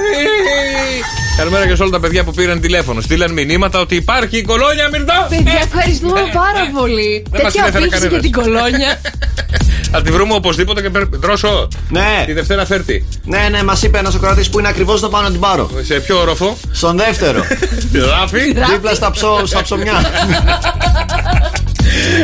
[1.37, 3.01] Καλημέρα και σε όλα τα παιδιά που πήραν τηλέφωνο.
[3.01, 5.27] Στείλαν μηνύματα ότι υπάρχει η κολόνια μυρτό.
[5.29, 7.25] Παιδιά, ευχαριστούμε πάρα πολύ.
[7.31, 8.23] Δεν μας Τέτοια την έφερε αφήξη για κανένας.
[8.23, 9.01] την κολόνια.
[9.93, 11.17] Θα τη βρούμε οπωσδήποτε και πρέπει.
[11.17, 11.69] Δρόσο.
[11.89, 13.07] Ναι, Τη Δευτέρα φέρτη.
[13.25, 15.71] ναι, ναι, μας είπε ένας Σοκράτη που είναι ακριβώς το πάνω να την πάρω.
[15.83, 17.45] Σε ποιο όροφο; Στον δεύτερο.
[18.21, 18.41] Ράφι.
[18.73, 19.93] Δίπλα στα, ψω, στα ψωμιά.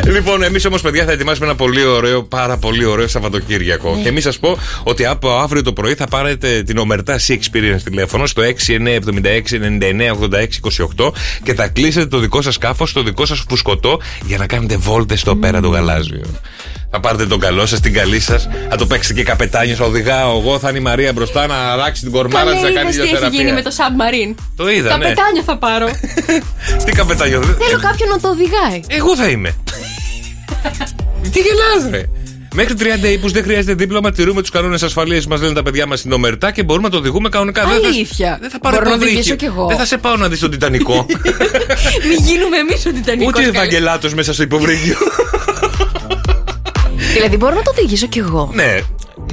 [0.05, 3.99] Λοιπόν, εμείς όμως, παιδιά, θα ετοιμάσουμε ένα πολύ ωραίο, πάρα πολύ ωραίο Σαββατοκύριακο.
[4.03, 7.81] Και εμείς σας πω ότι από αύριο το πρωί θα πάρετε την ομερτά C Experience
[7.83, 8.41] τηλέφωνο στο
[10.97, 11.11] 6976-9986-28
[11.43, 15.19] και θα κλείσετε το δικό σας σκάφος, το δικό σας φουσκωτό για να κάνετε βόλτες
[15.19, 16.21] στο πέρα το γαλάζιο.
[16.95, 19.77] Θα πάρετε τον καλό σας, την καλή σας, θα το παίξετε και καπετάνιος.
[19.77, 22.69] Θα οδηγάω εγώ, θα είναι η Μαρία μπροστά να αράξει την κορμάρα Καλέ, της να
[22.69, 23.39] κάνει είδες τι έχει ηλιοθεραπεία.
[23.39, 24.35] γίνει με το submarine.
[24.55, 25.03] Το είδα, ναι.
[25.03, 25.87] Καπετάνιο θα πάρω.
[26.85, 27.41] Τι καπετάνιο.
[27.41, 28.81] Θέλω κάποιον να το οδηγάει.
[28.87, 29.55] Εγώ θα είμαι.
[31.31, 32.03] Τι γελάς ρε.
[32.55, 35.85] Μέχρι 30 ύπους δεν χρειάζεται δίπλωμα, τηρούμε τους κανόνες ασφαλείας που μας λένε τα παιδιά
[35.87, 37.65] μας στην ομερτά και μπορούμε να το οδηγούμε κανονικά.
[37.65, 38.37] Δεν θα- Αλήθεια.
[38.41, 39.19] Δεν θα πάρω Μπορώ να υποβρύχιο.
[39.19, 39.67] οδηγήσω κι εγώ.
[39.67, 41.05] Δεν θα σε πάω να δεις τον Τιτανικό.
[42.09, 43.33] Μην γίνουμε εμείς ο Τιτανικός.
[43.39, 44.95] Ούτε Ευαγγελάτος μέσα στο υποβρύχιο.
[47.13, 48.51] Δηλαδή, μπορώ να το οδηγήσω κι εγώ.
[48.53, 48.79] ναι.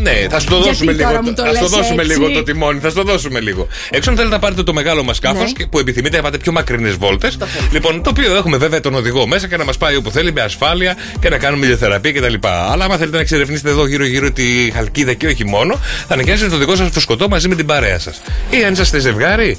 [0.01, 1.23] Ναι, θα σου το Γιατί δώσουμε τώρα λίγο.
[1.23, 3.41] μου το θα σου το λες δώσουμε έτσι; λίγο το τιμόνι, θα σου το δώσουμε
[3.41, 3.67] λίγο.
[3.91, 5.67] Έξω αν θέλετε να πάρετε το μεγάλο μας σκάφος Ναι.
[5.67, 7.39] που επιθυμείτε να πάτε πιο μακρινές βόλτες.
[7.73, 10.41] Λοιπόν, το οποίο έχουμε βέβαια τον οδηγό μέσα και να μας πάει όπου θέλει με
[10.41, 12.35] ασφάλεια και να κάνουμε ηλιοθεραπεία κτλ.
[12.47, 15.79] Αλλά άμα θέλετε να εξερευνήσετε εδώ γύρω-γύρω τη χαλκίδα και όχι μόνο,
[16.09, 18.23] θα νοικιάσετε το δικό σας φουσκωτό μαζί με την παρέα σας.
[18.51, 19.59] Ή αν είσαστε ζευγάρι,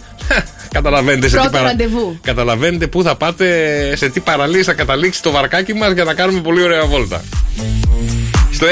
[0.71, 2.19] καταλαβαίνετε σε τι Πρώτο ραντεβού.
[2.23, 3.47] Καταλαβαίνετε πού θα πάτε,
[3.95, 7.23] σε τι παραλίες θα καταλήξει το βαρκάκι μας για να κάνουμε πολύ ωραία βόλτα.
[8.61, 8.69] Στο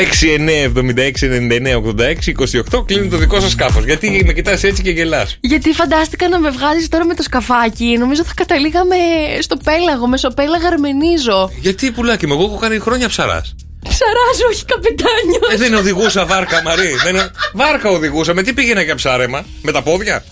[2.80, 3.86] 6976998628 κλείνει το δικό σας σκάφος.
[3.86, 5.38] Γιατί με κοιτάς έτσι και γελάς.
[5.40, 7.98] Γιατί φαντάστηκα να με βγάζει τώρα με το σκαφάκι.
[8.00, 8.96] Νομίζω θα καταλήγαμε
[9.40, 11.52] στο πέλαγο, μεσοπέλαγα Αρμενίζο.
[11.60, 13.56] Γιατί πουλάκι μου, εγώ έχω κάνει χρόνια ψαράς.
[13.90, 15.40] Ψαράζω, όχι καπετάνιο.
[15.52, 16.96] Ε, δεν οδηγούσα βάρκα, Μαρή.
[17.04, 17.16] Δεν...
[17.54, 18.34] Βάρκα οδηγούσα.
[18.34, 20.24] Με τι πήγαινα για ψάρεμα, με τα πόδια;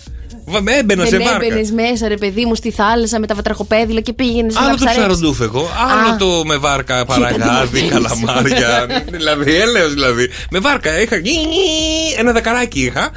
[0.49, 1.45] Βα- με Έμπαινα σε Δεν βάρκα.
[1.45, 4.75] έμπαινες μέσα, ρε παιδί μου, στη θάλασσα με τα βατραχοπέδιλα και πήγαινες να Άλλο το
[4.75, 5.03] ψαρέψεις.
[5.03, 6.15] ψαροντούφεκο, άλλο Α.
[6.17, 7.91] το με βάρκα, Κοίτα τι παραγάδι, μαθαίνεις.
[7.91, 8.87] καλαμάρια.
[9.11, 10.29] δηλαδή, έλεος δηλαδή.
[10.51, 11.15] Με βάρκα είχα.
[12.19, 13.11] Ένα δεκαράκι είχα.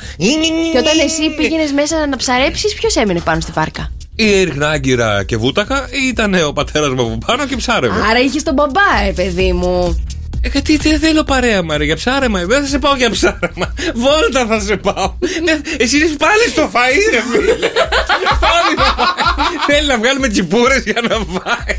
[0.72, 5.24] Και όταν εσύ πήγαινες μέσα να ψαρέψεις, ποιος έμενε πάνω στη βάρκα; Ή έριχνα άγκυρα
[5.24, 8.00] και βούταχα, ή ήταν ο πατέρας μου από πάνω και ψάρευε.
[8.10, 10.04] Άρα είχες τον μπαμπά, ε, παιδί μου.
[10.42, 12.44] Ε, γιατί δεν θέλω παρέα, Μαρία, για ψάρεμα.
[12.44, 13.74] Δεν θα σε πάω για ψάρεμα.
[13.94, 15.14] Βόλτα θα σε πάω.
[15.22, 17.52] Ε, Εσύ είσαι πάλι στο φαΐ, ρε φίλε.
[18.40, 19.56] πάλι να φάει.
[19.66, 21.78] Θέλει να βγάλουμε τσιπούρε για να φάει.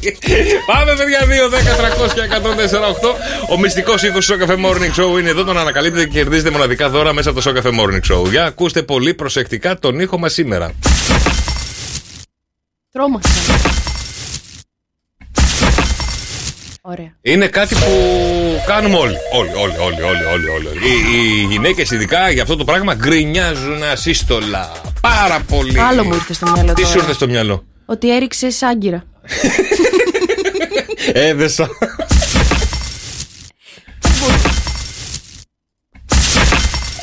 [0.66, 3.16] Πάμε, παιδιά, 2, 10, 300 και 104, 8.
[3.49, 5.43] Ο μυστικός ήχος του Σοκαφέ Morning Show είναι εδώ.
[5.43, 8.30] Τον ανακαλύπτετε και κερδίζετε μοναδικά δώρα μέσα από το Σοκαφέ Morning Show.
[8.30, 10.72] Για ακούστε πολύ προσεκτικά τον ήχο μας σήμερα.
[12.91, 13.30] Τρώμαξα.
[16.84, 17.16] Ωραία.
[17.22, 17.88] Είναι κάτι που
[18.68, 19.16] κάνουμε όλοι.
[19.34, 20.48] Όλοι, όλοι, όλοι, όλοι, όλοι.
[20.50, 20.68] όλοι.
[20.68, 24.72] Οι, οι γυναίκες, ειδικά για αυτό το πράγμα, γκρινιάζουν ασύστολα.
[25.02, 25.80] Πάρα πολύ.
[25.80, 26.94] Άλλο μου ήρθε στο μυαλό Τι τώρα.
[26.94, 29.04] σου ήρθε στο μυαλό; Ότι έριξες άγκυρα.
[31.14, 31.70] Έδεσα.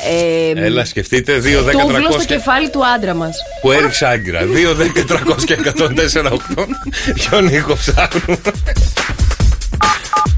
[0.09, 1.39] Ε, Έλα, σκεφτείτε.
[1.39, 3.37] 2, 10, Τούβλο στο 300 κεφάλι του άντρα μας.
[3.61, 4.41] που έριξε άγκυρα.
[4.41, 6.37] 2, 10, 300 και 104, 8.
[7.13, 8.37] Ποιον ήχο ψάχνουμε.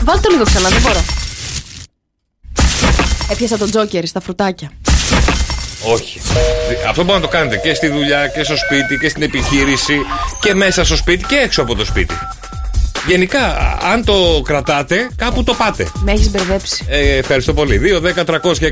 [0.04, 1.00] Βάλτε το λίγο ξανά, δεν μπορώ.
[3.32, 4.72] Έπιασα τον τζόκερ στα φρουτάκια.
[5.94, 6.22] Όχι.
[6.90, 9.96] Αυτό μπορεί να το κάνετε και στη δουλειά και στο σπίτι και στην επιχείρηση
[10.42, 12.16] και μέσα στο σπίτι και έξω από το σπίτι.
[13.08, 15.88] Γενικά, αν το κρατάτε, κάπου το πάτε.
[16.04, 16.86] Με έχεις μπερδέψει.
[16.90, 17.80] Ε, ευχαριστώ πολύ.
[17.80, 18.72] 2, 10, 300 και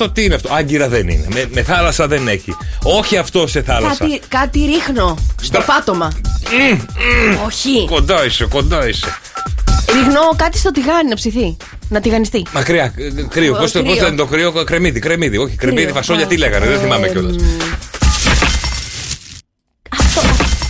[0.00, 0.06] 148.
[0.12, 1.26] Τι είναι αυτό; Άγκυρα δεν είναι.
[1.32, 2.56] Με, με θάλασσα δεν έχει.
[2.82, 3.96] Όχι αυτό σε θάλασσα.
[4.04, 6.12] Κάτι, κάτι ρίχνω στο Μπρα- πάτωμα.
[7.46, 7.84] Όχι.
[7.88, 9.06] Κοντά είσαι, κοντά είσαι.
[9.92, 11.56] Ρίχνω κάτι στο τηγάνι να ψηθεί.
[11.88, 12.46] Να τηγανιστεί.
[12.52, 13.54] Μακριά, ε, κρύο.
[13.54, 13.92] Ο, Πώς το κρύο.
[13.92, 15.36] πώς λένε το κρύο, κρεμμύδι, κρεμμύδι.
[15.36, 15.94] Όχι, κρεμμύδι, Κρύο.
[15.96, 17.34] φασόλια, τι Α, λέγανε, δεν θυμάμαι ε, κιόλας.
[20.00, 20.20] Αυτό,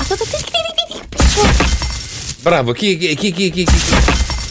[0.00, 1.40] αυτό το τι, τι, τι, τι, πίσω.
[2.42, 3.60] Μπράβο, εκεί, εκεί, εκεί, εκεί.
[3.60, 3.66] εκεί.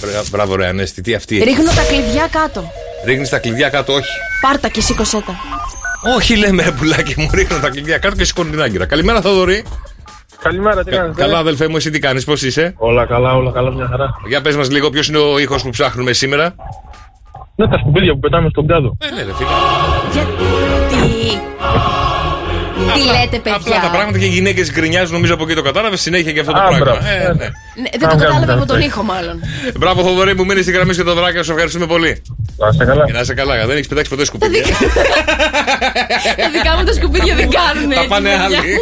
[0.02, 1.38] Μπρα- Μπράβο, ρε Ανέστη, τι αυτή.
[1.44, 2.72] Ρίχνω τα κλειδιά κάτω.
[3.06, 4.08] Ρίχνεις τα κλειδιά κάτω, όχι.
[4.42, 5.36] Πάρτα και σήκωσέ τα.
[6.16, 8.86] Όχι, λέμε ρε πουλάκι μου, ρίχνω τα κλειδιά κάτω και σηκώνω την άγκυρα.
[8.86, 9.64] Καλημέρα, Θοδωρή.
[10.42, 13.72] Καλημέρα, τι κάνετε; Καλά, αδελφέ μου, εσύ τι κάνεις, πώς είσαι; Όλα καλά, όλα καλά,
[13.74, 14.16] μια χαρά.
[14.28, 16.56] Για πες μας λίγο, ποιος είναι ο ήχος που ψάχνουμε σήμερα.
[17.56, 18.98] Ναι, τα σκουπίδια που πετάμε στον κάδο.
[19.00, 20.55] Ε, ναι, ρε φίλε.
[22.96, 23.12] Γιατί.
[23.12, 26.02] Τι λέτε, παιδιά; Απλά τα πράγματα και οι γυναίκες γκρινιάζουν, νομίζω από εκεί το κατάλαβες.
[26.02, 26.80] Συνέχεια και αυτό το Α, πράγμα.
[26.86, 27.00] μπράβο.
[27.08, 27.48] Ε, ναι.
[27.82, 29.40] Ναι, δεν το κατάλαβα από τον ήχο, μάλλον.
[29.80, 31.52] Μπράβο, Θοδωρή μου, μείνει στη γραμμή και το δράκια σου.
[31.52, 32.22] Ευχαριστούμε πολύ.
[32.58, 33.06] Να είστε καλά.
[33.06, 34.64] Και να είσαι καλά, δεν έχεις πετάξει ποτέ σκουπίδια.
[36.38, 38.08] Τα δικά μου τα σκουπίδια δεν κάνουν Τα έτσι.
[38.08, 38.46] πάνε παιδιά.
[38.60, 38.78] άλλοι.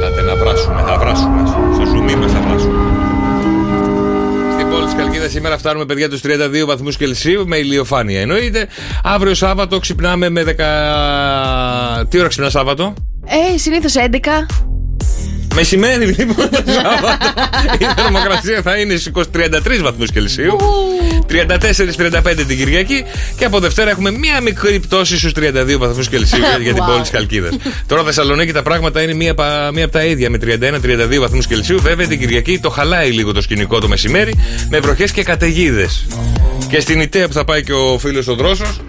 [0.00, 1.42] Λάτε να βράσουμε, θα βράσουμε.
[1.74, 2.89] Στο ζουμί μας θα βράσουμε.
[4.90, 8.20] Στην πόλη τη Καλκίδα σήμερα φτάνουμε παιδιά τους 32 βαθμούς Κελσίου με ηλιοφάνεια.
[8.20, 8.68] Εννοείται.
[9.02, 12.06] Αύριο Σάββατο ξυπνάμε με 10.
[12.08, 12.94] Τι ώρα ξυπνά Σάββατο;
[13.54, 14.46] Ε, συνήθως 11.
[15.54, 17.26] Μεσημέρι λοιπόν το Σάββατο.
[17.78, 20.56] Η θερμοκρασία θα είναι στου 33 βαθμούς Κελσίου.
[21.28, 23.04] 34-35 την Κυριακή.
[23.36, 26.86] Και από Δευτέρα έχουμε μία μικρή πτώση στους 32 βαθμούς Κελσίου για την Wow.
[26.86, 27.56] πόλη της Καλκίδας.
[27.86, 31.80] Τώρα Θεσσαλονίκη τα πράγματα είναι μία, πα- μία από τα ίδια με 31-32 βαθμούς Κελσίου.
[31.80, 34.34] Βέβαια την Κυριακή το χαλάει λίγο το σκηνικό το μεσημέρι
[34.70, 36.06] με βροχές και καταιγίδες.
[36.68, 38.80] Και στην Ιταία που θα πάει και ο φίλος ο Δρόσος.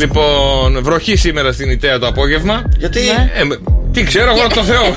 [0.00, 2.62] Λοιπόν, βροχή σήμερα στην Ιταία το απόγευμα.
[2.78, 3.00] Γιατί;
[3.34, 3.58] Ε, με-
[3.92, 4.94] τι ξέρω εγώ από το Θεό.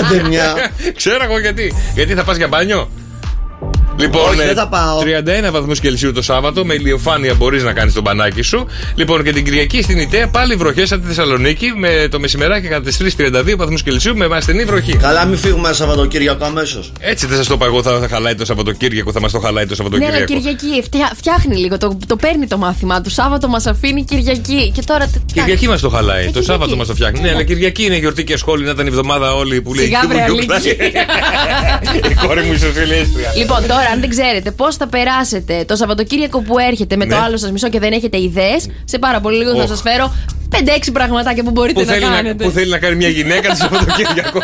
[0.00, 0.70] Κάντε μια.
[0.96, 1.74] Ξέρω εγώ γιατί.
[1.94, 2.88] Γιατί θα πας για μπάνιο;
[3.98, 4.98] Λοιπόν, Όχι, ε, δεν θα πάω.
[5.48, 8.66] 31 βαθμούς Κελσίου το Σάββατο, με ηλιοφάνεια μπορείς να κάνεις τον μπανάκι σου.
[8.94, 12.80] Λοιπόν, και την Κυριακή στην Ιταία πάλι βροχές από τη Θεσσαλονίκη με το μεσημεράκι κατά
[12.82, 14.96] τις 3-32 βαθμούς Κελσίου με ασθενή βροχή.
[14.96, 16.92] Καλά, μην φύγουμε Σαββατοκύριακο αμέσως.
[17.00, 19.66] Έτσι δεν σας το είπα εγώ, θα, θα χαλάει το Σαββατοκύριακο, θα μας το χαλάει
[19.66, 20.32] το Ναι, αλλά Σαββατοκύριακο.
[20.56, 21.78] Κυριακή φτιά- φτιάχνει λίγο.
[21.78, 23.10] Το, το παίρνει το μάθημά του.
[23.10, 24.72] Σάββατο μας αφήνει Κυριακή.
[24.74, 25.06] Και τώρα.
[25.06, 26.20] τι- Κυριακή μας το χαλάει.
[26.24, 26.46] το Κυριακή.
[26.46, 27.20] Σάββατο μας το φτιάχνει.
[27.20, 29.84] Ναι, αλλά Κυριακή είναι γιορτή και σχόλη να ήταν η εβδομάδα όλη που λέει.
[29.84, 30.58] Σιγά, «Τι μου βρε, γιουκλάει».
[30.58, 32.08] Αλίκη.
[32.12, 33.32] Η κόρη μου ισοσυλλέστρια.
[33.36, 37.20] Λοιπόν, τώρα, αν δεν ξέρετε πώς θα περάσετε το Σαββατοκύριακο που έρχεται με το Ναι.
[37.22, 39.68] άλλο σας μισό και δεν έχετε ιδέες, σε πάρα πολύ λίγο θα Οχ.
[39.68, 40.12] σας φέρω
[40.50, 40.58] 5-6
[40.92, 42.44] πραγματάκια που μπορείτε Που να θέλει να, κάνετε.
[42.44, 44.40] που θέλει να κάνει μια γυναίκα το Σαββατοκύριακο.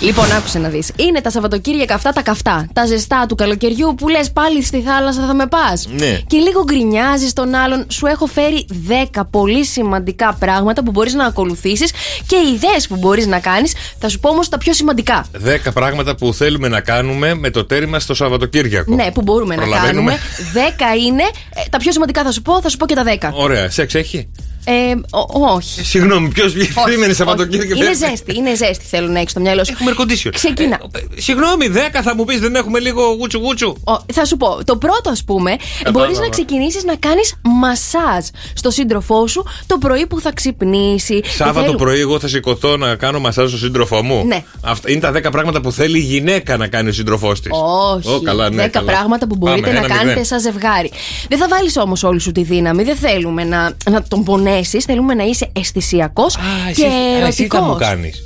[0.00, 0.90] Λοιπόν, άκουσε να δεις.
[0.96, 2.66] Είναι τα Σαββατοκύριακα αυτά τα καυτά.
[2.72, 5.88] Τα ζεστά του καλοκαιριού που λες πάλι στη θάλασσα θα με πας.
[5.90, 6.18] Ναι.
[6.26, 7.84] Και λίγο γκρινιάζεις τον άλλον.
[7.88, 8.66] Σου έχω φέρει
[9.14, 11.90] 10 πολύ σημαντικά πράγματα που μπορείς να ακολουθήσεις
[12.26, 13.74] και ιδέες που μπορείς να κάνεις.
[13.98, 15.26] Θα σου πω όμως τα πιο σημαντικά.
[15.32, 18.94] Δέκα πράγματα που θέλουμε να κάνουμε με το τέρι μας το Σαββατοκύριακο.
[18.94, 20.18] Ναι, που μπορούμε να Προλαβαίνουμε.
[20.52, 20.72] κάνουμε.
[20.96, 21.22] 10 είναι.
[21.54, 23.30] ε, τα πιο σημαντικά θα σου πω, θα σου πω και τα 10.
[23.32, 24.28] Ωραία, σεξ έχει;
[24.68, 25.84] Ε, ο- όχι.
[25.84, 27.14] Συγγνώμη, ποιος Όχι, περίμενε όχι.
[27.14, 27.74] Σαββατοκύριακο.
[27.82, 28.84] Είναι ζέστη, είναι ζέστη.
[28.84, 29.72] Θέλω να έχεις το μυαλό σου.
[29.72, 30.30] Έχουμε air condition.
[30.34, 30.78] Ξεκινά.
[30.94, 33.74] Ε, Συγγνώμη, δέκα θα μου πεις, δεν έχουμε λίγο γούτσου γούτσου.
[33.84, 35.56] Ο- θα σου πω, το πρώτο ας πούμε,
[35.92, 41.20] μπορείς να ξεκινήσεις να κάνεις μασάζ στο σύντροφό σου το πρωί που θα ξυπνήσει.
[41.24, 44.24] Σάββατο Θέλω- πρωί, εγώ θα σηκωθώ να κάνω μασάζ στον σύντροφό μου.
[44.26, 44.44] Ναι.
[44.60, 47.50] Αυτά είναι τα 10 πράγματα που θέλει η γυναίκα να κάνει ο σύντροφός της.
[47.96, 48.22] Όχι.
[48.24, 48.86] καλά, ναι, 10 καλά.
[48.92, 50.24] πράγματα που μπορείτε Πάμε, να ένα κάνετε μηδέν.
[50.24, 50.90] σαν ζευγάρι.
[51.28, 52.82] Δεν θα βάλεις όμως όλη σου τη δύναμη.
[52.82, 54.54] Δεν θέλουμε να, να τον πονέσει.
[54.62, 56.40] Θέλουμε να είσαι αισθησιακός Α,
[56.74, 57.88] και εσύ, α, εσύ θα μου ερωτικός.
[57.88, 58.20] κάνεις.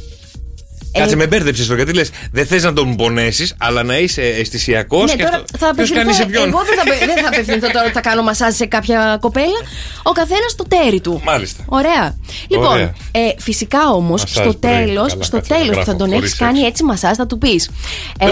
[0.93, 4.23] Ε, Κάτσε, με μπέρδεψες τώρα γιατί λες: Δεν θες να τον πονέσεις, αλλά να είσαι
[4.23, 5.15] αισθησιακός.
[5.17, 6.27] Ναι, τώρα θα Ποιος κάνει σε απευθυνθώ.
[6.47, 9.19] ποιον; Εγώ δεν θα, απε- δεν θα απευθυνθώ τώρα ότι θα κάνω μασάζ σε κάποια
[9.21, 9.61] κοπέλα.
[10.03, 11.21] Ο καθένας το τέρι του.
[11.25, 11.65] Μάλιστα.
[11.67, 12.17] Ωραία.
[12.49, 12.93] Λοιπόν, Ωραία.
[13.11, 14.73] ε, φυσικά όμως Μασάζ στο πρωί.
[14.73, 16.41] τέλο Καλά, στο κάτσε να τέλος που θα γράφω, τον χωρίς έχεις σεξ.
[16.51, 17.71] κάνει έτσι μασάζ, θα του πεις.
[18.19, 18.27] Ε,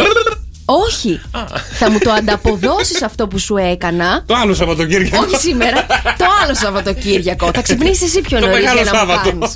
[0.71, 1.21] όχι.
[1.73, 4.23] θα μου το ανταποδώσεις αυτό που σου έκανα.
[4.27, 5.25] Το άλλο Σαββατοκύριακο.
[5.27, 5.87] Όχι σήμερα,
[6.19, 7.51] το άλλο Σαββατοκύριακο.
[7.55, 9.31] Θα ξυπνήσεις εσύ πιο Το νωρίς για μεγάλο να μου Σάββατο.
[9.31, 9.55] κάνεις.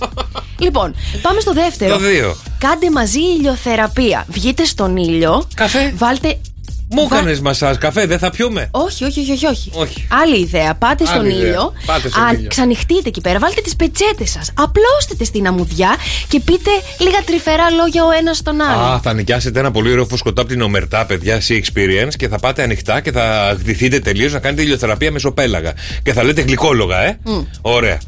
[0.59, 1.93] Λοιπόν, πάμε στο δεύτερο.
[1.97, 2.37] Το δύο.
[2.59, 4.25] Κάντε μαζί ηλιοθεραπεία.
[4.29, 5.49] Βγείτε στον ήλιο.
[5.55, 5.93] Καφέ.
[5.97, 6.39] Βάλτε.
[6.93, 9.71] Μου βα- έκανες μασάζ, καφέ, δεν θα πιούμε; όχι, όχι, όχι, όχι, όχι.
[9.75, 10.07] Όχι.
[10.23, 10.75] Άλλη ιδέα.
[10.75, 11.47] Πάτε στον Άλλη ιδέα.
[11.47, 11.73] ήλιο.
[11.87, 12.49] Πάτε στον ήλιο.
[12.49, 13.39] Ξανοιχτείτε εκεί πέρα.
[13.39, 14.51] Βάλτε τις πετσέτες σας.
[14.55, 15.97] Απλώστε τε στην αμμουδιά
[16.29, 18.81] και πείτε λίγα τρυφερά λόγια ο ένας στον άλλο.
[18.83, 22.39] Α, θα νοικιάσετε ένα πολύ ωραίο φουσκωτό από την Ομερτά, παιδιά, Sea Experience και θα
[22.39, 25.73] πάτε ανοιχτά και θα γδυθείτε τελείως να κάνετε ηλιοθεραπεία μεσοπέλαγα.
[26.03, 27.19] Και θα λέτε γλυκόλογα, ε.
[27.61, 27.99] Ωραία.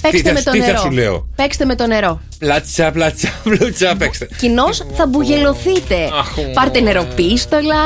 [0.00, 0.72] Παίξτε τι θα, με το τι νερό.
[0.72, 2.20] θα σου λέω; Παίξτε με το νερό.
[2.46, 4.28] Πλάτσα, πλάτσα, πλούτσα, παίξτε.
[4.38, 5.96] Κοινώς θα μπουγελωθείτε.
[6.18, 7.76] Αχ, Πάρτε νεροπίστολα,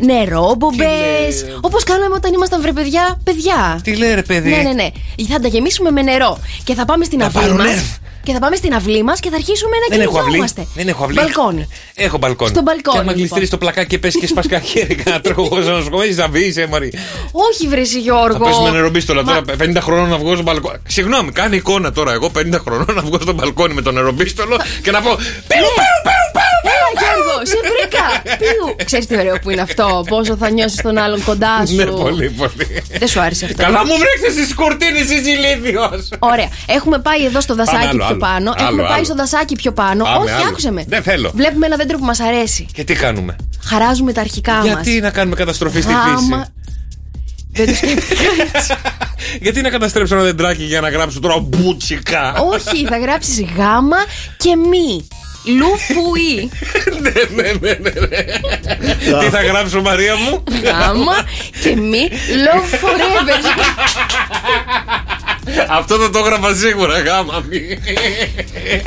[0.00, 0.84] νερόμπομπε.
[0.84, 3.80] Τι λέει; Όπως κάναμε όταν ήμασταν βρε παιδιά, παιδιά.
[3.82, 4.88] Τι λέει ρε παιδί; Ναι, ναι, ναι.
[5.28, 6.38] Θα τα γεμίσουμε με νερό.
[6.64, 7.66] Και θα πάμε στην Να αυλή πάρω μας.
[7.66, 7.74] νερ.
[8.22, 10.24] Και θα πάμε στην αυλή μας και θα αρχίσουμε να Δεν έχω αυλή.
[10.24, 10.66] κυνηγόμαστε.
[10.74, 11.16] Δεν έχω αυλή.
[11.20, 11.68] Μπαλκόνι.
[11.94, 12.50] Έχω μπαλκόνι.
[12.50, 13.14] Στο μπαλκόνι, Και άμα λοιπόν.
[13.18, 16.54] γλιστρείς στο πλακάκι και πέσει και σπασκά χέρι, να τρέχω εγώ στο νοσοκομείο, θα βγει,
[16.60, 16.92] ε, Μαρή.
[17.32, 18.38] Όχι, βρε εσύ, Γιώργο.
[18.38, 19.56] Θα πέσουμε νερομπίστολα Μα- τώρα.
[19.64, 20.78] 50 χρονών να βγω στο μπαλκόνι.
[20.88, 22.12] Συγγνώμη, κάνει εικόνα τώρα.
[22.12, 25.10] Εγώ 50 χρονών να βγω στο μπαλκόνι με το νερομπίστολο και να πω.
[25.50, 28.36] Πέου, πέου, πέου, πέου, Έλα, Γιώργο, σε βρήκα.
[28.38, 28.84] Πιου.
[28.84, 30.04] Ξέρεις τι ωραίο που είναι αυτό.
[30.08, 31.74] Πόσο θα νιώσεις τον άλλον κοντά σου.
[31.74, 32.82] Ναι, πολύ, πολύ.
[32.98, 33.62] Δεν σου άρεσε αυτό.
[33.62, 35.90] Καλά, μου βρέξτε τι κουρτίνε, εσύ ηλίθιο.
[36.18, 36.48] Ωραία.
[36.66, 38.16] Έχουμε πάει εδώ στο δασάκι άλλο, πιο άλλο.
[38.16, 38.50] πάνω.
[38.56, 39.04] Άλλο, Έχουμε πάει άλλο.
[39.04, 40.04] στο δασάκι πιο πάνω.
[40.04, 40.48] Πάμε, Όχι, άλλο.
[40.48, 40.84] άκουσε με.
[40.88, 41.30] Δεν θέλω.
[41.34, 42.66] Βλέπουμε ένα δέντρο που μας αρέσει.
[42.72, 44.64] Και τι κάνουμε; Χαράζουμε τα αρχικά μας.
[44.66, 46.44] Γιατί να κάνουμε καταστροφή στη φύση;
[47.54, 48.22] Δεν το σκέφτηκα
[48.54, 48.74] έτσι.
[49.44, 52.34] Γιατί να καταστρέψω ένα δεντράκι για να γράψω τώρα μπουτσικά.
[52.34, 53.96] Όχι, θα γράψεις γάμα
[54.36, 55.06] και μη.
[55.46, 56.50] Λουφουή.
[57.02, 59.20] Ναι, ναι, ναι, ναι.
[59.20, 61.26] Τι θα γράψω, Μαρία μου; Γάμα
[61.62, 62.08] και μη.
[62.44, 63.38] Love forever.
[65.68, 67.60] Αυτό θα το έγραφα σίγουρα, γάμα μη.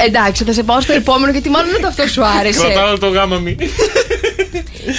[0.07, 2.59] Εντάξει, θα σε πάω στο επόμενο γιατί μάλλον ούτε αυτό σου άρεσε.
[2.59, 3.55] Κρατάω το γάμα μη.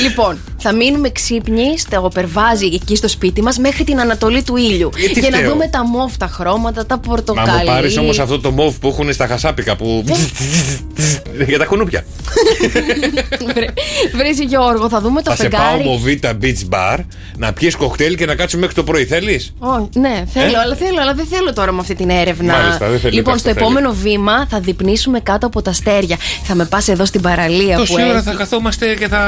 [0.03, 4.91] Λοιπόν, θα μείνουμε ξύπνοι στο περβάζι εκεί στο σπίτι μας μέχρι την ανατολή του ήλιου.
[4.97, 7.59] Γιατί για να φταίω; δούμε τα μόφτα χρώματα, τα Μα πορτοκαλί.
[7.59, 10.05] μου πάρεις όμως αυτό το μοβ που έχουν στα χασάπικα που.
[11.47, 12.05] Για τα κουνούπια.
[14.15, 15.85] Βρέσει Γιώργο, θα δούμε το Θα σε πάω φεγγάρι.
[15.85, 16.99] Μοβίτα Beach Bar
[17.37, 19.05] να πιεις κοκτέιλ και να κάτσουμε μέχρι το πρωί.
[19.05, 22.55] Θέλεις; Ω, ναι, θέλω, αλλά θέλω, αλλά δεν θέλω τώρα με αυτή την έρευνα.
[22.57, 23.61] Ε; Μάλιστα, δεν θέλει, λοιπόν, εντάξει, στο θέλει.
[23.73, 26.17] επόμενο βήμα θα διπνήσουμε κάτω από τα αστέρια.
[26.43, 28.23] Θα με πας εδώ στην παραλία Τόση που ώρα έχει.
[28.25, 29.27] θα καθόμαστε και θα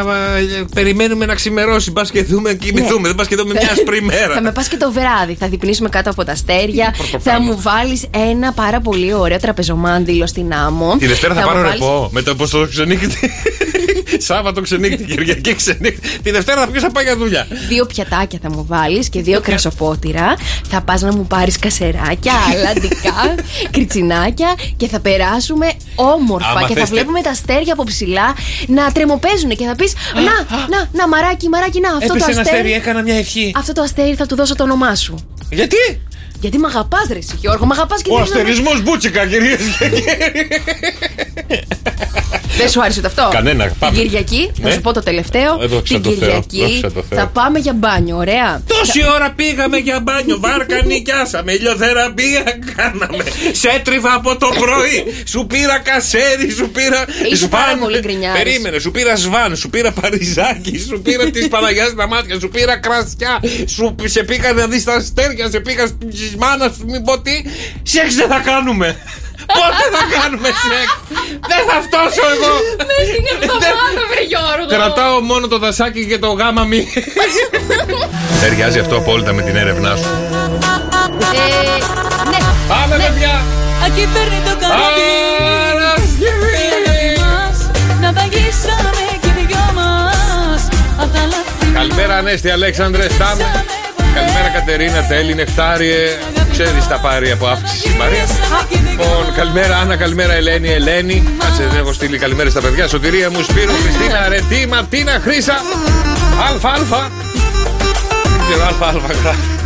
[0.58, 1.92] ε, περιμένουμε να ξημερώσει.
[1.92, 3.06] Πας και δούμε, κοιμηθούμε.
[3.08, 4.12] Δεν πας και δούμε μια άσπρη Ναι.
[4.12, 4.40] Θα μέρα.
[4.40, 5.34] με πας και το βράδυ.
[5.40, 6.94] Θα διπνήσουμε κάτω από τα αστέρια.
[7.18, 10.96] Θα μου βάλεις ένα πάρα πολύ ωραίο τραπεζομάντιλο στην άμμο.
[10.98, 12.08] Τη Δευτέρα θα μου πάρω βάλεις- ρεπό.
[12.12, 13.30] Μετά πώ το ξενύχτη.
[14.18, 16.08] Σάββατο ξενύχτη, Κυριακή ξενύχτη.
[16.22, 17.46] Τη Δευτέρα θα πει να πάει για δουλειά.
[17.68, 20.34] Δύο πιατάκια θα μου βάλεις και δύο κρασοπότηρα.
[20.70, 21.58] Θα πας να μου πάρεις
[22.14, 23.34] κασεράκια, αλαντικά,
[23.74, 26.48] κριτσινάκια και θα περάσουμε όμορφα.
[26.48, 28.34] Άμα και θα θες τε- βλέπουμε τα αστέρια από ψηλά
[28.66, 30.22] να τρεμοπαίζουν και θα πεις Να,
[30.76, 32.74] να, να, μαράκι, μαράκι, να, αυτό το Έπεσε ένα αστέρι, αστέρι.
[32.74, 33.52] έκανα μια ευχή.
[33.56, 35.14] Αυτό το αστέρι θα του δώσω το όνομά σου.
[35.50, 35.76] Γιατί;
[36.40, 39.26] Γιατί με αγαπάς, Ρε εσύ, Γιώργο, με αγαπάς και Ο θέλεις να με- αστερισμό μπούτσικα,
[39.26, 40.48] κυρίες και κύριοι.
[42.56, 43.64] Δεν σου άρεσε το αυτό; Κανένα.
[43.66, 43.98] Την Πάμε.
[43.98, 44.74] Κυριακή, θα Ναι.
[44.74, 45.58] σου πω το τελευταίο.
[45.62, 46.18] Ε, δόξα Την τω Θεώ,
[46.48, 47.18] Κυριακή δόξα τω Θεώ.
[47.18, 48.62] θα πάμε για μπάνιο, ωραία.
[48.66, 52.42] Τόση ώρα πήγαμε για μπάνιο, βάρκα νοικιάσαμε, ηλιοθεραπεία
[52.76, 53.24] κάναμε.
[53.52, 55.04] Σε έτριβα από το πρωί.
[55.26, 57.04] Σου πήρα κασέρι, σου πήρα.
[57.32, 57.78] Είσαι πάρα σβάν.
[57.78, 58.42] πολύ γκρινιάρης.
[58.42, 62.76] Περίμενε, σου πήρα σβάν, σου πήρα παριζάκι, σου πήρα τη Παναγιάς στα μάτια, σου πήρα
[62.76, 63.40] κρασιά.
[63.66, 65.86] Σου σε πήγα να δεις τα αστέρια, σε πήγα
[66.30, 67.36] της μάνας σου, μην πω τι.
[67.82, 68.88] Σεξ δεν θα κάνουμε.
[69.58, 70.86] Πότε θα κάνουμε σεξ;
[71.50, 72.52] Δεν θα φτώσω εγώ.
[72.88, 74.68] Μες την εβδομάδα, βρε Γιώργο.
[74.76, 76.80] Κρατάω μόνο το δασάκι και το γάμα μη.
[78.40, 80.10] Ταιριάζει αυτό απόλυτα με την έρευνά σου.
[81.32, 81.46] Ε,
[82.32, 82.38] ναι.
[82.68, 83.34] Πάμε, παιδιά!
[83.86, 85.08] Aquí παίρνει το καράβι
[85.38, 86.70] Παρασκευή!
[87.22, 87.58] μας
[88.00, 90.68] Να βαγίσαμε και οι δυο μας
[91.02, 93.44] Απ' τα λάθη Καλημέρα, Ανέστη, Αλέξανδρε, Στάμε.
[94.14, 96.18] Καλημέρα, Κατερίνα, Τέλη, Νεκτάριε.
[96.52, 98.24] Ξέρεις θα πάρει από αύξηση η Μαρία.
[98.90, 101.28] Λοιπόν, καλημέρα, Άννα, καλημέρα, Ελένη, Ελένη.
[101.38, 102.88] Κάτσε, δεν έχω στείλει καλημέρα στα παιδιά.
[102.88, 105.54] Σωτηρία μου, Σπύρο, Χριστίνα, Αρετή, Ματίνα, Χρύσα.
[106.48, 107.10] Αλφα, Αλφα.
[108.22, 109.59] Δεν ξέρω, Αλφα, Αλφα γράφει.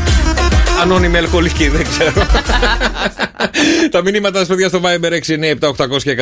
[0.82, 2.26] Ανώνυμη αλκοολική, δεν ξέρω.
[3.90, 6.16] Τα μηνύματά σας, παιδιά, στο Viber 697 και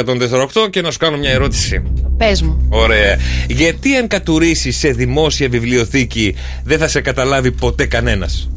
[0.64, 1.82] 148 και να σου κάνω μια ερώτηση.
[2.16, 2.66] Πες μου.
[2.68, 3.18] Ωραία.
[3.48, 6.34] Γιατί αν κατουρίσει σε δημόσια βιβλιοθήκη
[6.64, 8.48] δεν θα σε καταλάβει ποτέ κανένας;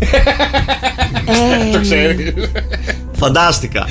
[0.00, 2.32] Ε, Το ξέρεις.
[3.12, 3.86] Φαντάστηκα.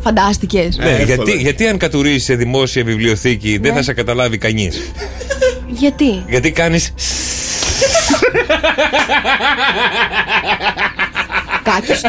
[0.00, 0.76] Φαντάστηκες.
[0.76, 1.04] Ναι, εύκολο.
[1.06, 3.76] γιατί, γιατί αν κατουρίσει σε δημόσια βιβλιοθήκη δεν Ναι.
[3.76, 4.92] θα σε καταλάβει κανείς;
[5.68, 6.92] Γιατί; Γιατί κάνεις.
[11.62, 12.08] Κάκιστο.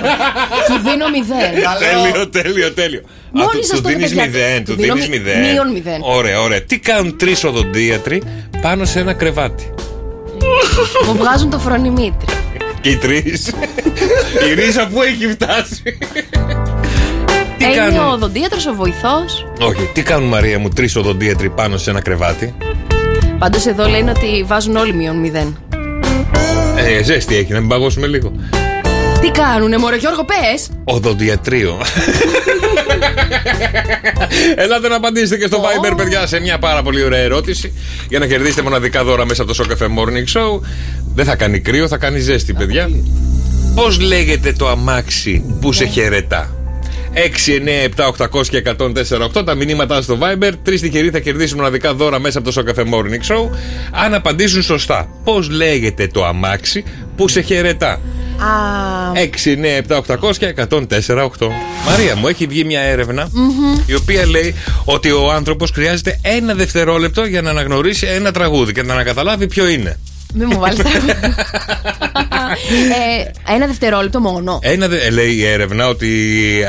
[0.67, 1.53] Του δίνω μηδέν.
[1.79, 3.01] τέλειο, τέλειο, τέλειο.
[3.31, 4.39] Μόλις Α, του- σας του το δίνεις είπα, παιδιά.
[4.45, 5.39] μηδέν, Του του δίνω δίνεις μη- μηδέν.
[5.51, 5.99] μείον μηδέν.
[6.01, 6.61] Ωραία, ωραία.
[6.61, 8.21] Τι κάνουν τρεις οδοντίατροι
[8.61, 9.73] πάνω σε ένα κρεβάτι;
[11.05, 12.25] Μου βγάζουν το φρονιμήτρη.
[12.81, 13.47] Και οι τρεις.
[14.49, 15.83] Η ρίζα που έχει φτάσει.
[17.57, 18.11] Τι Ε, Είναι ο κάνουν.
[18.13, 19.47] οδοντίατρος, ο βοηθός.
[19.59, 22.53] Όχι, τι κάνουν Μαρία μου τρεις οδοντίατροι πάνω σε ένα κρεβάτι;
[23.39, 25.57] Πάντως εδώ λένε ότι βάζουν όλοι μείον μηδέν.
[26.77, 28.31] Ε, ζέστη έχει, να μην παγώσουμε λίγο.
[29.21, 30.69] Τι κάνουνε, Μωρέ Γιώργο, πες!
[30.83, 31.81] Οδοντιατρίο.
[34.55, 37.73] Ελάτε να απαντήσετε και στο Viber, παιδιά, σε μια πάρα πολύ ωραία ερώτηση.
[38.09, 40.59] Για να κερδίσετε μοναδικά δώρα μέσα από το Show Cafe Morning Show.
[41.15, 42.89] Δεν θα κάνει κρύο, θα κάνει ζέστη, παιδιά.
[43.75, 46.54] Πώς λέγεται το αμάξι που σε χαιρετά;
[47.15, 50.51] 6, 9, 7, 800 και 104, Τα μηνύματά στο Viber.
[50.63, 53.49] Τρεις τυχεροί θα κερδίσουν μοναδικά δώρα μέσα από το Show Cafe Morning Show.
[53.91, 55.07] Αν απαντήσουν σωστά.
[55.23, 56.83] Πώς λέγεται το αμάξι
[57.15, 61.49] που σε χαιρετά; Α, 6, 9, 7, 800 και 104,8.
[61.87, 63.29] Μαρία μου, έχει βγει μια έρευνα
[63.85, 64.55] η οποία λέει
[64.85, 69.67] ότι ο άνθρωπος χρειάζεται ένα δευτερόλεπτο για να αναγνωρίσει ένα τραγούδι και να καταλάβει ποιο
[69.67, 69.99] είναι.
[70.35, 70.79] Μην μου βάλει
[73.47, 74.59] ε, Ένα δευτερόλεπτο μόνο.
[74.61, 76.09] Ένα, δε- λέει η έρευνα ότι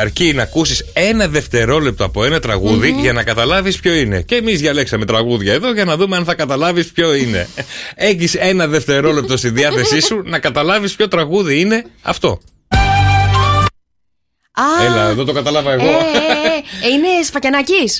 [0.00, 4.20] αρκεί να ακούσει ένα δευτερόλεπτο από ένα τραγούδι για να καταλάβει ποιο είναι.
[4.22, 7.48] Και εμεί διαλέξαμε τραγούδια εδώ για να δούμε αν θα καταλάβει ποιο είναι.
[7.94, 12.40] Έχει ένα δευτερόλεπτο στη διάθεσή σου να καταλάβει ποιο τραγούδι είναι αυτό.
[14.58, 15.84] Α, Έλα, εδώ το καταλάβα ε, εγώ.
[15.84, 17.92] ε, ε, ε, είναι Σφακιανάκη.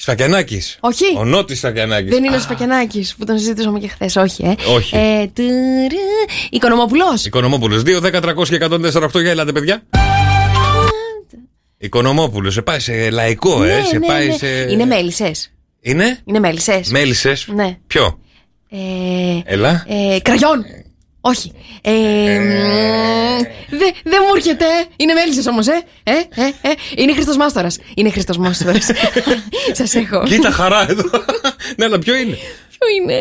[0.00, 0.76] Σφακιανάκης.
[0.80, 1.04] Όχι.
[1.18, 2.10] Ο Νότι Σφακιανάκης.
[2.10, 4.54] Δεν είναι ο Σφακιανάκης που τον συζητήσαμε και χθες, όχι, ε.
[4.74, 4.96] Όχι.
[4.96, 5.98] Ε, τουρου,
[6.50, 7.24] Οικονομόπουλος.
[7.24, 7.82] Οικονομόπουλος.
[7.82, 9.82] 2, 10, 300 και 148 για ελάτε, παιδιά.
[11.78, 12.54] Οικονομόπουλος.
[12.54, 13.82] Σε πάει σε λαϊκό, ε.
[13.82, 14.46] σε πάει σε.
[14.46, 15.52] Ναι, Είναι μέλισσες.
[15.80, 16.90] Είναι; Είναι μέλισσες.
[16.90, 17.46] Μέλισσες.
[17.54, 17.78] Ναι.
[17.86, 18.18] Ποιο;
[18.70, 18.78] Ε,
[19.44, 19.84] Έλα.
[19.88, 20.64] ε, κραγιόν.
[21.28, 21.52] Όχι.
[21.82, 22.38] Ε,
[23.70, 24.64] Δεν δεν μου έρχεται.
[24.96, 25.82] Είναι μέλισσες όμως, ε.
[26.02, 26.72] Ε, ε, ε.
[26.96, 27.78] Είναι Χρήστος Μάστορας.
[27.94, 28.86] Είναι Χρήστος Μάστορας.
[29.78, 30.22] Σας έχω.
[30.24, 31.10] Κοίτα χαρά εδώ.
[31.76, 32.36] ναι, αλλά ποιο είναι;
[32.78, 33.18] Ποιο είναι;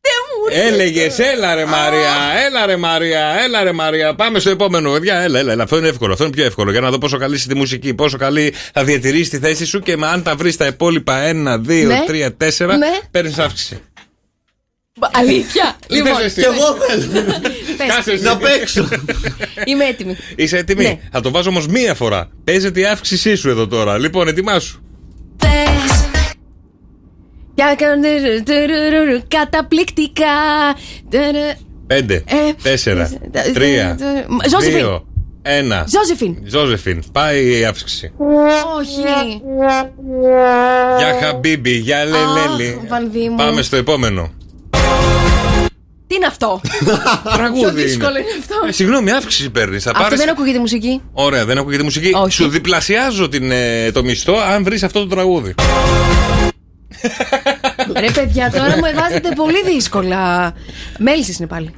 [0.00, 0.66] Δεν μου έρχεται.
[0.74, 2.12] Έλεγες, έλα ρε Μαρία,
[2.46, 4.14] έλα ρε Μαρία, έλα ρε Μαρία.
[4.14, 5.14] Πάμε στο επόμενο, παιδιά.
[5.18, 5.62] Έλα, έλα, έλα.
[5.62, 6.12] Αυτό είναι εύκολο.
[6.12, 6.70] Αυτό είναι πιο εύκολο.
[6.70, 9.80] Για να δω πόσο καλή είσαι τη μουσική, πόσο καλή θα διατηρήσεις τη θέση σου
[9.80, 12.04] και με αν τα βρεις τα υπόλοιπα 1, 2, Ναι.
[12.06, 12.86] 3, 4, Ναι.
[13.10, 13.82] παίρνεις αύξηση.
[15.12, 15.76] Αλήθεια.
[15.88, 17.22] Λοιπόν, θες εσύ; Κι εγώ θέλω
[17.76, 17.86] πες.
[17.86, 18.22] Κάσε εσύ.
[18.22, 18.88] να παίξω.
[19.64, 20.16] Είμαι έτοιμη.
[20.36, 20.98] Είσαι έτοιμη; Ναι.
[21.12, 22.28] Θα το βάζω όμως μία φορά.
[22.44, 23.98] Παίζεται η αύξησή σου εδώ τώρα.
[23.98, 24.82] Λοιπόν, ετοιμάσου.
[25.36, 26.08] Πες.
[27.54, 28.08] Για κάντε
[28.44, 30.24] τουρουρουρου, καταπληκτικά.
[31.10, 31.72] Τουρου.
[31.86, 33.96] 5, Ε, 4, ε, 3, ε,
[34.48, 34.84] Ζώζεφιν.
[34.84, 35.04] 2,
[35.42, 35.84] 1.
[35.88, 36.36] Ζώζεφιν.
[36.46, 37.02] Ζώζεφιν.
[37.12, 38.12] Πάει η αύξηση.
[38.78, 39.40] Όχι.
[40.98, 42.78] Για Χαμπίμπι, για Λελέλη.
[42.82, 43.36] Αχ, Βανδί μου.
[43.36, 44.32] Πάμε στο επόμενο.
[46.06, 46.60] Τι είναι αυτό;
[47.36, 47.60] Τραγούδι.
[47.60, 47.82] Πιο είναι.
[47.82, 48.54] δύσκολο είναι αυτό.
[48.68, 49.82] Ε, συγγνώμη, αύξηση παίρνεις.
[49.82, 50.18] Θα Αυτό πάρεις...
[50.18, 52.10] δεν ακούγεται μουσική; Ωραία, δεν ακούγεται μουσική.
[52.14, 52.32] Όχι.
[52.32, 55.54] Σου διπλασιάζω την, ε, το μισθό αν βρεις αυτό το τραγούδι.
[57.98, 60.52] Ρε παιδιά, τώρα μου βάζετε πολύ δύσκολα.
[60.98, 61.70] Μέλισσες είναι πάλι.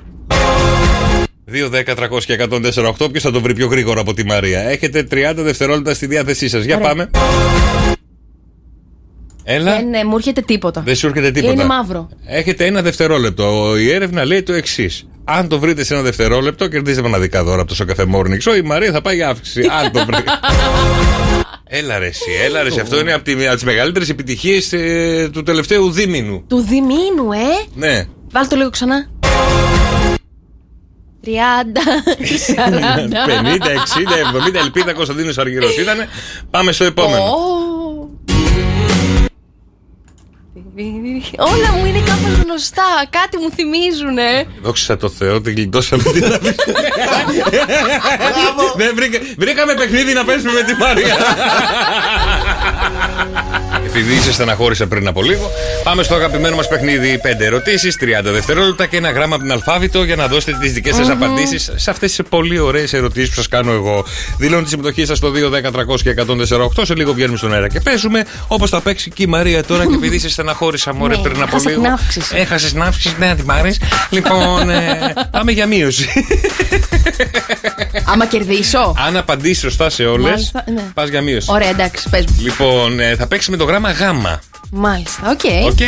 [1.53, 3.11] 2, 10, 300 και 148.
[3.11, 4.61] Ποιος θα το βρει πιο γρήγορα από τη Μαρία.
[4.61, 6.65] Έχετε 30 δευτερόλεπτα στη διάθεσή σας.
[6.65, 6.89] Για Ωραία.
[6.89, 7.11] πάμε.
[9.49, 9.77] Έλα.
[9.77, 10.81] Δεν ε, μου έρχεται τίποτα.
[10.81, 11.53] Δεν σου έρχεται τίποτα.
[11.53, 12.09] Είναι μαύρο.
[12.27, 13.77] Έχετε ένα δευτερόλεπτο.
[13.79, 15.07] Η έρευνα λέει το εξής.
[15.25, 18.57] Αν το βρείτε σε ένα δευτερόλεπτο, κερδίζετε μοναδικά δώρα από το Σοκαφέ Morning Show.
[18.57, 19.69] Η Μαρία θα πάει για αύξηση.
[19.83, 20.17] Αν το βρει.
[21.65, 22.81] έλα ρε εσύ, έλα ρε εσύ.
[22.81, 24.75] Αυτό είναι από τις μεγαλύτερες επιτυχίες
[25.33, 26.45] του τελευταίου δίμηνου.
[26.47, 27.67] Του διμήνου, ε!
[27.75, 28.05] Ναι.
[28.31, 29.09] Βάλ το λίγο ξανά.
[31.25, 31.33] 30, 40.
[33.27, 35.97] 50, 60, 70, ελπίδα Κωνσταντίνος Αργυρός ήταν.
[36.51, 37.23] Πάμε στο επόμενο.
[41.39, 42.83] Όλα μου είναι κάπως γνωστά.
[43.11, 44.47] Κάτι μου θυμίζουνε.
[44.63, 46.55] Δόξα τω Θεώ, την γλιτώσαμε την αύξηση.
[48.77, 51.17] Δεν βρήκα- Βρήκαμε παιχνίδι να παίζουμε με τη Μαρία.
[53.99, 55.51] Επειδή είσαι στεναχώρησα πριν από λίγο,
[55.83, 57.21] πάμε στο αγαπημένο μας παιχνίδι.
[57.23, 60.95] 5 ερωτήσεις, 30 δευτερόλεπτα και ένα γράμμα από την αλφάβητο για να δώσετε τις δικές
[60.95, 64.05] σας απαντήσεις σε αυτές τις πολύ ωραίες ερωτήσεις που σας κάνω εγώ.
[64.39, 66.85] Δηλώνω τη συμμετοχή σας στο 2, 10, 300 και 148.
[66.85, 68.25] Σε λίγο βγαίνουμε στον αέρα και παίζουμε.
[68.49, 71.47] Όπως θα παίξει και η Μαρία τώρα και επειδή είσαι στεναχώρησα μωρέ Ναι, πριν από
[71.57, 71.83] έχασα λίγο.
[71.83, 72.35] την αύξηση.
[72.37, 73.75] Έχασες την αύξηση, ναι, την πάρει.
[74.11, 74.99] Λοιπόν, ε,
[75.31, 76.09] πάμε για μείωση.
[78.05, 78.95] Άμα κερδίσω.
[79.07, 80.83] Αν απαντήσεις σωστά σε όλες, Μάλιστα, ναι.
[80.95, 81.49] πας για μείωση.
[81.51, 82.37] Ωραία, εντάξει, πες μου.
[82.43, 84.03] Λοιπόν, ε, θα παίξει με το γράμμα Γ.
[84.71, 85.41] Μάλιστα, ok.
[85.71, 85.79] Ok.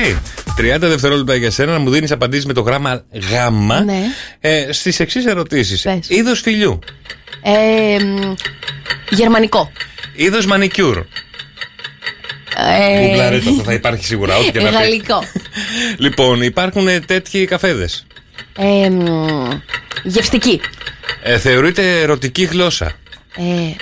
[0.58, 3.50] 30 δευτερόλεπτα για σένα να μου δίνεις απαντήσεις με το γράμμα Γ.
[3.84, 4.02] Ναι.
[4.40, 5.82] Ε, Στις εξής ερωτήσεις.
[5.82, 6.08] Πες.
[6.08, 6.78] Είδος φιλιού.
[7.42, 8.34] Ε, μ,
[9.10, 9.72] γερμανικό.
[10.14, 10.96] Είδος μανικιούρ.
[12.56, 14.36] Ε, Γκουγκλάρε το, αυτό θα υπάρχει σίγουρα.
[14.36, 14.74] Ό,τι και να πει.
[14.74, 15.22] Γαλλικό.
[15.96, 18.06] Λοιπόν, υπάρχουν ε, τέτοιοι καφέδες;
[18.56, 19.04] Ε, μ,
[20.02, 20.60] γευστική.
[21.22, 22.92] Ε, θεωρείται ερωτική γλώσσα.
[23.40, 23.74] Ε,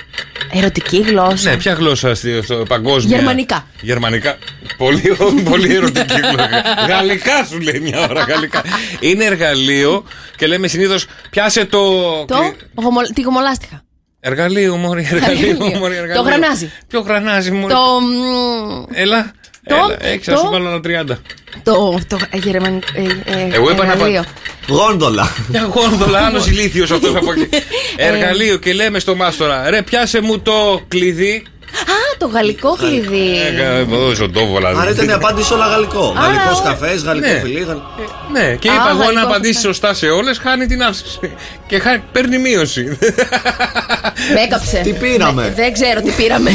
[0.57, 1.49] ερωτική γλώσσα.
[1.49, 3.15] Ναι, ποια γλώσσα στη, στο παγκόσμια.
[3.17, 3.67] Γερμανικά.
[3.81, 4.37] Γερμανικά.
[4.77, 5.17] Πολύ,
[5.49, 6.63] πολύ ερωτική γλώσσα.
[6.87, 8.23] γαλλικά σου λέει μια ώρα.
[8.23, 8.61] Γαλλικά.
[8.99, 10.03] Είναι εργαλείο
[10.35, 11.81] και λέμε συνήθως πιάσε το.
[12.25, 13.81] Το, γομο- τη γομολάστιχα.
[14.19, 15.77] Εργαλείο, μωρή, εργαλείο, Εργαλείο.
[15.79, 16.15] μωρή, εργαλείο.
[16.23, 16.71] Το γρανάζι.
[16.87, 17.73] Ποιο γρανάζι, μωρή.
[17.73, 17.79] Το.
[18.01, 19.31] μ, Έλα.
[19.67, 21.17] Το- Έλα, έξι, να το- σου βάλω ένα 30.
[21.63, 21.99] Το.
[22.07, 22.17] Το.
[22.29, 22.87] ε, γερμανικό.
[22.95, 24.23] Ε, ε, Εγώ είπα να εργαλείο.
[24.67, 25.31] Γόντολα.
[25.47, 27.49] Μια γόνδολα, άλλος ηλίθιος αυτός από εκεί.
[27.95, 31.45] Εργαλείο και λέμε στο μάστορα, ρε, πιάσε μου το κλειδί.
[31.67, 33.31] Α, το γαλλικό κλειδί.
[33.57, 34.69] Ε, Εδώ ζωντόβολα.
[34.69, 36.13] Άρα ήταν η απάντηση όλα γαλλικό.
[36.17, 37.39] Γαλλικός ο- καφές, γαλλικό Ναι.
[37.39, 37.59] φιλί.
[37.67, 37.79] γαλλ-
[38.31, 39.67] Ναι, και Α, είπα εγώ να γαλλικό απαντήσει καφέ.
[39.67, 41.31] σωστά σε όλες, χάνει την αύξηση.
[41.67, 42.97] Και χάνει, παίρνει μείωση.
[44.33, 44.79] Με έκαψε.
[44.83, 46.51] Τι πήραμε; Ναι, δεν ξέρω τι πήραμε.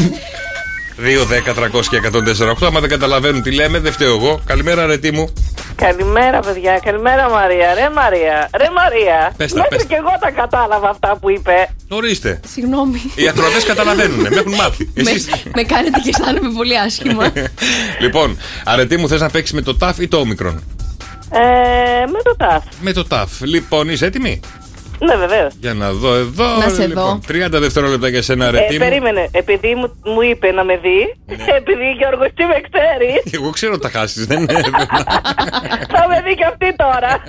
[0.99, 2.67] 2, 10, 300 και 148.
[2.67, 4.41] Άμα δεν καταλαβαίνουν τι λέμε, δεν φταίω εγώ.
[4.47, 5.33] Καλημέρα, ρε τι μου.
[5.77, 6.81] Καλημέρα, παιδιά.
[6.85, 7.75] Καλημέρα, Μαρία.
[7.75, 8.49] Ρε, Μαρία.
[8.57, 9.33] Ρε, Μαρία.
[9.37, 9.89] Πες τα, Μέχρι πες τα.
[9.89, 11.69] και εγώ τα κατάλαβα αυτά που είπε.
[11.89, 12.41] Ορίστε.
[12.53, 13.03] Συγγνώμη.
[13.15, 14.91] Οι ακροατές καταλαβαίνουν, με έχουν μάθει.
[14.95, 15.29] Με, Εσείς.
[15.55, 17.33] με κάνετε και αισθάνομαι πολύ άσχημα.
[18.03, 20.63] λοιπόν, αρετή μου, θες να παίξεις με το ταφ ή το όμικρον;
[21.31, 21.39] Ε,
[22.07, 22.63] με το τάφ.
[22.81, 23.41] Με το ταφ.
[23.41, 24.41] Λοιπόν, είσαι έτοιμη;
[25.07, 25.53] Ναι, βεβαίως.
[25.61, 26.45] Για να δω εδώ.
[26.59, 28.79] Να σε λοιπόν, 30 δευτερόλεπτα για σένα, Ε, αρετή μου.
[28.79, 29.29] περίμενε.
[29.33, 31.45] Επειδή μου, μου είπε να με δεις, Ναι.
[31.61, 34.53] επειδή Γιώργος τι με ξέρεις, Εγώ ξέρω τα χάσεις, δεν είναι.
[35.95, 37.23] θα με δει και αυτή τώρα.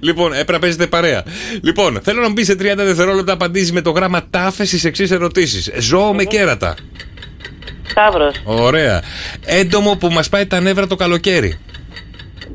[0.00, 1.22] λοιπόν, έπρεπε να παίζετε παρέα.
[1.62, 5.10] Λοιπόν, θέλω να μου πεις σε 30 δευτερόλεπτα απαντήσεις με το γράμμα τάφες στις εξής
[5.10, 5.70] ερωτήσεις.
[5.78, 6.74] Ζώο με κέρατα.
[7.88, 8.34] Σταύρος.
[8.44, 9.02] Ωραία.
[9.46, 11.58] Έντομο που μας πάει τα νεύρα το καλοκαίρι.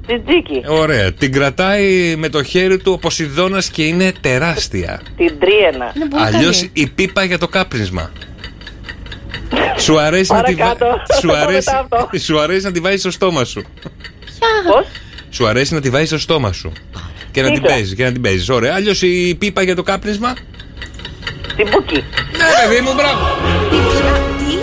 [0.10, 0.62] Τζιτζίκι.
[0.68, 1.12] Ωραία.
[1.14, 5.02] Την κρατάει με το χέρι του ο Ποσειδώνας και είναι τεράστια.
[5.18, 5.92] Την τρίενα.
[5.96, 6.70] Είναι πολύ Αλλιώς καλή.
[6.74, 8.12] η πίπα για το κάπνισμα.
[9.78, 11.02] Σου αρέσει, να τη, βα- Παρακάτω.
[11.22, 12.18] σου, αρέσει, Μετά αυτό.
[12.18, 13.64] σου αρέσει να τη βάζεις στο στόμα σου.
[14.72, 14.86] Πώς;
[15.30, 16.72] Σου αρέσει να τη βάζεις στο στόμα σου.
[17.32, 17.74] Και να την Πίπα.
[17.74, 17.96] παίζεις.
[17.96, 18.50] Και να την παίζεις.
[18.50, 18.74] Ωραία.
[18.76, 20.34] Αλλιώς η πίπα για το κάπνισμα;
[21.56, 22.04] Την μπουκί.
[22.38, 23.28] Ναι, παιδί μου, μπράβο.
[23.70, 24.56] Τι, ποια, τι;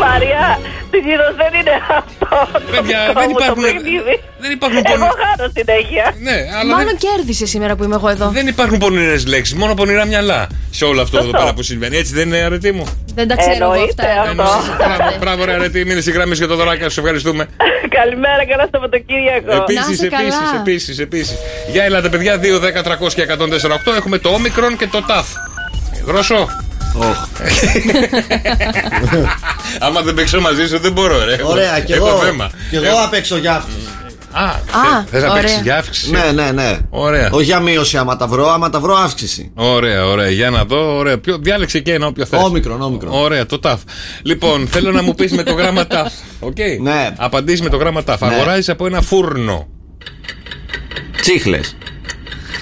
[0.00, 0.58] Μαρία,
[0.98, 2.28] συνήθω δεν είναι αυτό.
[2.52, 4.14] το Παιδιά, δικό δεν μου το υπάρχουν- παιχνίδι.
[4.44, 6.04] δεν υπάρχουν Εγώ πονηρές- χάνω συνέχεια.
[6.28, 8.26] Ναι, αλλά Μάλλον δεν, κέρδισε σήμερα που είμαι εγώ εδώ.
[8.38, 9.54] δεν υπάρχουν πονηρές λέξεις.
[9.62, 10.40] Μόνο πονηρά μυαλά
[10.70, 11.40] σε όλο αυτό εδώ Σωστό.
[11.42, 11.96] πέρα που συμβαίνει.
[11.96, 12.84] Έτσι δεν είναι αρετή μου;
[13.14, 14.20] Δεν τα ξέρω εγώ Εννοείται αυτά.
[14.22, 14.34] αυτό.
[14.42, 14.94] δεν συζητάτε.
[14.96, 15.84] Μπράβο, Μπράβο, ρε αρετή.
[15.84, 17.42] Μείνε στη γραμμή για το δωράκι, σου ευχαριστούμε.
[17.98, 19.52] Καλημέρα, καλά Σαββατοκύριακο.
[19.62, 20.22] Επίσης, είσαι καλά.
[20.22, 21.34] επίσης, επίσης, επίση.
[21.72, 23.92] Για ελάτε, παιδιά, 2, 10, 300 και 148.
[23.96, 25.28] Έχουμε το όμικρον και το ταφ.
[26.06, 26.48] Γρόσο.
[26.94, 27.26] Οχ.
[29.80, 31.36] Άμα δεν παίξω μαζί σου, δεν μπορώ, ρε.
[31.44, 32.18] Ωραία, και Έχω εγώ.
[32.18, 32.50] θέμα.
[32.70, 33.86] Και εγώ Έχω- απ' έξω για αύξηση.
[34.32, 35.40] Α, Α, θε να ωραία.
[35.42, 36.78] παίξεις για αύξηση; Ναι, ναι, ναι.
[36.90, 37.28] Ωραία.
[37.32, 39.50] Όχι για μείωση άμα τα βρω, άμα τα βρω αύξηση.
[39.54, 40.30] Ωραία, ωραία.
[40.30, 40.96] Για να δω.
[40.96, 41.18] Ωραία.
[41.18, 42.42] Ποιο, διάλεξε και ένα όποιο θες.
[42.42, 43.12] Όμικρον, όμικρον.
[43.14, 43.80] Ωραία, το ταφ.
[44.22, 46.12] Λοιπόν, θέλω να μου πεις με το γράμμα ταφ.
[46.40, 47.10] Οκ; Ναι.
[47.16, 48.20] Απαντήσεις με το γράμμα ταυ.
[48.20, 48.34] Ναι.
[48.34, 49.66] Αγοράζεις από ένα φούρνο.
[51.20, 51.76] Τσίχλες.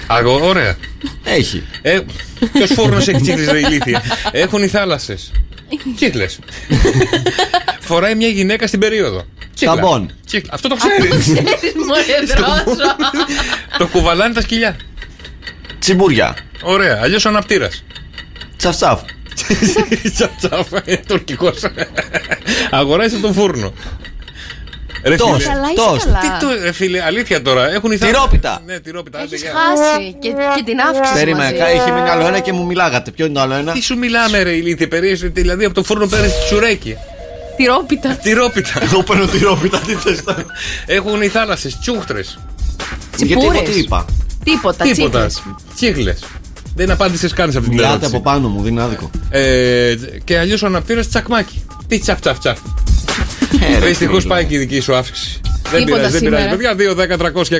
[0.07, 0.47] Αγο...
[0.47, 0.75] Ωραία.
[1.23, 1.63] Έχει.
[1.81, 1.99] Ε,
[2.53, 4.01] Ποιος φούρνος έχει τσίχλες, ρε ηλίθεια;
[4.31, 5.31] Έχουν οι θάλασσες.
[5.95, 6.39] Τσίχλες.
[7.79, 9.25] Φοράει μια γυναίκα στην περίοδο.
[9.55, 9.75] Τσίχλα.
[9.75, 10.11] Ταμπόν.
[10.25, 10.49] Τσίχλα.
[10.53, 11.17] Αυτό το ξέρεις.
[11.17, 12.95] Ξέρεις, μωρέ, δρόσο.
[13.77, 14.75] το κουβαλάνε τα σκυλιά.
[15.79, 16.37] Τσιμπούρια.
[16.61, 17.83] Ωραία, αλλιώς αναπτήρας.
[18.57, 19.01] Τσαφτσαφ.
[20.13, 20.67] Τσαφτσαφ,
[21.07, 21.61] τουρκικός.
[22.71, 23.73] Αγοράζεις από τον φούρνο.
[25.03, 26.03] Ρε Τος, φίλε, Καλά, είσαι τος.
[26.03, 26.19] καλά.
[26.19, 27.71] τι το, ρε φίλε, αλήθεια τώρα.
[27.73, 28.61] Έχουν οι Τυρόπιτα.
[28.65, 29.17] Ναι, τυρόπιτα.
[29.17, 29.51] άντε, Έχεις γεια.
[29.51, 31.55] χάσει και, και την αύξηση Περίμενα, μαζί.
[31.57, 33.11] κα- είχε μείνει άλλο ένα και μου μιλάγατε.
[33.11, 35.29] Ποιο είναι το άλλο ένα; Τι σου μιλάμε, ρε ηλίθιε, περίεργες.
[35.31, 36.95] Δηλαδή από το φούρνο παίρνεις τσουρέκι.
[37.57, 38.09] Τυρόπιτα.
[38.21, 38.69] Τυρόπιτα.
[38.91, 40.45] Εγώ παίρνω τυρόπιτα, τι θες τώρα.
[40.85, 42.39] Έχουν οι θάλασσες, τσούχτρες.
[43.17, 43.73] Γιατί εγώ Τσιπούρες.
[43.75, 44.05] τι είπα;
[44.43, 44.83] Τίποτα.
[44.85, 45.25] Τίποτα.
[45.25, 45.43] τσίχλες.
[45.75, 46.23] Τσίχλες.
[46.75, 48.15] Δεν απάντησες καν σε αυτή την Μιλάτε ερώτηση.
[48.15, 49.09] από πάνω μου, δεν είναι άδικο.
[49.29, 51.65] Ε, και αλλιώς ο αναπτήρας τσακμάκι.
[51.87, 52.57] Τι τσαφ τσαφ τσαφ.
[53.75, 54.33] Ε, ρε, Δυστυχώς φίλε.
[54.33, 55.39] πάει και η δική σου αύξηση.
[55.71, 56.43] Δεν Τίποτα πειράζει, δεν πειράζει.
[56.57, 56.75] σήμερα.
[56.75, 57.55] Παιδιά, 2, 10, 300 και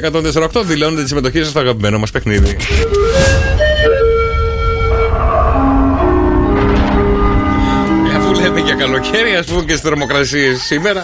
[0.59, 2.55] 148 δηλώνετε τη συμμετοχή σας στο αγαπημένο μας παιχνίδι.
[8.67, 11.03] Για καλοκαίρι, ας πούμε και στις θερμοκρασίες σήμερα.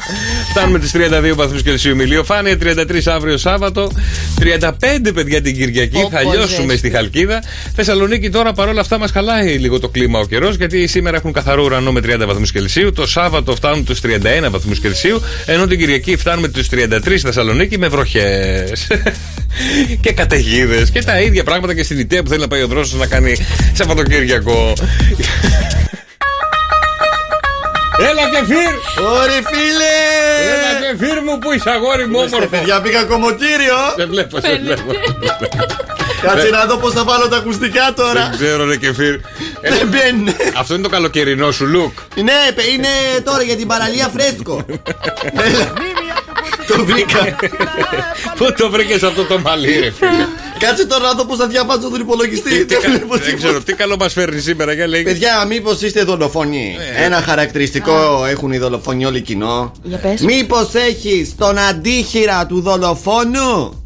[0.50, 3.92] Φτάνουμε τις 32 βαθμούς Κελσίου Μιλιοφάνεια, 33 αύριο Σάββατο,
[4.40, 6.02] 35 παιδιά την Κυριακή.
[6.02, 6.78] Πω, θα πω, λιώσουμε ζέστη.
[6.78, 7.44] στη Χαλκίδα.
[7.76, 11.64] Θεσσαλονίκη τώρα παρόλα αυτά μας χαλάει λίγο το κλίμα ο καιρός, γιατί σήμερα έχουν καθαρό
[11.64, 12.94] ουρανό με 30 βαθμούς Κελσίου.
[12.94, 17.88] Το Σάββατο φτάνουν τους 31 βαθμούς Κελσίου, ενώ την Κυριακή φτάνουμε τους 33 Θεσσαλονίκη με
[17.88, 18.88] βροχές.
[20.02, 23.00] και καταιγίδες και τα ίδια πράγματα και στην ΙΤΕ που θέλει να πάει ο δρόσος
[23.00, 23.36] να κάνει
[23.74, 24.74] Σαββατοκύριακο.
[27.98, 28.74] Έλα και φύρ!
[29.06, 29.94] Ωρε φίλε!
[30.54, 32.58] Έλα και φύρ μου που είσαι αγόρι μου Είστε, όμορφο.
[32.58, 33.78] παιδιά, πήγα κομμωτήριο.
[33.98, 34.92] Σε βλέπω, σε βλέπω.
[36.22, 38.28] Κάτσε να δω πώς θα βάλω τα ακουστικά τώρα.
[38.30, 39.20] Δεν ξέρω ρε και φύρ.
[39.62, 40.28] Έλα, Δεν μπαίνουν.
[40.58, 42.04] Αυτό είναι το καλοκαιρινό σου look.
[42.24, 42.88] Ναι, παι- είναι
[43.24, 44.66] τώρα για την παραλία φρέσκο.
[46.68, 46.78] Έλα.
[46.78, 47.36] Το βρήκα.
[48.38, 50.26] Πού το βρήκες αυτό το μαλλί, ρε φίλε;
[50.60, 52.50] Κάτσε τώρα να δω πώς θα διαβάζω τον υπολογιστή.
[52.50, 53.38] Τι Δεν κα- βλέπω Δεν τίποτα.
[53.48, 55.04] ξέρω τι καλό μας φέρνει σήμερα για λέει.
[55.04, 56.76] Παιδιά, μήπως είστε δολοφόνοι.
[56.98, 57.04] Ε.
[57.04, 59.72] Ένα χαρακτηριστικό έχουν οι δολοφόνοι όλοι κοινό.
[59.84, 60.22] Για πες.
[60.22, 63.84] Μήπως έχει τον αντίχειρα του δολοφόνου;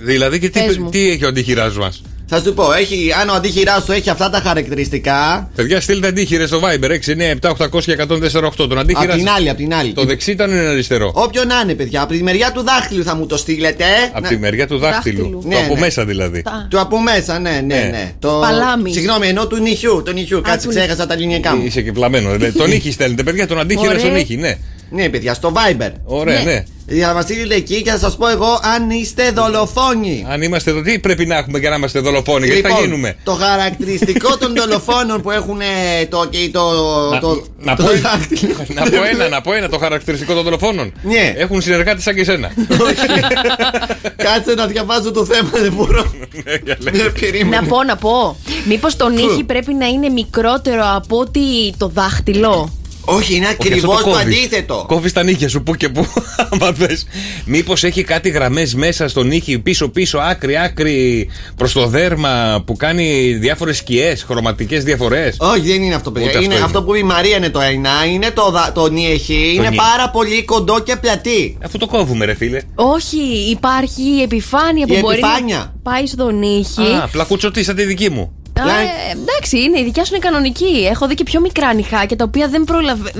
[0.00, 0.90] Δηλαδή και Πες τι, μου.
[0.90, 4.30] τι έχει ο αντίχειράς μας; Θα σου πω, έχει, αν ο αντίχειράς σου έχει αυτά
[4.30, 5.50] τα χαρακτηριστικά.
[5.54, 8.50] Παιδιά, στείλτε αντίχειρες στο Viber 697 800 και 148.
[8.56, 9.36] Τον Απ' αντίχειρά την σας.
[9.36, 9.92] άλλη, απ' την άλλη.
[9.92, 11.10] Το δεξί ήταν ή είναι αριστερό.
[11.14, 13.84] Όποιο να είναι, παιδιά, από τη μεριά του δάχτυλου θα μου το στείλετε.
[14.12, 15.16] Από Να- τη μεριά του δάχτυλου.
[15.22, 15.40] Δάχτυλου.
[15.42, 15.80] Το Ναι, από ναι.
[15.80, 16.42] μέσα δηλαδή.
[16.42, 17.88] Τα- Του από μέσα, ναι, ναι, Ναι.
[17.90, 18.12] ναι.
[18.18, 18.28] Το...
[18.40, 18.92] Παλάμης.
[18.92, 20.02] Συγγνώμη, ενώ του νυχιού.
[20.04, 21.64] Το νυχιού, κάτσε, του ξέχασα τα ελληνικά μου.
[21.64, 22.30] Είσαι και πλαμμένο.
[22.32, 22.58] δηλαδή.
[22.58, 24.00] τον ήχη στέλνετε, παιδιά, τον αντίχειρα Ωραία.
[24.00, 24.56] στον ήχη, ναι.
[24.94, 25.90] Ναι, παιδιά, στο Viber.
[26.04, 26.52] Ωραία, Ναι.
[26.52, 26.64] ναι.
[26.88, 30.26] Για να μα στείλετε εκεί και θα σας πω εγώ αν είστε δολοφόνοι.
[30.28, 33.24] Αν είμαστε εδώ, τι πρέπει να έχουμε για να είμαστε δολοφόνοι, γιατί θα γίνουμε; Λοιπόν,
[33.24, 36.60] το χαρακτηριστικό των δολοφόνων που έχουν ε, το, και το,
[37.12, 38.54] Να, το, να το πω, δάχτυλο.
[38.74, 40.92] να πω ένα, να πω ένα το χαρακτηριστικό των δολοφόνων.
[41.02, 41.32] Ναι.
[41.36, 42.50] Έχουν συνεργάτε σαν και εσένα.
[44.16, 46.12] Κάτσε να διαβάζω το θέμα, δεν μπορώ.
[46.44, 47.02] Ναι, για λέει.
[47.02, 47.60] Ναι, περίμενε.
[47.60, 48.36] Να πω, να πω.
[48.68, 52.72] Μήπως το νύχι πρέπει να είναι μικρότερο από ότι το δάχτυλο;
[53.04, 54.36] Όχι, είναι Όχι, ακριβώ αυτό το κόβεις.
[54.36, 54.84] αντίθετο.
[54.88, 56.06] Κόβεις τα νύχια σου που και που,
[56.50, 57.06] άμα θες.
[57.44, 63.76] Μήπως έχει κάτι γραμμές μέσα στο νύχι, πίσω-πίσω, άκρη-άκρη προς το δέρμα που κάνει διάφορες
[63.76, 65.36] σκιές, χρωματικές διαφορές.
[65.38, 66.28] Όχι, δεν είναι αυτό, παιδιά.
[66.28, 66.86] Ούτε είναι αυτό αυτό, είναι.
[66.86, 67.90] που είπε η Μαρία είναι το ένα.
[68.12, 69.52] Είναι το, δα- το νύχι.
[69.54, 69.76] Είναι νύχι.
[69.76, 71.58] πάρα πολύ κοντό και πλατή.
[71.64, 72.60] Αφού το κόβουμε, ρε φίλε.
[72.74, 73.16] Όχι,
[73.50, 75.56] υπάρχει η επιφάνεια που Η μπορεί επιφάνεια.
[75.58, 76.80] να πάει στο νύχι.
[77.02, 78.32] Α, πλακουτσοτήσατε τη δική μου.
[78.60, 78.84] Α, Λάει.
[78.84, 80.86] ε, εντάξει, είναι, η δικιά σου είναι κανονική.
[80.90, 83.10] Έχω δει και πιο μικρά νυχάκια τα οποία δεν προλαβα...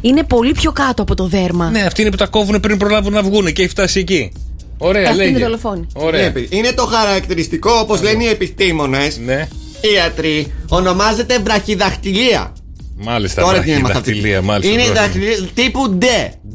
[0.00, 1.70] Είναι πολύ πιο κάτω από το δέρμα.
[1.70, 4.32] Ναι, αυτοί είναι που τα κόβουν πριν προλάβουν να βγουν και έχει φτάσει εκεί.
[4.78, 5.30] Ωραία, Αυτή λέγε.
[5.30, 5.86] είναι δολοφόνη.
[5.92, 6.22] Ωραία.
[6.22, 6.58] Ναι, παιδιά.
[6.58, 9.18] είναι το χαρακτηριστικό, όπως λένε οι επιστήμονες.
[9.18, 9.48] Ναι,
[9.80, 12.52] Οι ιατροί ονομάζεται βραχυδαχτυλία.
[12.96, 13.42] μάλιστα.
[13.42, 14.72] Τώρα τι είναι δαχτυλία, μάλιστα.
[14.72, 14.94] Είναι τώρα.
[15.00, 16.04] δαχτυλία τύπου D.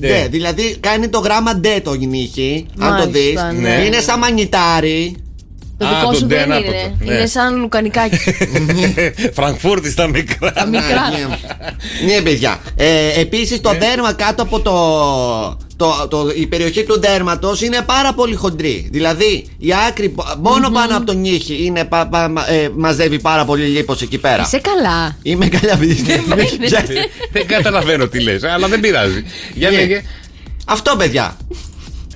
[0.02, 0.06] D.
[0.06, 0.28] D.
[0.30, 2.66] Δηλαδή κάνει το γράμμα D το νύχι.
[2.80, 3.34] Αν το δεις.
[3.34, 3.84] Μάλιστα, ναι.
[3.86, 5.16] Είναι σαν μανιτάρι.
[5.78, 6.96] Το Α, δικό το σου δεν ανάποδο, είναι.
[7.00, 7.14] ναι.
[7.14, 8.18] Είναι σαν λουκανικάκι.
[9.36, 10.52] Φραγκφούρτη στα μικρά.
[10.54, 11.02] Τα μικρά.
[12.06, 12.60] ναι, παιδιά.
[12.76, 14.74] Ε, Επίσης το δέρμα κάτω από το,
[15.76, 18.88] το, το, η περιοχή του δέρματο είναι πάρα πολύ χοντρή.
[18.92, 23.46] Δηλαδή η άκρη μόνο πάνω από τον νύχι είναι, πα- πα- μα- ε, μαζεύει πάρα
[23.46, 24.42] πολύ λίπος εκεί πέρα.
[24.46, 25.18] Είσαι καλά.
[25.22, 26.86] Είμαι καλά, παιδιά.
[27.32, 29.24] Δεν καταλαβαίνω τι λες, αλλά δεν πειράζει.
[29.54, 29.76] Για Ναι.
[29.76, 30.04] λέγε.
[30.66, 31.38] Αυτό, παιδιά.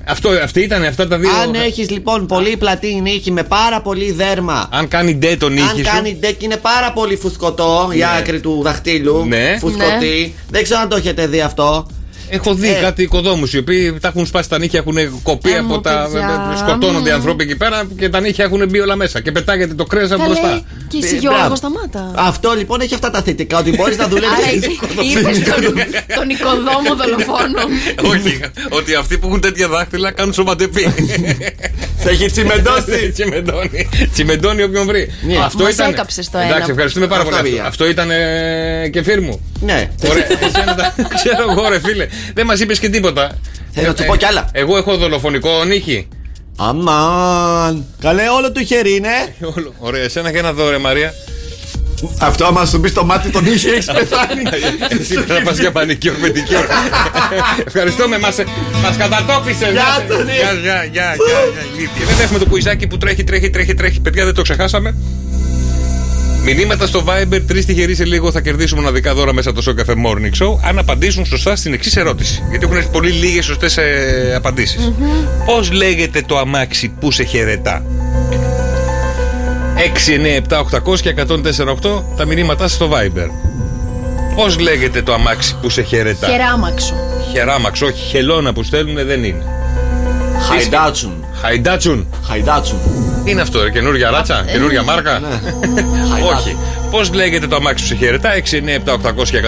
[0.09, 1.29] Αυτό, αυτή ήταν αυτά τα δύο.
[1.43, 4.67] Αν έχεις λοιπόν πολύ πλατή νύχη με πάρα πολύ δέρμα.
[4.71, 5.91] Αν κάνει ντε τον Αν νύχι σου.
[5.93, 8.05] κάνει ντεκ είναι πάρα πολύ φουσκωτό η Ναι.
[8.17, 9.25] άκρη του δαχτύλου.
[9.25, 9.57] Ναι.
[9.59, 10.35] Φουσκωτή.
[10.49, 11.87] Δεν ξέρω αν το έχετε δει αυτό.
[12.29, 12.79] Έχω δει Ε.
[12.81, 16.09] κάτι οικοδόμους οι οποίοι τα έχουν σπάσει τα νύχια, έχουν κοπεί Ε, από μου, τα.
[16.13, 17.17] παιδιά, Σκοτώνονται οι μου.
[17.17, 19.19] άνθρωποι εκεί πέρα και τα νύχια έχουν μπει όλα μέσα.
[19.21, 20.47] Και πετάγεται το κρέας από μπροστά.
[20.47, 20.61] Καλέ.
[20.87, 21.55] Και εσύ Ε, Γιώργο, μπράβο.
[21.55, 22.11] σταμάτα.
[22.15, 23.57] Αυτό λοιπόν έχει αυτά τα θετικά.
[23.57, 24.77] Ότι μπορείς να Άρα δουλεύει.
[25.11, 25.63] είπες τον,
[26.15, 27.61] τον οικοδόμο δολοφόνο.
[28.13, 30.81] Όχι, ότι αυτοί που έχουν τέτοια δάχτυλα κάνουν σωματεπί.
[31.97, 33.11] Θα έχει τσιμεντώσει.
[33.13, 33.89] Τσιμεντώνει.
[34.13, 35.11] Τσιμεντώνει όποιον βρει.
[35.27, 35.37] Ναι.
[35.37, 36.47] Μας έκαψες το ένα.
[36.47, 37.49] Εντάξει, ευχαριστούμε πάρα Αυτό πολύ.
[37.49, 37.65] πήγα.
[37.65, 39.39] Αυτό, αυτό ήταν ε, κεφίρ μου.
[39.61, 39.89] Ναι.
[40.09, 40.25] Ωραία.
[40.47, 42.07] Εσένα τα- Ξέρω εγώ, ρε φίλε.
[42.33, 43.37] Δεν μας είπες και τίποτα.
[43.71, 44.49] Θέλω να σου Ε, πω κι άλλα.
[44.51, 46.07] Εγώ έχω δολοφονικό νύχι.
[46.57, 47.85] Αμάν.
[48.01, 49.35] Καλέ, όλο το χέρι είναι.
[49.55, 49.73] Όλο.
[49.79, 51.13] Ωραία, εσένα και ένα δώρο, ρε Μαρία.
[52.19, 54.41] Αυτό άμα σου μπει στο μάτι τον είχε, έχεις πεθάνει.
[54.99, 56.43] Εσύ πρέπει να πας για πανικιόρ με την
[57.65, 58.35] Ευχαριστούμε, μας
[58.81, 59.71] μας κατατόπισες.
[59.71, 60.31] Γεια, Τονί.
[60.31, 61.15] Γεια, γεια, γεια, γεια,
[61.75, 62.05] ηλίθεια.
[62.05, 63.99] Βέβαια έχουμε το κουιζάκι που τρέχει, τρέχει, τρέχει, τρέχει.
[63.99, 64.95] Παιδιά, δεν το ξεχάσαμε.
[66.43, 69.79] Μηνύματα στο Viber, τρεις τυχεροί σε λίγο θα κερδίσουμε μοναδικά δώρα μέσα από το Show
[69.81, 70.57] Cafe Morning Show.
[70.67, 72.43] Αν απαντήσουν σωστά στην εξής ερώτηση.
[72.49, 73.79] Γιατί έχουν έρθει πολύ λίγες σωστές
[74.35, 74.91] απαντήσεις.
[75.45, 77.83] Πώς λέγεται το αμάξι που σε χαιρετά;
[79.75, 83.27] 6, 9, 7, 800 και 104,8 τα μηνύματά σας στο Viber.
[84.35, 86.93] Πώς λέγεται το αμάξι που σε χαιρετά; Χεράμαξο.
[87.31, 89.43] Χεράμαξ, όχι, χελώνα που στέλνουν δεν είναι.
[90.49, 91.25] Χαϊντάτσουν.
[91.41, 92.07] Χαϊντάτσουν.
[92.27, 92.79] Χαϊντάτσουν.
[93.23, 95.21] Τι είναι αυτό, ρε, καινούργια ράτσα, καινούργια μάρκα.
[96.35, 96.57] Όχι.
[96.91, 99.41] Πώς λέγεται το αμάξι που σε χαιρετά, 6, 9, 7, 800 και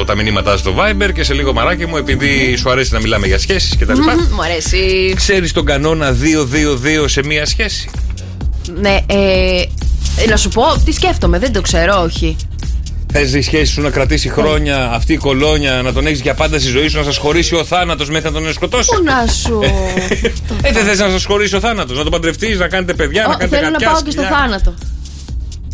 [0.00, 3.26] 104,8 τα μηνύματά στο Viber και σε λίγο μαράκι μου, επειδή σου αρέσει να μιλάμε
[3.26, 3.92] για σχέσεις κτλ.
[3.92, 5.12] Μμμ, Μου αρέσει.
[5.16, 6.16] Ξέρεις τον κανόνα
[7.02, 7.90] 2-2-2 σε μία σχέση;
[8.80, 9.62] Ναι, ε,
[10.28, 12.36] να σου πω, τι σκέφτομαι, δεν το ξέρω, όχι.
[13.16, 16.58] Θε η σχέση σου να κρατήσει χρόνια, αυτή η κολόνια, να τον έχει για πάντα
[16.58, 18.88] στη ζωή σου, να σα χωρίσει ο θάνατο μέχρι να τον σκοτώσει.
[18.96, 19.60] Πού να σου.
[20.62, 23.28] Ε, δεν θε να σα χωρίσει ο θάνατο, να τον παντρευτεί, να κάνετε παιδιά, Ω,
[23.28, 24.38] να κάνετε Θέλω να γατιά, πάω και στο σκυλιά.
[24.38, 24.74] θάνατο.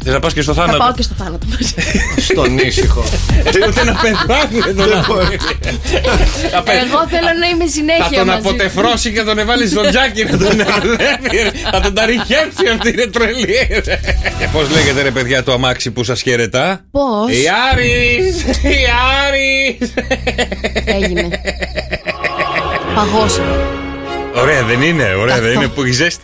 [0.05, 1.75] Θες να πας και στο Θα θάνατο; πάω και στο θάνατο μαζί.
[2.21, 3.05] Στον ήσυχο.
[3.45, 5.21] Ε, Ούτε να πεθάνει τον άνθρωπο.
[6.51, 8.39] Θα πε- Εγώ θέλω να είμαι Θα συνέχεια τον μαζί.
[8.39, 11.59] αποτεφρώσει και θα τον βάλει στο τζάκι να τον ευλέπει.
[11.73, 13.57] Θα τον ταριχέψει αυτή είναι τρελή.
[14.53, 16.81] Πώς λέγεται ρε παιδιά το αμάξι που σας χαιρετά.
[16.91, 18.43] Πώς; Η Άρης!
[18.63, 18.77] Η
[19.27, 19.93] Άρης!
[20.85, 21.29] Έγινε.
[22.95, 23.57] Παγώσαμε.
[24.37, 25.53] Ωραία, δεν είναι, ωραία, δεν Καθόλου.
[25.53, 26.23] είναι που έχεις ζέστη.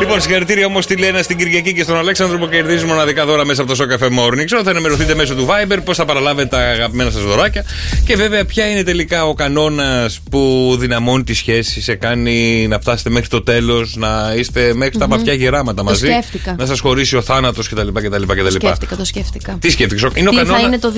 [0.00, 3.62] λοιπόν, συγχαρητήρια όμως στη Λένα, στην Κυριακή και στον Αλέξανδρο που κερδίζουν μοναδικά δώρα μέσα
[3.62, 4.60] από το Show Cafe Morning Show.
[4.64, 7.64] Θα ενημερωθείτε μέσω του Viber πώς θα παραλάβετε τα αγαπημένα σας δωράκια.
[8.04, 13.10] Και βέβαια, ποια είναι τελικά ο κανόνας που δυναμώνει τη σχέση, σε κάνει να φτάσετε
[13.10, 15.10] μέχρι το τέλος, να είστε μέχρι τα Μμμ.
[15.16, 16.06] βαθιά γεράματα Το μαζί.
[16.06, 16.54] σκέφτηκα.
[16.58, 17.88] Να σας χωρίσει ο θάνατος κτλ.
[17.92, 18.46] κτλ, Το κτλ.
[18.50, 19.56] σκέφτηκα, το σκέφτηκα.
[19.60, 20.66] Τι σκέφτηκες, είναι ο Τι θα κανόνα.
[20.66, 20.92] είναι το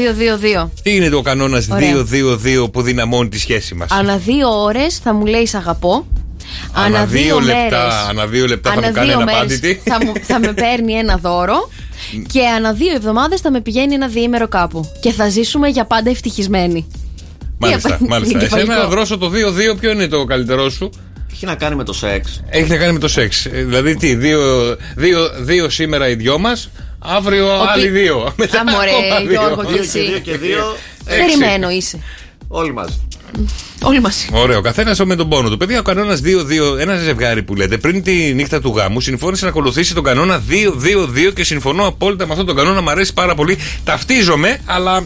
[0.64, 0.70] 2-2-2.
[0.82, 1.94] Τι είναι ο κανόνας Ωραία.
[2.64, 6.06] 2-2-2 που δυναμώνει τη σχέση μας; Ανά δύο ώρες θα μου λέει σ' αγαπώ.
[6.72, 9.80] Ανά δύο λεπτά, μέρες- ανά δύο λεπτά θα ανά μου κάνει δύο ένα μέρες πάντητη.
[9.84, 11.70] Θα, μου- θα με παίρνει ένα δώρο.
[12.32, 14.90] Και ανά δύο εβδομάδες θα με πηγαίνει ένα διήμερο κάπου.
[15.00, 16.86] Και θα ζήσουμε για πάντα ευτυχισμένοι.
[17.58, 18.38] Μάλιστα, Τι μάλιστα.
[18.38, 18.72] εγκεφαλικό.
[18.72, 19.30] Εσένα δρόσο το
[19.74, 20.90] 2-2, ποιο είναι το καλύτερό σου;
[21.32, 22.40] Έχει να κάνει με το σεξ.
[22.48, 23.44] Έχει να κάνει με το σεξ.
[23.44, 24.40] Ε, Δηλαδή τι, δύο,
[24.96, 28.32] δύο, δύο σήμερα οι δυο μας, αύριο Ο άλλοι πι- δύο.
[28.36, 29.30] Μετά Α, μωρέ, ακόμα δύο.
[29.30, 29.98] Γιώργο, και Δύο εσύ.
[29.98, 30.76] και δύο και δύο.
[31.06, 31.20] Έξι.
[31.38, 31.98] Περιμένω είσαι.
[32.48, 33.07] Όλοι μαζί.
[33.82, 34.28] Όλοι μαζί.
[34.32, 35.56] Ωραίο, καθένας με τον πόνο του.
[35.56, 39.50] Παιδιά, ο κανόνας 2-2, ένα ζευγάρι που λέτε, πριν τη νύχτα του γάμου, συμφώνησε να
[39.50, 42.80] ακολουθήσει τον κανόνα 2-2-2 και συμφωνώ απόλυτα με αυτόν τον κανόνα.
[42.80, 43.58] Μ' αρέσει πάρα πολύ.
[43.84, 45.04] Ταυτίζομαι, αλλά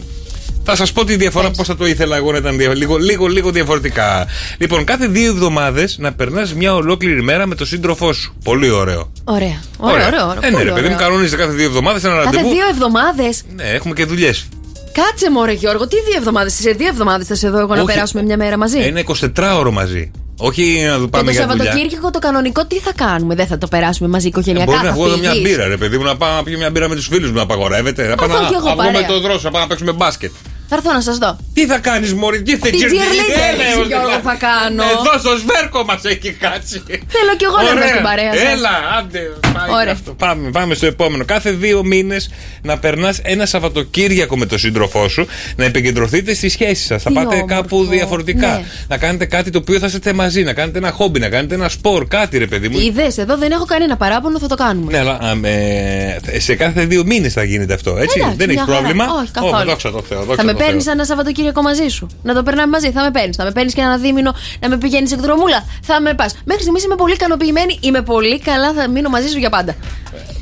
[0.65, 3.27] θα σας πω τη διαφορά, πώς θα το ήθελα εγώ να ήταν δια- λίγο, λίγο,
[3.27, 4.27] λίγο διαφορετικά.
[4.57, 8.35] Λοιπόν, κάθε δύο εβδομάδες να περνάς μια ολόκληρη μέρα με τον σύντροφό σου.
[8.43, 9.11] Πολύ ωραίο.
[9.23, 9.59] Ωραία.
[9.77, 10.27] Ωραίο, ωραίο.
[10.27, 10.41] ωραίο.
[10.43, 11.07] Ε, ναι, Πολύ ρε παιδί μου, ωραίο.
[11.07, 12.49] κανονίζεται κάθε δύο εβδομάδες ένα Κάθε ραντεβού.
[12.49, 14.47] δύο εβδομάδες; Ναι, έχουμε και δουλειές.
[14.93, 16.53] Κάτσε μωρέ Γιώργο, τι δύο εβδομάδες.
[16.53, 17.93] Σε δύο εβδομάδες θα σε δω εγώ να Όχι.
[17.93, 20.11] περάσουμε μια μέρα μαζί; Ένα 24ωρο μαζί.
[20.37, 21.63] Όχι να του και πάμε το για δουλειά.
[21.65, 24.71] Σαββατοκύριακο το κανονικό τι θα κάνουμε, δεν θα το περάσουμε μαζί οικογενειακά.
[24.71, 25.49] Μπορεί να θα βγω εδώ μια φύγεις.
[25.49, 27.41] μπύρα, ρε παιδί μου, να πάω να πιω μια μπύρα με τους φίλους μου, να
[27.41, 28.03] απαγορεύεται.
[28.03, 29.07] Να Θα πάμε πάω κι εγώ να βγούμε παρέα.
[29.07, 30.31] το δρόσο, να πάμε να παίξουμε μπάσκετ.
[30.67, 31.37] Θα έρθω να σας δω.
[31.53, 34.83] Τι θα κάνεις, Μωρή, τι θα Τι cheerleader, Γιώργο, θα κάνω.
[34.83, 36.83] Εδώ στο σβέρκο μας έχει κάτσει.
[36.87, 37.87] Θέλω κι εγώ να είμαι Ωραία.
[37.87, 38.51] στην παρέα σας.
[38.53, 39.19] Έλα, άντε.
[39.53, 39.83] πάει Ωραία.
[39.83, 40.11] και αυτό.
[40.13, 41.25] Πάμε, πάμε στο επόμενο.
[41.25, 42.29] Κάθε δύο μήνες
[42.61, 47.01] να περνάς ένα Σαββατοκύριακο με τον σύντροφό σου, να επικεντρωθείτε στη σχέση σας.
[47.03, 47.45] Θα Τι πάτε όμορφο.
[47.55, 48.47] κάπου διαφορετικά.
[48.47, 48.63] Ναι.
[48.87, 51.69] Να κάνετε κάτι το οποίο θα είστε μαζί, να κάνετε ένα χόμπι, να κάνετε ένα
[51.69, 52.79] σπορ, κάτι ρε παιδί μου.
[52.79, 54.91] Είδες, εδώ δεν έχω κανένα παράπονο, θα το κάνουμε.
[54.91, 58.19] Ναι, αλλά α, ε, σε κάθε δύο μήνες θα γίνεται αυτό, έτσι.
[58.19, 58.77] Εντάξει, Δεν έχεις μια χαρά.
[58.77, 59.05] πρόβλημα.
[59.21, 59.55] Όχι, καθόλου.
[59.61, 60.25] Ω, δόξα τω Θεώ.
[60.53, 60.67] Δόξα Θα με τω Θεώ.
[60.67, 62.07] παίρνεις ένα Σαββατοκύριακο μαζί σου.
[62.23, 62.91] Να το περνάμε μαζί.
[62.91, 63.35] Θα με παίρνεις.
[63.35, 65.65] Θα με παίρνεις και ένα δίμηνο να με πηγαίνεις εκδρομούλα.
[65.81, 66.35] Θα με πας.
[66.45, 67.77] Μέχρι στιγμής είμαι πολύ ικανοποιημένη.
[67.81, 68.73] Είμαι πολύ καλά.
[68.73, 69.75] Θα μείνω μαζί σου για πάντα.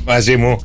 [0.04, 0.58] Μαζί μου.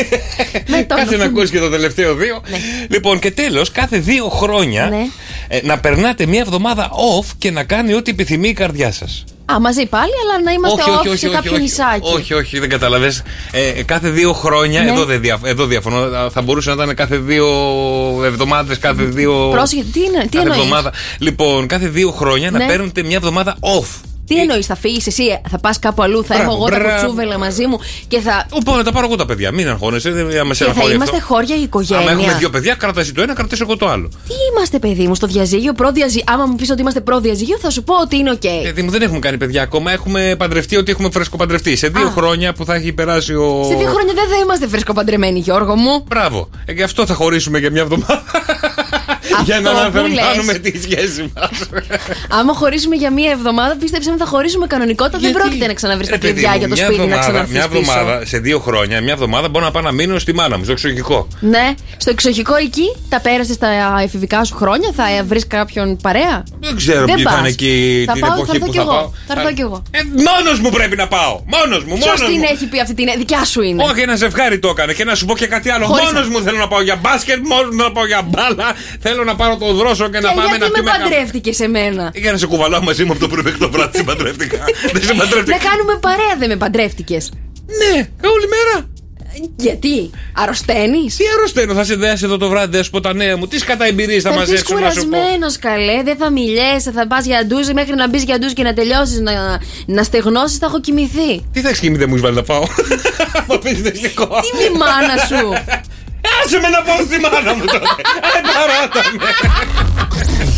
[0.72, 2.42] Με τον- Κάτσε να ακούσεις και το τελευταίο δύο.
[2.88, 5.06] Λοιπόν, και τέλος, κάθε δύο χρόνια Ναι.
[5.48, 9.24] ε, να περνάτε μία εβδομάδα off και να κάνει ό,τι επιθυμεί η καρδιά σας.
[9.52, 12.14] Α, μαζί πάλι, αλλά να είμαστε off σε κάποιο νησάκι.
[12.14, 13.12] όχι, όχι, δεν καταλαβέ.
[13.50, 14.90] Ε, κάθε δύο χρόνια, Ναι.
[14.90, 17.46] εδώ, δεν δια, εδώ διαφωνώ, θα μπορούσε να ήταν κάθε δύο
[18.24, 19.48] εβδομάδες, κάθε δύο.
[19.52, 20.92] Πρόσεχε, τι, είναι, τι κάθε εννοείς; εβδομάδα.
[21.18, 22.58] Λοιπόν, κάθε δύο χρόνια Ναι.
[22.58, 24.00] να παίρνετε μια εβδομάδα off.
[24.26, 26.78] Τι εννοείς, θα φύγεις εσύ, ε, θα πας κάπου αλλού, θα Μπράβο, έχω εγώ τα
[26.78, 26.98] μπράβο.
[27.00, 28.46] κουτσούβελα μαζί μου και θα.
[28.50, 30.10] Οπότε τα πάρω εγώ τα παιδιά, μην αγχώνεσαι.
[30.10, 31.34] Δεν δεν μας Και θα ενοχωρεί είμαστε αυτό.
[31.34, 32.02] χώρια η οικογένεια.
[32.02, 34.08] Άμα έχουμε δύο παιδιά, κρατάς εσύ το ένα, κρατάς εγώ το άλλο.
[34.08, 36.24] Τι είμαστε, παιδί μου, στο διαζύγιο, προδιαζύγιο.
[36.28, 38.44] Άμα μου πεις ότι είμαστε προδιαζύγιο, θα σου πω ότι είναι οκ.
[38.62, 39.92] Γιατί μου δεν έχουμε κάνει παιδιά ακόμα.
[39.92, 41.76] Έχουμε παντρευτεί ότι έχουμε φρέσκο παντρευτεί.
[41.76, 42.10] Σε δύο Α.
[42.10, 43.64] χρόνια που θα έχει περάσει ο.
[43.68, 46.04] Σε δύο χρόνια δεν θα είμαστε φρεσκοπαντρεμένοι, Γιώργο μου.
[46.08, 46.48] Μπράβο.
[46.64, 48.22] Ε, γι' αυτό θα χωρίσουμε για μια εβδομάδα.
[49.44, 50.60] Για να Αυτό που αναθερμάνουμε λες.
[50.60, 51.50] τη σχέση μας.
[52.28, 55.18] Άμα χωρίσουμε για μία εβδομάδα, πίστεψε με θα χωρίσουμε κανονικότητα.
[55.18, 57.80] Δεν πρόκειται να ξαναβρεις τα κλειδιά για το μια σπίτι να εβδομάδα, ξαναρθείς μια πίσω.
[57.80, 60.72] εβδομάδα, σε δύο χρόνια, μια εβδομάδα μπορώ να πάω να μείνω στη μάνα μου, στο
[60.72, 61.28] εξωτερικό.
[61.40, 63.68] Ναι, στο εξοχικό εκεί τα πέρασες στα
[64.02, 67.38] εφηβικά σου χρόνια, θα βρεις κάποιον παρέα; Δεν ξέρω Δεν ποιοι θα πας.
[67.38, 68.92] είναι εκεί Θα την πάω, εποχή θα έρθω που κι θα εγώ.
[68.92, 69.10] πάω.
[69.26, 69.82] Θα έρθω κι εγώ.
[69.90, 71.40] Ε, μόνος μου πρέπει να πάω.
[71.46, 72.48] Μόνος μου, Ποιος μόνος την μου.
[72.52, 73.04] έχει πει αυτή την.
[73.16, 75.86] δικιά σου είναι; Όχι, ένα ζευγάρι το έκανε και να σου πω και κάτι άλλο.
[75.86, 78.22] Χωρίς Μόνος να- μου θέλω να πάω για μπάσκετ, μόνος μου θέλω να πάω για
[78.30, 78.68] μπάλα.
[79.00, 81.02] Θέλω να πάρω το δρόσο και να Και πάμε γιατί να με πιούμε καφέ.
[81.02, 83.96] παντρεύτηκε σε μένα; Για να σε κουβαλάω μαζί μου από το πρωί μέχρι το βράδυ,
[83.98, 84.58] σε παντρεύτηκα.
[84.94, 85.58] Δεν σε Να παντρεύτηκα.
[85.68, 87.32] κάνουμε παρέα, δεν με παντρεύτηκες.
[87.80, 87.94] Ναι,
[88.34, 88.76] όλη μέρα.
[89.56, 93.36] Γιατί, αρρωσταίνεις; Τι αρρωσταίνω, θα σε δέσει εδώ το βράδυ, θα σου πω τα νέα
[93.36, 93.46] μου.
[93.46, 95.06] Τι κατά εμπειρίες θα Θα έρθεις μαζέψω να σου πω.
[95.16, 98.62] κουρασμένος καλέ, δεν θα μιλιέσαι, θα πας για ντουζ μέχρι να μπεις για ντουζ και
[98.62, 99.32] να τελειώσεις να,
[99.86, 101.44] να στεγνώσεις, θα έχω κοιμηθεί.
[101.52, 102.64] Τι θα έχει κοιμηθεί, δεν μου έχεις βάλει να πάω.
[103.48, 104.26] Μα πεις δυστυχώ.
[104.40, 105.52] Τι μη μάνα σου.
[106.44, 108.02] Άσε με να πάω στη μάνα μου τότε.
[108.36, 109.28] Ε, παράτα με.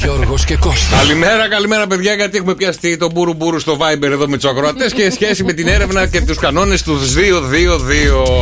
[0.02, 0.98] Γιώργος και Κώστας.
[1.00, 4.92] Καλημέρα, καλημέρα παιδιά, γιατί έχουμε πιαστεί το μπούρου μπούρου στο Viber εδώ με τους ακροατές
[4.92, 6.98] και σχέση με την έρευνα και τους κανόνες του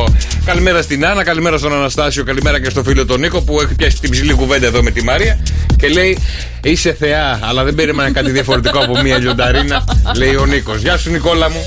[0.06, 0.12] 2-2-2.
[0.44, 4.00] Καλημέρα στην Άννα, καλημέρα στον Αναστάσιο, καλημέρα και στο φίλο τον Νίκο που έχει πιάσει
[4.00, 5.38] την ψηλή κουβέντα εδώ με τη Μάρια
[5.76, 6.18] και λέει
[6.62, 9.84] Είσαι θεά, αλλά δεν περίμενα κάτι διαφορετικό από μία λιονταρίνα,
[10.16, 10.80] λέει ο Νίκος.
[10.80, 11.60] Γεια σου, Νικόλα μου.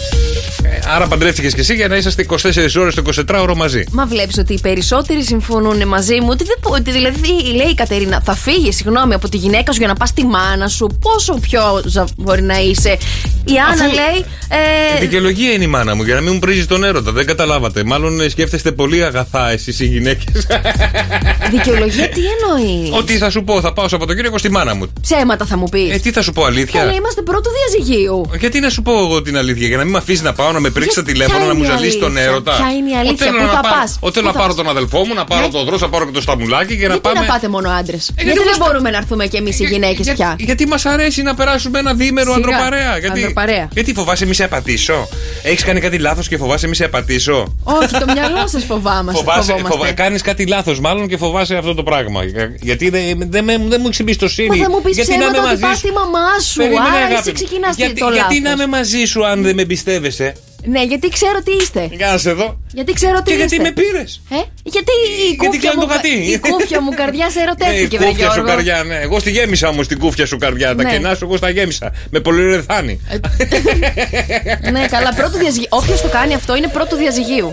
[0.63, 2.35] Ε, άρα παντρεύτηκες και εσύ για να είσαστε 24
[2.79, 3.83] ώρες το 24ωρο μαζί.
[3.91, 6.27] Μα βλέπεις ότι οι περισσότεροι συμφωνούν μαζί μου.
[6.29, 9.77] Ότι, δεν, πω- ότι δηλαδή λέει η Κατερίνα, θα φύγεις, συγγνώμη, από τη γυναίκα σου
[9.79, 10.97] για να πας στη μάνα σου.
[11.01, 12.97] Πόσο πιο ζα- μπορεί να είσαι.
[13.45, 14.17] Η Άννα Αφού- λέει.
[14.19, 17.11] Η Ε, δικαιολογία είναι η μάνα μου για να μην μου πρίζεις τον έρωτα.
[17.11, 17.83] Δεν καταλάβατε.
[17.83, 20.47] Μάλλον ε, σκέφτεστε πολύ αγαθά εσείς οι γυναίκες.
[21.51, 24.93] δικαιολογία τι εννοείς; Ότι θα σου πω, θα πάω Σαββατοκύριακο στη μάνα μου.
[25.01, 25.93] Ψέματα θα μου πεις.
[25.93, 28.29] Ε, τι θα σου πω, αλήθεια; Καλά, είμαστε πρώτου διαζυγίου.
[28.39, 30.59] Γιατί να σου πω εγώ την αλήθεια, για να μην με αφήσεις να πάω να
[30.65, 32.69] με πρίξει Για- τα τηλέφωνα, ποια να μου είναι η ζαλίσει τον αλήθεια; έρωτα; Ποια
[32.77, 34.39] είναι η αλήθεια; Ότι θέλω Πού να θα πάρω- πας; Ότι θέλω Πού να θα
[34.41, 35.51] πάρω πας; τον αδελφό μου, να πάρω Ναι.
[35.55, 37.19] το δρόσο, να πάρω και το σταμουλάκι και να Γιατί πάμε.
[37.19, 40.05] να πάτε μόνο άντρες; γιατί γιατί δεν μας- μπορούμε να έρθουμε κι εμείς οι γυναίκες
[40.05, 42.37] Για- πια; Γιατί μας αρέσει να περάσουμε ένα διήμερο Σιγά.
[42.45, 42.93] ανδροπαρέα.
[43.03, 43.65] Γιατί, Ανδροπαρέα.
[43.77, 44.97] γιατί φοβάσαι μη σε απατήσω.
[45.43, 47.37] Έχεις κάνει κάτι λάθος και φοβάσαι μη σε απατήσω.
[47.63, 49.19] Όχι, το μυαλό σας φοβάμαστε.
[49.19, 49.77] Φοβάσαι, φοβόμαστε.
[49.77, 52.23] φοβα, κάνεις κάτι λάθος μάλλον και φοβάσαι αυτό το πράγμα.
[52.23, 54.57] Για- Γιατί δεν δεν με- δεν μου έχεις εμπιστοσύνη.
[54.57, 55.77] Μα θα μου πεις γιατί να ψέματα είμαι ότι μαζί πας σου.
[55.77, 56.57] στη μαμά σου.
[56.61, 57.33] Περίμενε, Άρα αγάπη εσύ μου.
[57.33, 58.57] ξεκινάς γιατί, το γιατί λάθος.
[58.57, 60.18] να είμαι μαζί σου αν δεν με εμπιστεύεσαι;
[60.63, 61.89] Ναι, γιατί ξέρω τι είστε.
[61.91, 62.59] Για να σε δω.
[62.73, 63.45] Γιατί ξέρω τι Και είστε.
[63.45, 64.21] γιατί με πήρες.
[64.29, 66.31] Ε, γιατί η Γιατί κούφια, κλείνει μου, το γατί.
[66.31, 68.51] η κούφια μου καρδιά σε Ναι, η ερωτεύτηκε, βρε κούφια σου Γιώργο.
[68.53, 68.95] καρδιά, ναι.
[68.95, 70.75] Εγώ στη γέμισα όμως την κούφια σου καρδιά.
[70.75, 70.91] Τα Ναι.
[70.91, 71.91] κενά σου εγώ στα γέμισα.
[72.09, 72.99] Με πολυρεθάνη.
[74.73, 75.67] ναι, καλά, πρώτο διαζυγίου.
[75.69, 77.51] Όποιος το κάνει αυτό είναι πρώτο διαζυγίου.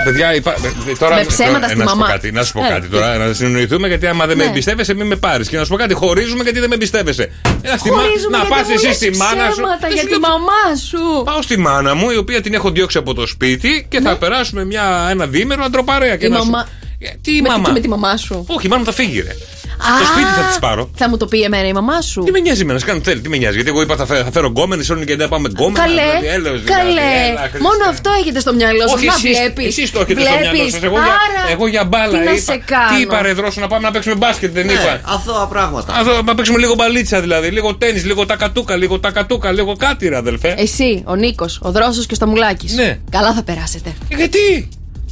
[0.00, 0.52] Ε, Παιδιά, υπά...
[0.52, 2.12] ε, τώρα, Με ψέματα τώρα, στη να σου πω μαμά.
[2.12, 4.50] κάτι, να σου πω Ε, κάτι τώρα, να συνεννοηθούμε γιατί άμα δεν με Ναι.
[4.50, 5.48] εμπιστεύεσαι, μην με πάρεις.
[5.48, 7.30] Και να σου πω κάτι, χωρίζουμε γιατί δεν με εμπιστεύεσαι.
[7.62, 9.50] Έλα στη μα- Χωρίζουμε να γιατί πας μου εσύ λες στη μάνα σου.
[9.52, 11.22] ψέματα Ε, για σου τη λέω, μαμά σου.
[11.24, 14.64] Πάω στη μάνα μου, η οποία την έχω διώξει από το σπίτι και θα περάσουμε
[14.64, 16.16] μια, ένα διήμερο αντροπαρέα.
[16.16, 16.34] Και Ναι.
[16.34, 16.66] Η να σου- μαμά-
[16.98, 17.64] Ε, Τι Με- μαμά.
[17.64, 18.44] και με τη μαμά σου.
[18.48, 19.34] Όχι, η μάνα μου θα φύγει, ρε.
[19.78, 20.90] Α, Στο σπίτι θα της πάρω.
[20.94, 22.22] Θα μου το πει εμένα η μαμά σου.
[22.22, 23.54] Τι με νοιάζει εμένα, κάνω θέλει, τι με νοιάζει.
[23.54, 25.78] Γιατί εγώ είπα θα φέρω, θα φέρω γκόμενες, όλοι και δεν πάμε γκόμενε.
[25.78, 27.12] Καλέ, καλέ.
[27.60, 28.94] Μόνο αυτό έχετε στο μυαλό σου.
[28.96, 29.66] Όχι, Να εσείς, βλέπεις.
[29.66, 30.82] εσείς το έχετε στο μυαλό σας.
[30.82, 31.16] Εγώ, για,
[31.52, 32.52] εγώ για μπάλα τι να είπα.
[32.52, 35.00] σε κάνω; Τι είπα, ρε δρόσο, να πάμε να παίξουμε μπάσκετ, δεν Ναι, είπα.
[35.04, 35.94] αθώα πράγματα.
[35.94, 37.48] Αυτό, να παίξουμε λίγο μπαλίτσα δηλαδή.
[37.48, 40.54] Λίγο τέννη, λίγο τακατούκα, λίγο τακατούκα, λίγο κάτι, ρε αδελφέ.
[40.58, 42.72] Εσύ, ο Νίκος, ο Δρόσος και ο Σταμουλάκης.
[42.72, 42.98] Ναι.
[43.10, 43.92] Καλά θα περάσετε.
[44.16, 44.68] Γιατί;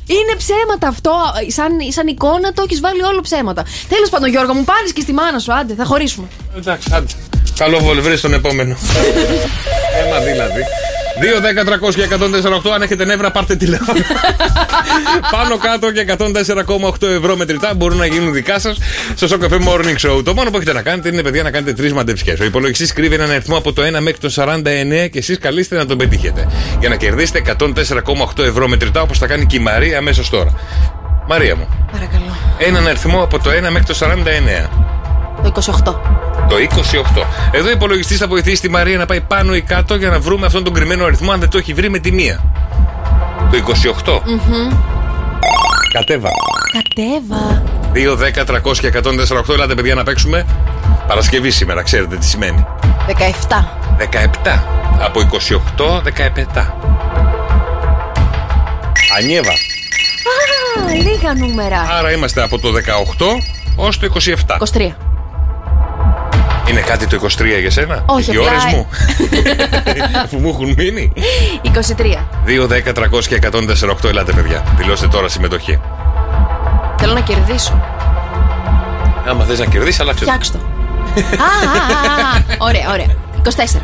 [0.06, 1.12] Είναι ψέματα αυτό.
[1.46, 3.64] Σαν, σαν εικόνα το έχεις βάλει όλο ψέματα.
[3.88, 5.52] Τέλος πάντων, Γιώργο, μου πάρεις και στη μάνα σου.
[5.54, 6.26] Άντε, θα χωρίσουμε.
[6.56, 7.12] Εντάξει, άντε.
[7.56, 8.76] Καλό βολ, βρες τον επόμενο.
[10.04, 10.62] Έμα δηλαδή.
[11.20, 12.70] 2, 10, 300 και 148.
[12.74, 13.98] Αν έχετε νεύρα, πάρτε τηλέφωνο.
[15.30, 16.04] Πάνω κάτω και
[16.98, 18.78] 104,8 ευρώ μετρητά μπορούν να γίνουν δικά σας
[19.16, 20.24] στο Σοκαφέ Morning Show.
[20.24, 22.36] Το μόνο που έχετε να κάνετε είναι, παιδιά, να κάνετε τρεις μαντεψιέ.
[22.40, 25.86] Ο υπολογιστής κρύβει έναν αριθμό από το 1 μέχρι το 49 και εσείς καλείστε να
[25.86, 26.46] τον πετύχετε.
[26.80, 30.50] Για να κερδίσετε 104,8 ευρώ μετρητά όπως θα κάνει και η Μαρία αμέσως τώρα.
[31.28, 32.36] Μαρία μου, Παρακαλώ.
[32.58, 34.68] έναν αριθμό από το 1 μέχρι το 49.
[35.42, 36.31] Το 28.
[36.48, 37.24] Το 28.
[37.50, 40.46] Εδώ ο υπολογιστής θα βοηθήσει τη Μαρία να πάει πάνω ή κάτω για να βρούμε
[40.46, 42.42] αυτόν τον κρυμμένο αριθμό αν δεν το έχει βρει με τη μία.
[43.50, 43.58] Το
[44.04, 44.20] 28.
[44.24, 44.68] Μμμ.
[45.92, 46.28] Κατέβα.
[46.72, 47.62] Κατέβα.
[47.94, 49.54] 2, 10, 300 και 148.
[49.54, 50.46] Ελάτε, παιδιά, να παίξουμε.
[51.06, 52.66] Παρασκευή σήμερα, ξέρετε τι σημαίνει.
[53.06, 53.64] 17.
[53.98, 54.62] 17.
[55.00, 56.74] Από 28, 17.
[59.18, 59.50] Ανιέβα.
[59.50, 61.80] Α, λίγα νούμερα.
[61.98, 63.26] Άρα είμαστε από το 18
[63.76, 64.56] ως το 27.
[64.58, 65.11] 23.
[66.70, 67.28] Είναι κάτι το 23
[67.60, 68.86] για σένα; Όχι, Οι απλά- ώρες μου.
[70.24, 71.12] Αφού μου έχουν μείνει.
[71.62, 71.70] 23.
[72.46, 74.08] 2, 10, 300 και 148.
[74.08, 74.64] Ελάτε, παιδιά.
[74.76, 75.80] Δηλώστε τώρα συμμετοχή.
[76.98, 77.82] Θέλω να κερδίσω.
[79.28, 80.24] Άμα θες να κερδίσεις, αλλάξε.
[80.24, 80.30] το.
[80.30, 80.58] Φτιάξ' το.
[80.58, 82.40] α, α, α, α.
[82.58, 83.06] Ωραία, ωραία.
[83.44, 83.80] 24.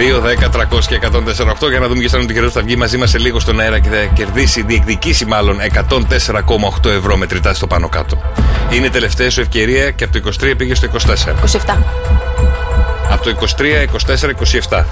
[0.00, 2.76] 2, 10, 300 και 148 για να δούμε ποιος θα είναι ο τυχερό θα βγει
[2.76, 5.58] μαζί μας σε λίγο στον αέρα και θα κερδίσει, διεκδικήσει μάλλον
[6.82, 8.22] 104,8 ευρώ μετρητά στο πάνω κάτω.
[8.70, 10.98] Είναι τελευταία σου ευκαιρία και από το 23 πήγες στο 24.
[11.68, 11.76] 27.
[13.10, 13.64] Από το 23,
[14.16, 14.30] 24,
[14.70, 14.84] 27.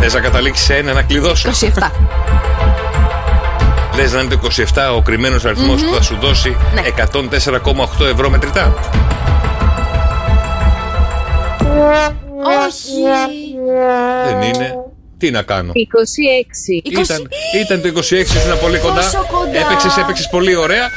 [0.00, 1.90] Θες να καταλήξεις σε ένα να κλειδώσω; 27.
[3.96, 5.88] Λε να είναι το 27 ο κρυμμένος αριθμός Μμμ.
[5.88, 6.82] που θα σου δώσει Ναι.
[6.82, 8.74] 104,8 ευρώ μετρητά.
[12.68, 13.45] Όχι.
[14.26, 14.74] Δεν είναι.
[15.18, 16.90] Τι να κάνω; 26.
[17.02, 17.28] Ήταν,
[17.64, 18.94] ήταν το 26, ήσουν πολύ κοντά.
[18.94, 19.58] Πόσο κοντά.
[19.58, 20.88] Έπαιξες, έπαιξες πολύ ωραία.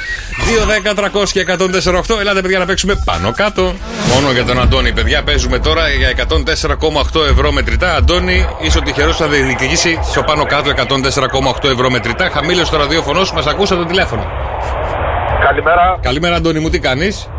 [0.60, 2.20] 2, 10, 300 και 104,8.
[2.20, 3.74] Ελάτε, παιδιά, να παίξουμε πάνω κάτω.
[4.14, 5.24] Μόνο για τον Αντώνη, παιδιά.
[5.24, 7.96] Παίζουμε τώρα για 104,8 ευρώ μετρητά.
[7.96, 12.30] Αντώνη, είσαι ο τυχερός που θα διεκδικήσει στο πάνω κάτω 104,8 ευρώ μετρητά.
[12.30, 14.26] Χαμήλωσε το ραδιόφωνο σου, μας ακούσα το τηλέφωνο.
[15.42, 16.00] Καλημέρα.
[16.02, 17.30] Καλημέρα, Αντώνη μου, τι κάνεις;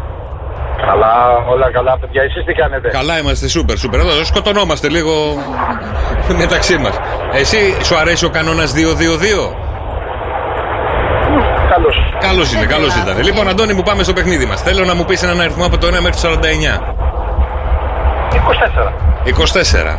[0.86, 1.12] Καλά,
[1.52, 2.23] όλα καλά, παιδιά.
[2.23, 4.01] Εσείς τι κάνετε; Καλά είμαστε, σούπερ, σούπερ.
[4.01, 5.12] Εδώ σκοτωνόμαστε λίγο
[6.43, 6.94] μεταξύ μας.
[7.32, 8.77] Εσύ, σου αρέσει ο κανόνας 2-2-2.
[11.70, 11.97] Καλώς.
[12.20, 13.23] Καλώ είναι, καλώ ήταν.
[13.24, 14.62] Λοιπόν, Αντώνη, μου πάμε στο παιχνίδι μας.
[14.62, 16.81] Θέλω να μου πεις έναν αριθμό από το 1 μέχρι το 49.
[18.31, 18.93] 24.
[19.24, 19.98] 24.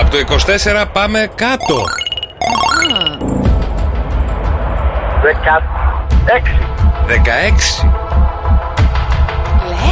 [0.00, 1.76] Από το 24 πάμε κάτω.
[5.22, 6.50] 16.
[7.08, 8.05] 16.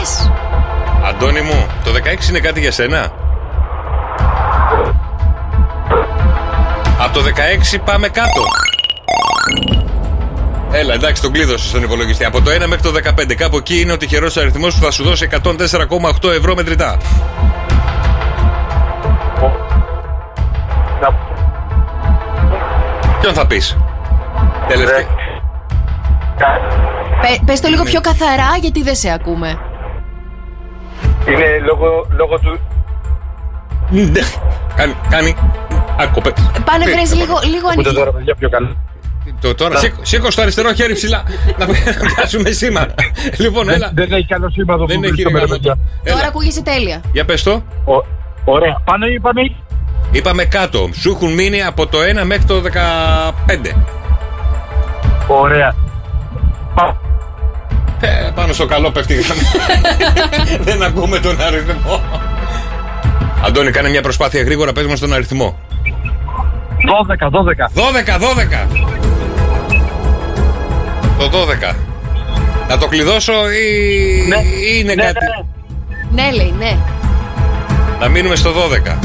[0.04, 0.30] Λες.
[1.04, 3.12] Αντώνη μου, το 16 είναι κάτι για σένα;
[6.98, 7.20] Από το
[7.74, 8.42] 16 πάμε κάτω.
[10.72, 12.24] Έλα, εντάξει, τον κλείδωσε στον υπολογιστή.
[12.24, 13.34] Από το 1 μέχρι το 15.
[13.34, 16.96] Κάπου εκεί είναι ο τυχερός αριθμός που θα σου δώσει 104,8 ευρώ μετρητά.
[23.20, 23.76] Ποιον θα πεις;
[24.68, 25.06] Τελευταία.
[27.20, 29.58] Πε, πες το λίγο πιο καθαρά γιατί δεν σε ακούμε.
[31.28, 32.58] Είναι λόγω, λόγω του...
[33.90, 34.20] Ναι.
[34.76, 34.94] Κάνει.
[35.10, 35.34] κάνει.
[35.98, 36.32] Άκοπε.
[36.64, 37.94] Πάνε βρες λίγο, λίγο Ακούτε ανοίγει.
[37.94, 38.76] τώρα, παιδιά, πιο καλά.
[39.40, 41.22] Το, τώρα σήκω, σήκω στο αριστερό χέρι ψηλά.
[41.58, 41.66] να
[42.14, 42.86] πιάσουμε σήμα.
[43.38, 43.90] λοιπόν, έλα.
[43.94, 45.58] Δεν έχει καλό σήμα Δεν έχει ρε γάμο το.
[45.58, 46.26] Τώρα Έλα.
[46.26, 47.00] ακούγεσαι τέλεια.
[47.12, 47.62] Για πες το.
[48.44, 48.80] Ωραία.
[48.84, 49.40] Πάνω είπαμε.
[50.10, 50.88] Είπαμε κάτω.
[50.92, 52.62] Σου έχουν μείνει από το 1 μέχρι το
[53.54, 53.74] 15.
[55.28, 55.74] Ωραία.
[58.04, 59.42] Ε, πάνω στο καλό πέφτει η γραμμή.
[60.60, 62.02] Δεν ακούμε τον αριθμό.
[63.46, 65.56] Αντώνη, κάνε μια προσπάθεια γρήγορα, πες μας τον αριθμό.
[67.18, 67.68] 12, 12.
[67.74, 68.66] 12, 12.
[71.18, 71.30] Το
[71.70, 71.74] 12.
[72.68, 73.66] Να το κλειδώσω ή
[74.74, 75.18] ή είναι κάτι;
[76.12, 76.76] Ναι, λέει, ναι.
[78.00, 78.96] Να μείνουμε στο 12.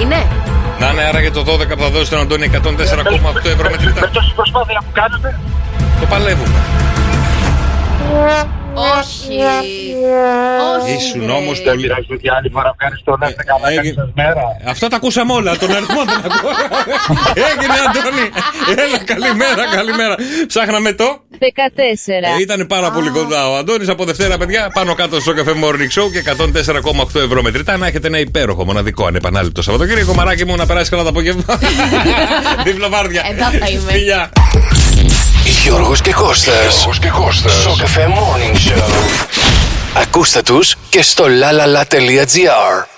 [0.00, 0.26] Είναι.
[0.78, 1.44] Να είναι άραγε το 12
[1.76, 2.58] που θα δώσει τον Αντώνη 104,8
[3.44, 4.00] ευρώ με τρίτα.
[4.00, 5.38] Με τόση προσπάθεια που κάνετε.
[6.04, 6.58] Το παλεύουμε.
[8.98, 9.36] Όχι.
[10.76, 10.92] Όχι.
[10.96, 11.82] Ήσουν όμως Δεν πολύ.
[11.82, 13.16] πειράζει, παιδιά, άλλη φορά ευχαριστώ.
[13.20, 14.42] Να είστε καλά, καλή σας μέρα.
[14.66, 15.56] Αυτά τα ακούσαμε όλα.
[15.56, 16.50] Τον αριθμό δεν ακούω.
[17.48, 18.26] Έγινε, Αντώνη.
[18.84, 20.14] Έλα, καλημέρα, καλημέρα.
[20.46, 21.18] Ψάχναμε το.
[22.36, 22.40] 14.
[22.40, 24.70] Ήταν πάρα πολύ κοντά ο Αντώνης από Δευτέρα, παιδιά.
[24.74, 26.22] Πάνω κάτω στο καφέ Morning Show και
[27.14, 27.76] 104,8 ευρώ μετρητά.
[27.76, 30.14] Να έχετε ένα υπέροχο, μοναδικό, ανεπανάληπτο Σαββατοκύριακο.
[30.14, 31.44] Μαράκι μου να περάσει καλά το απόγευμα.
[32.66, 33.22] Δίπλο βάρδια.
[33.30, 34.30] Εδώ θα είμαι.
[35.44, 35.58] Φιλιά.
[35.62, 36.70] Γιώργος και Κώστας.
[36.74, 37.52] Γιώργος και Κώστας.
[37.52, 38.82] Στο καφέ Morning Show.
[39.94, 42.93] Ακούστε τους και στο lalala.gr.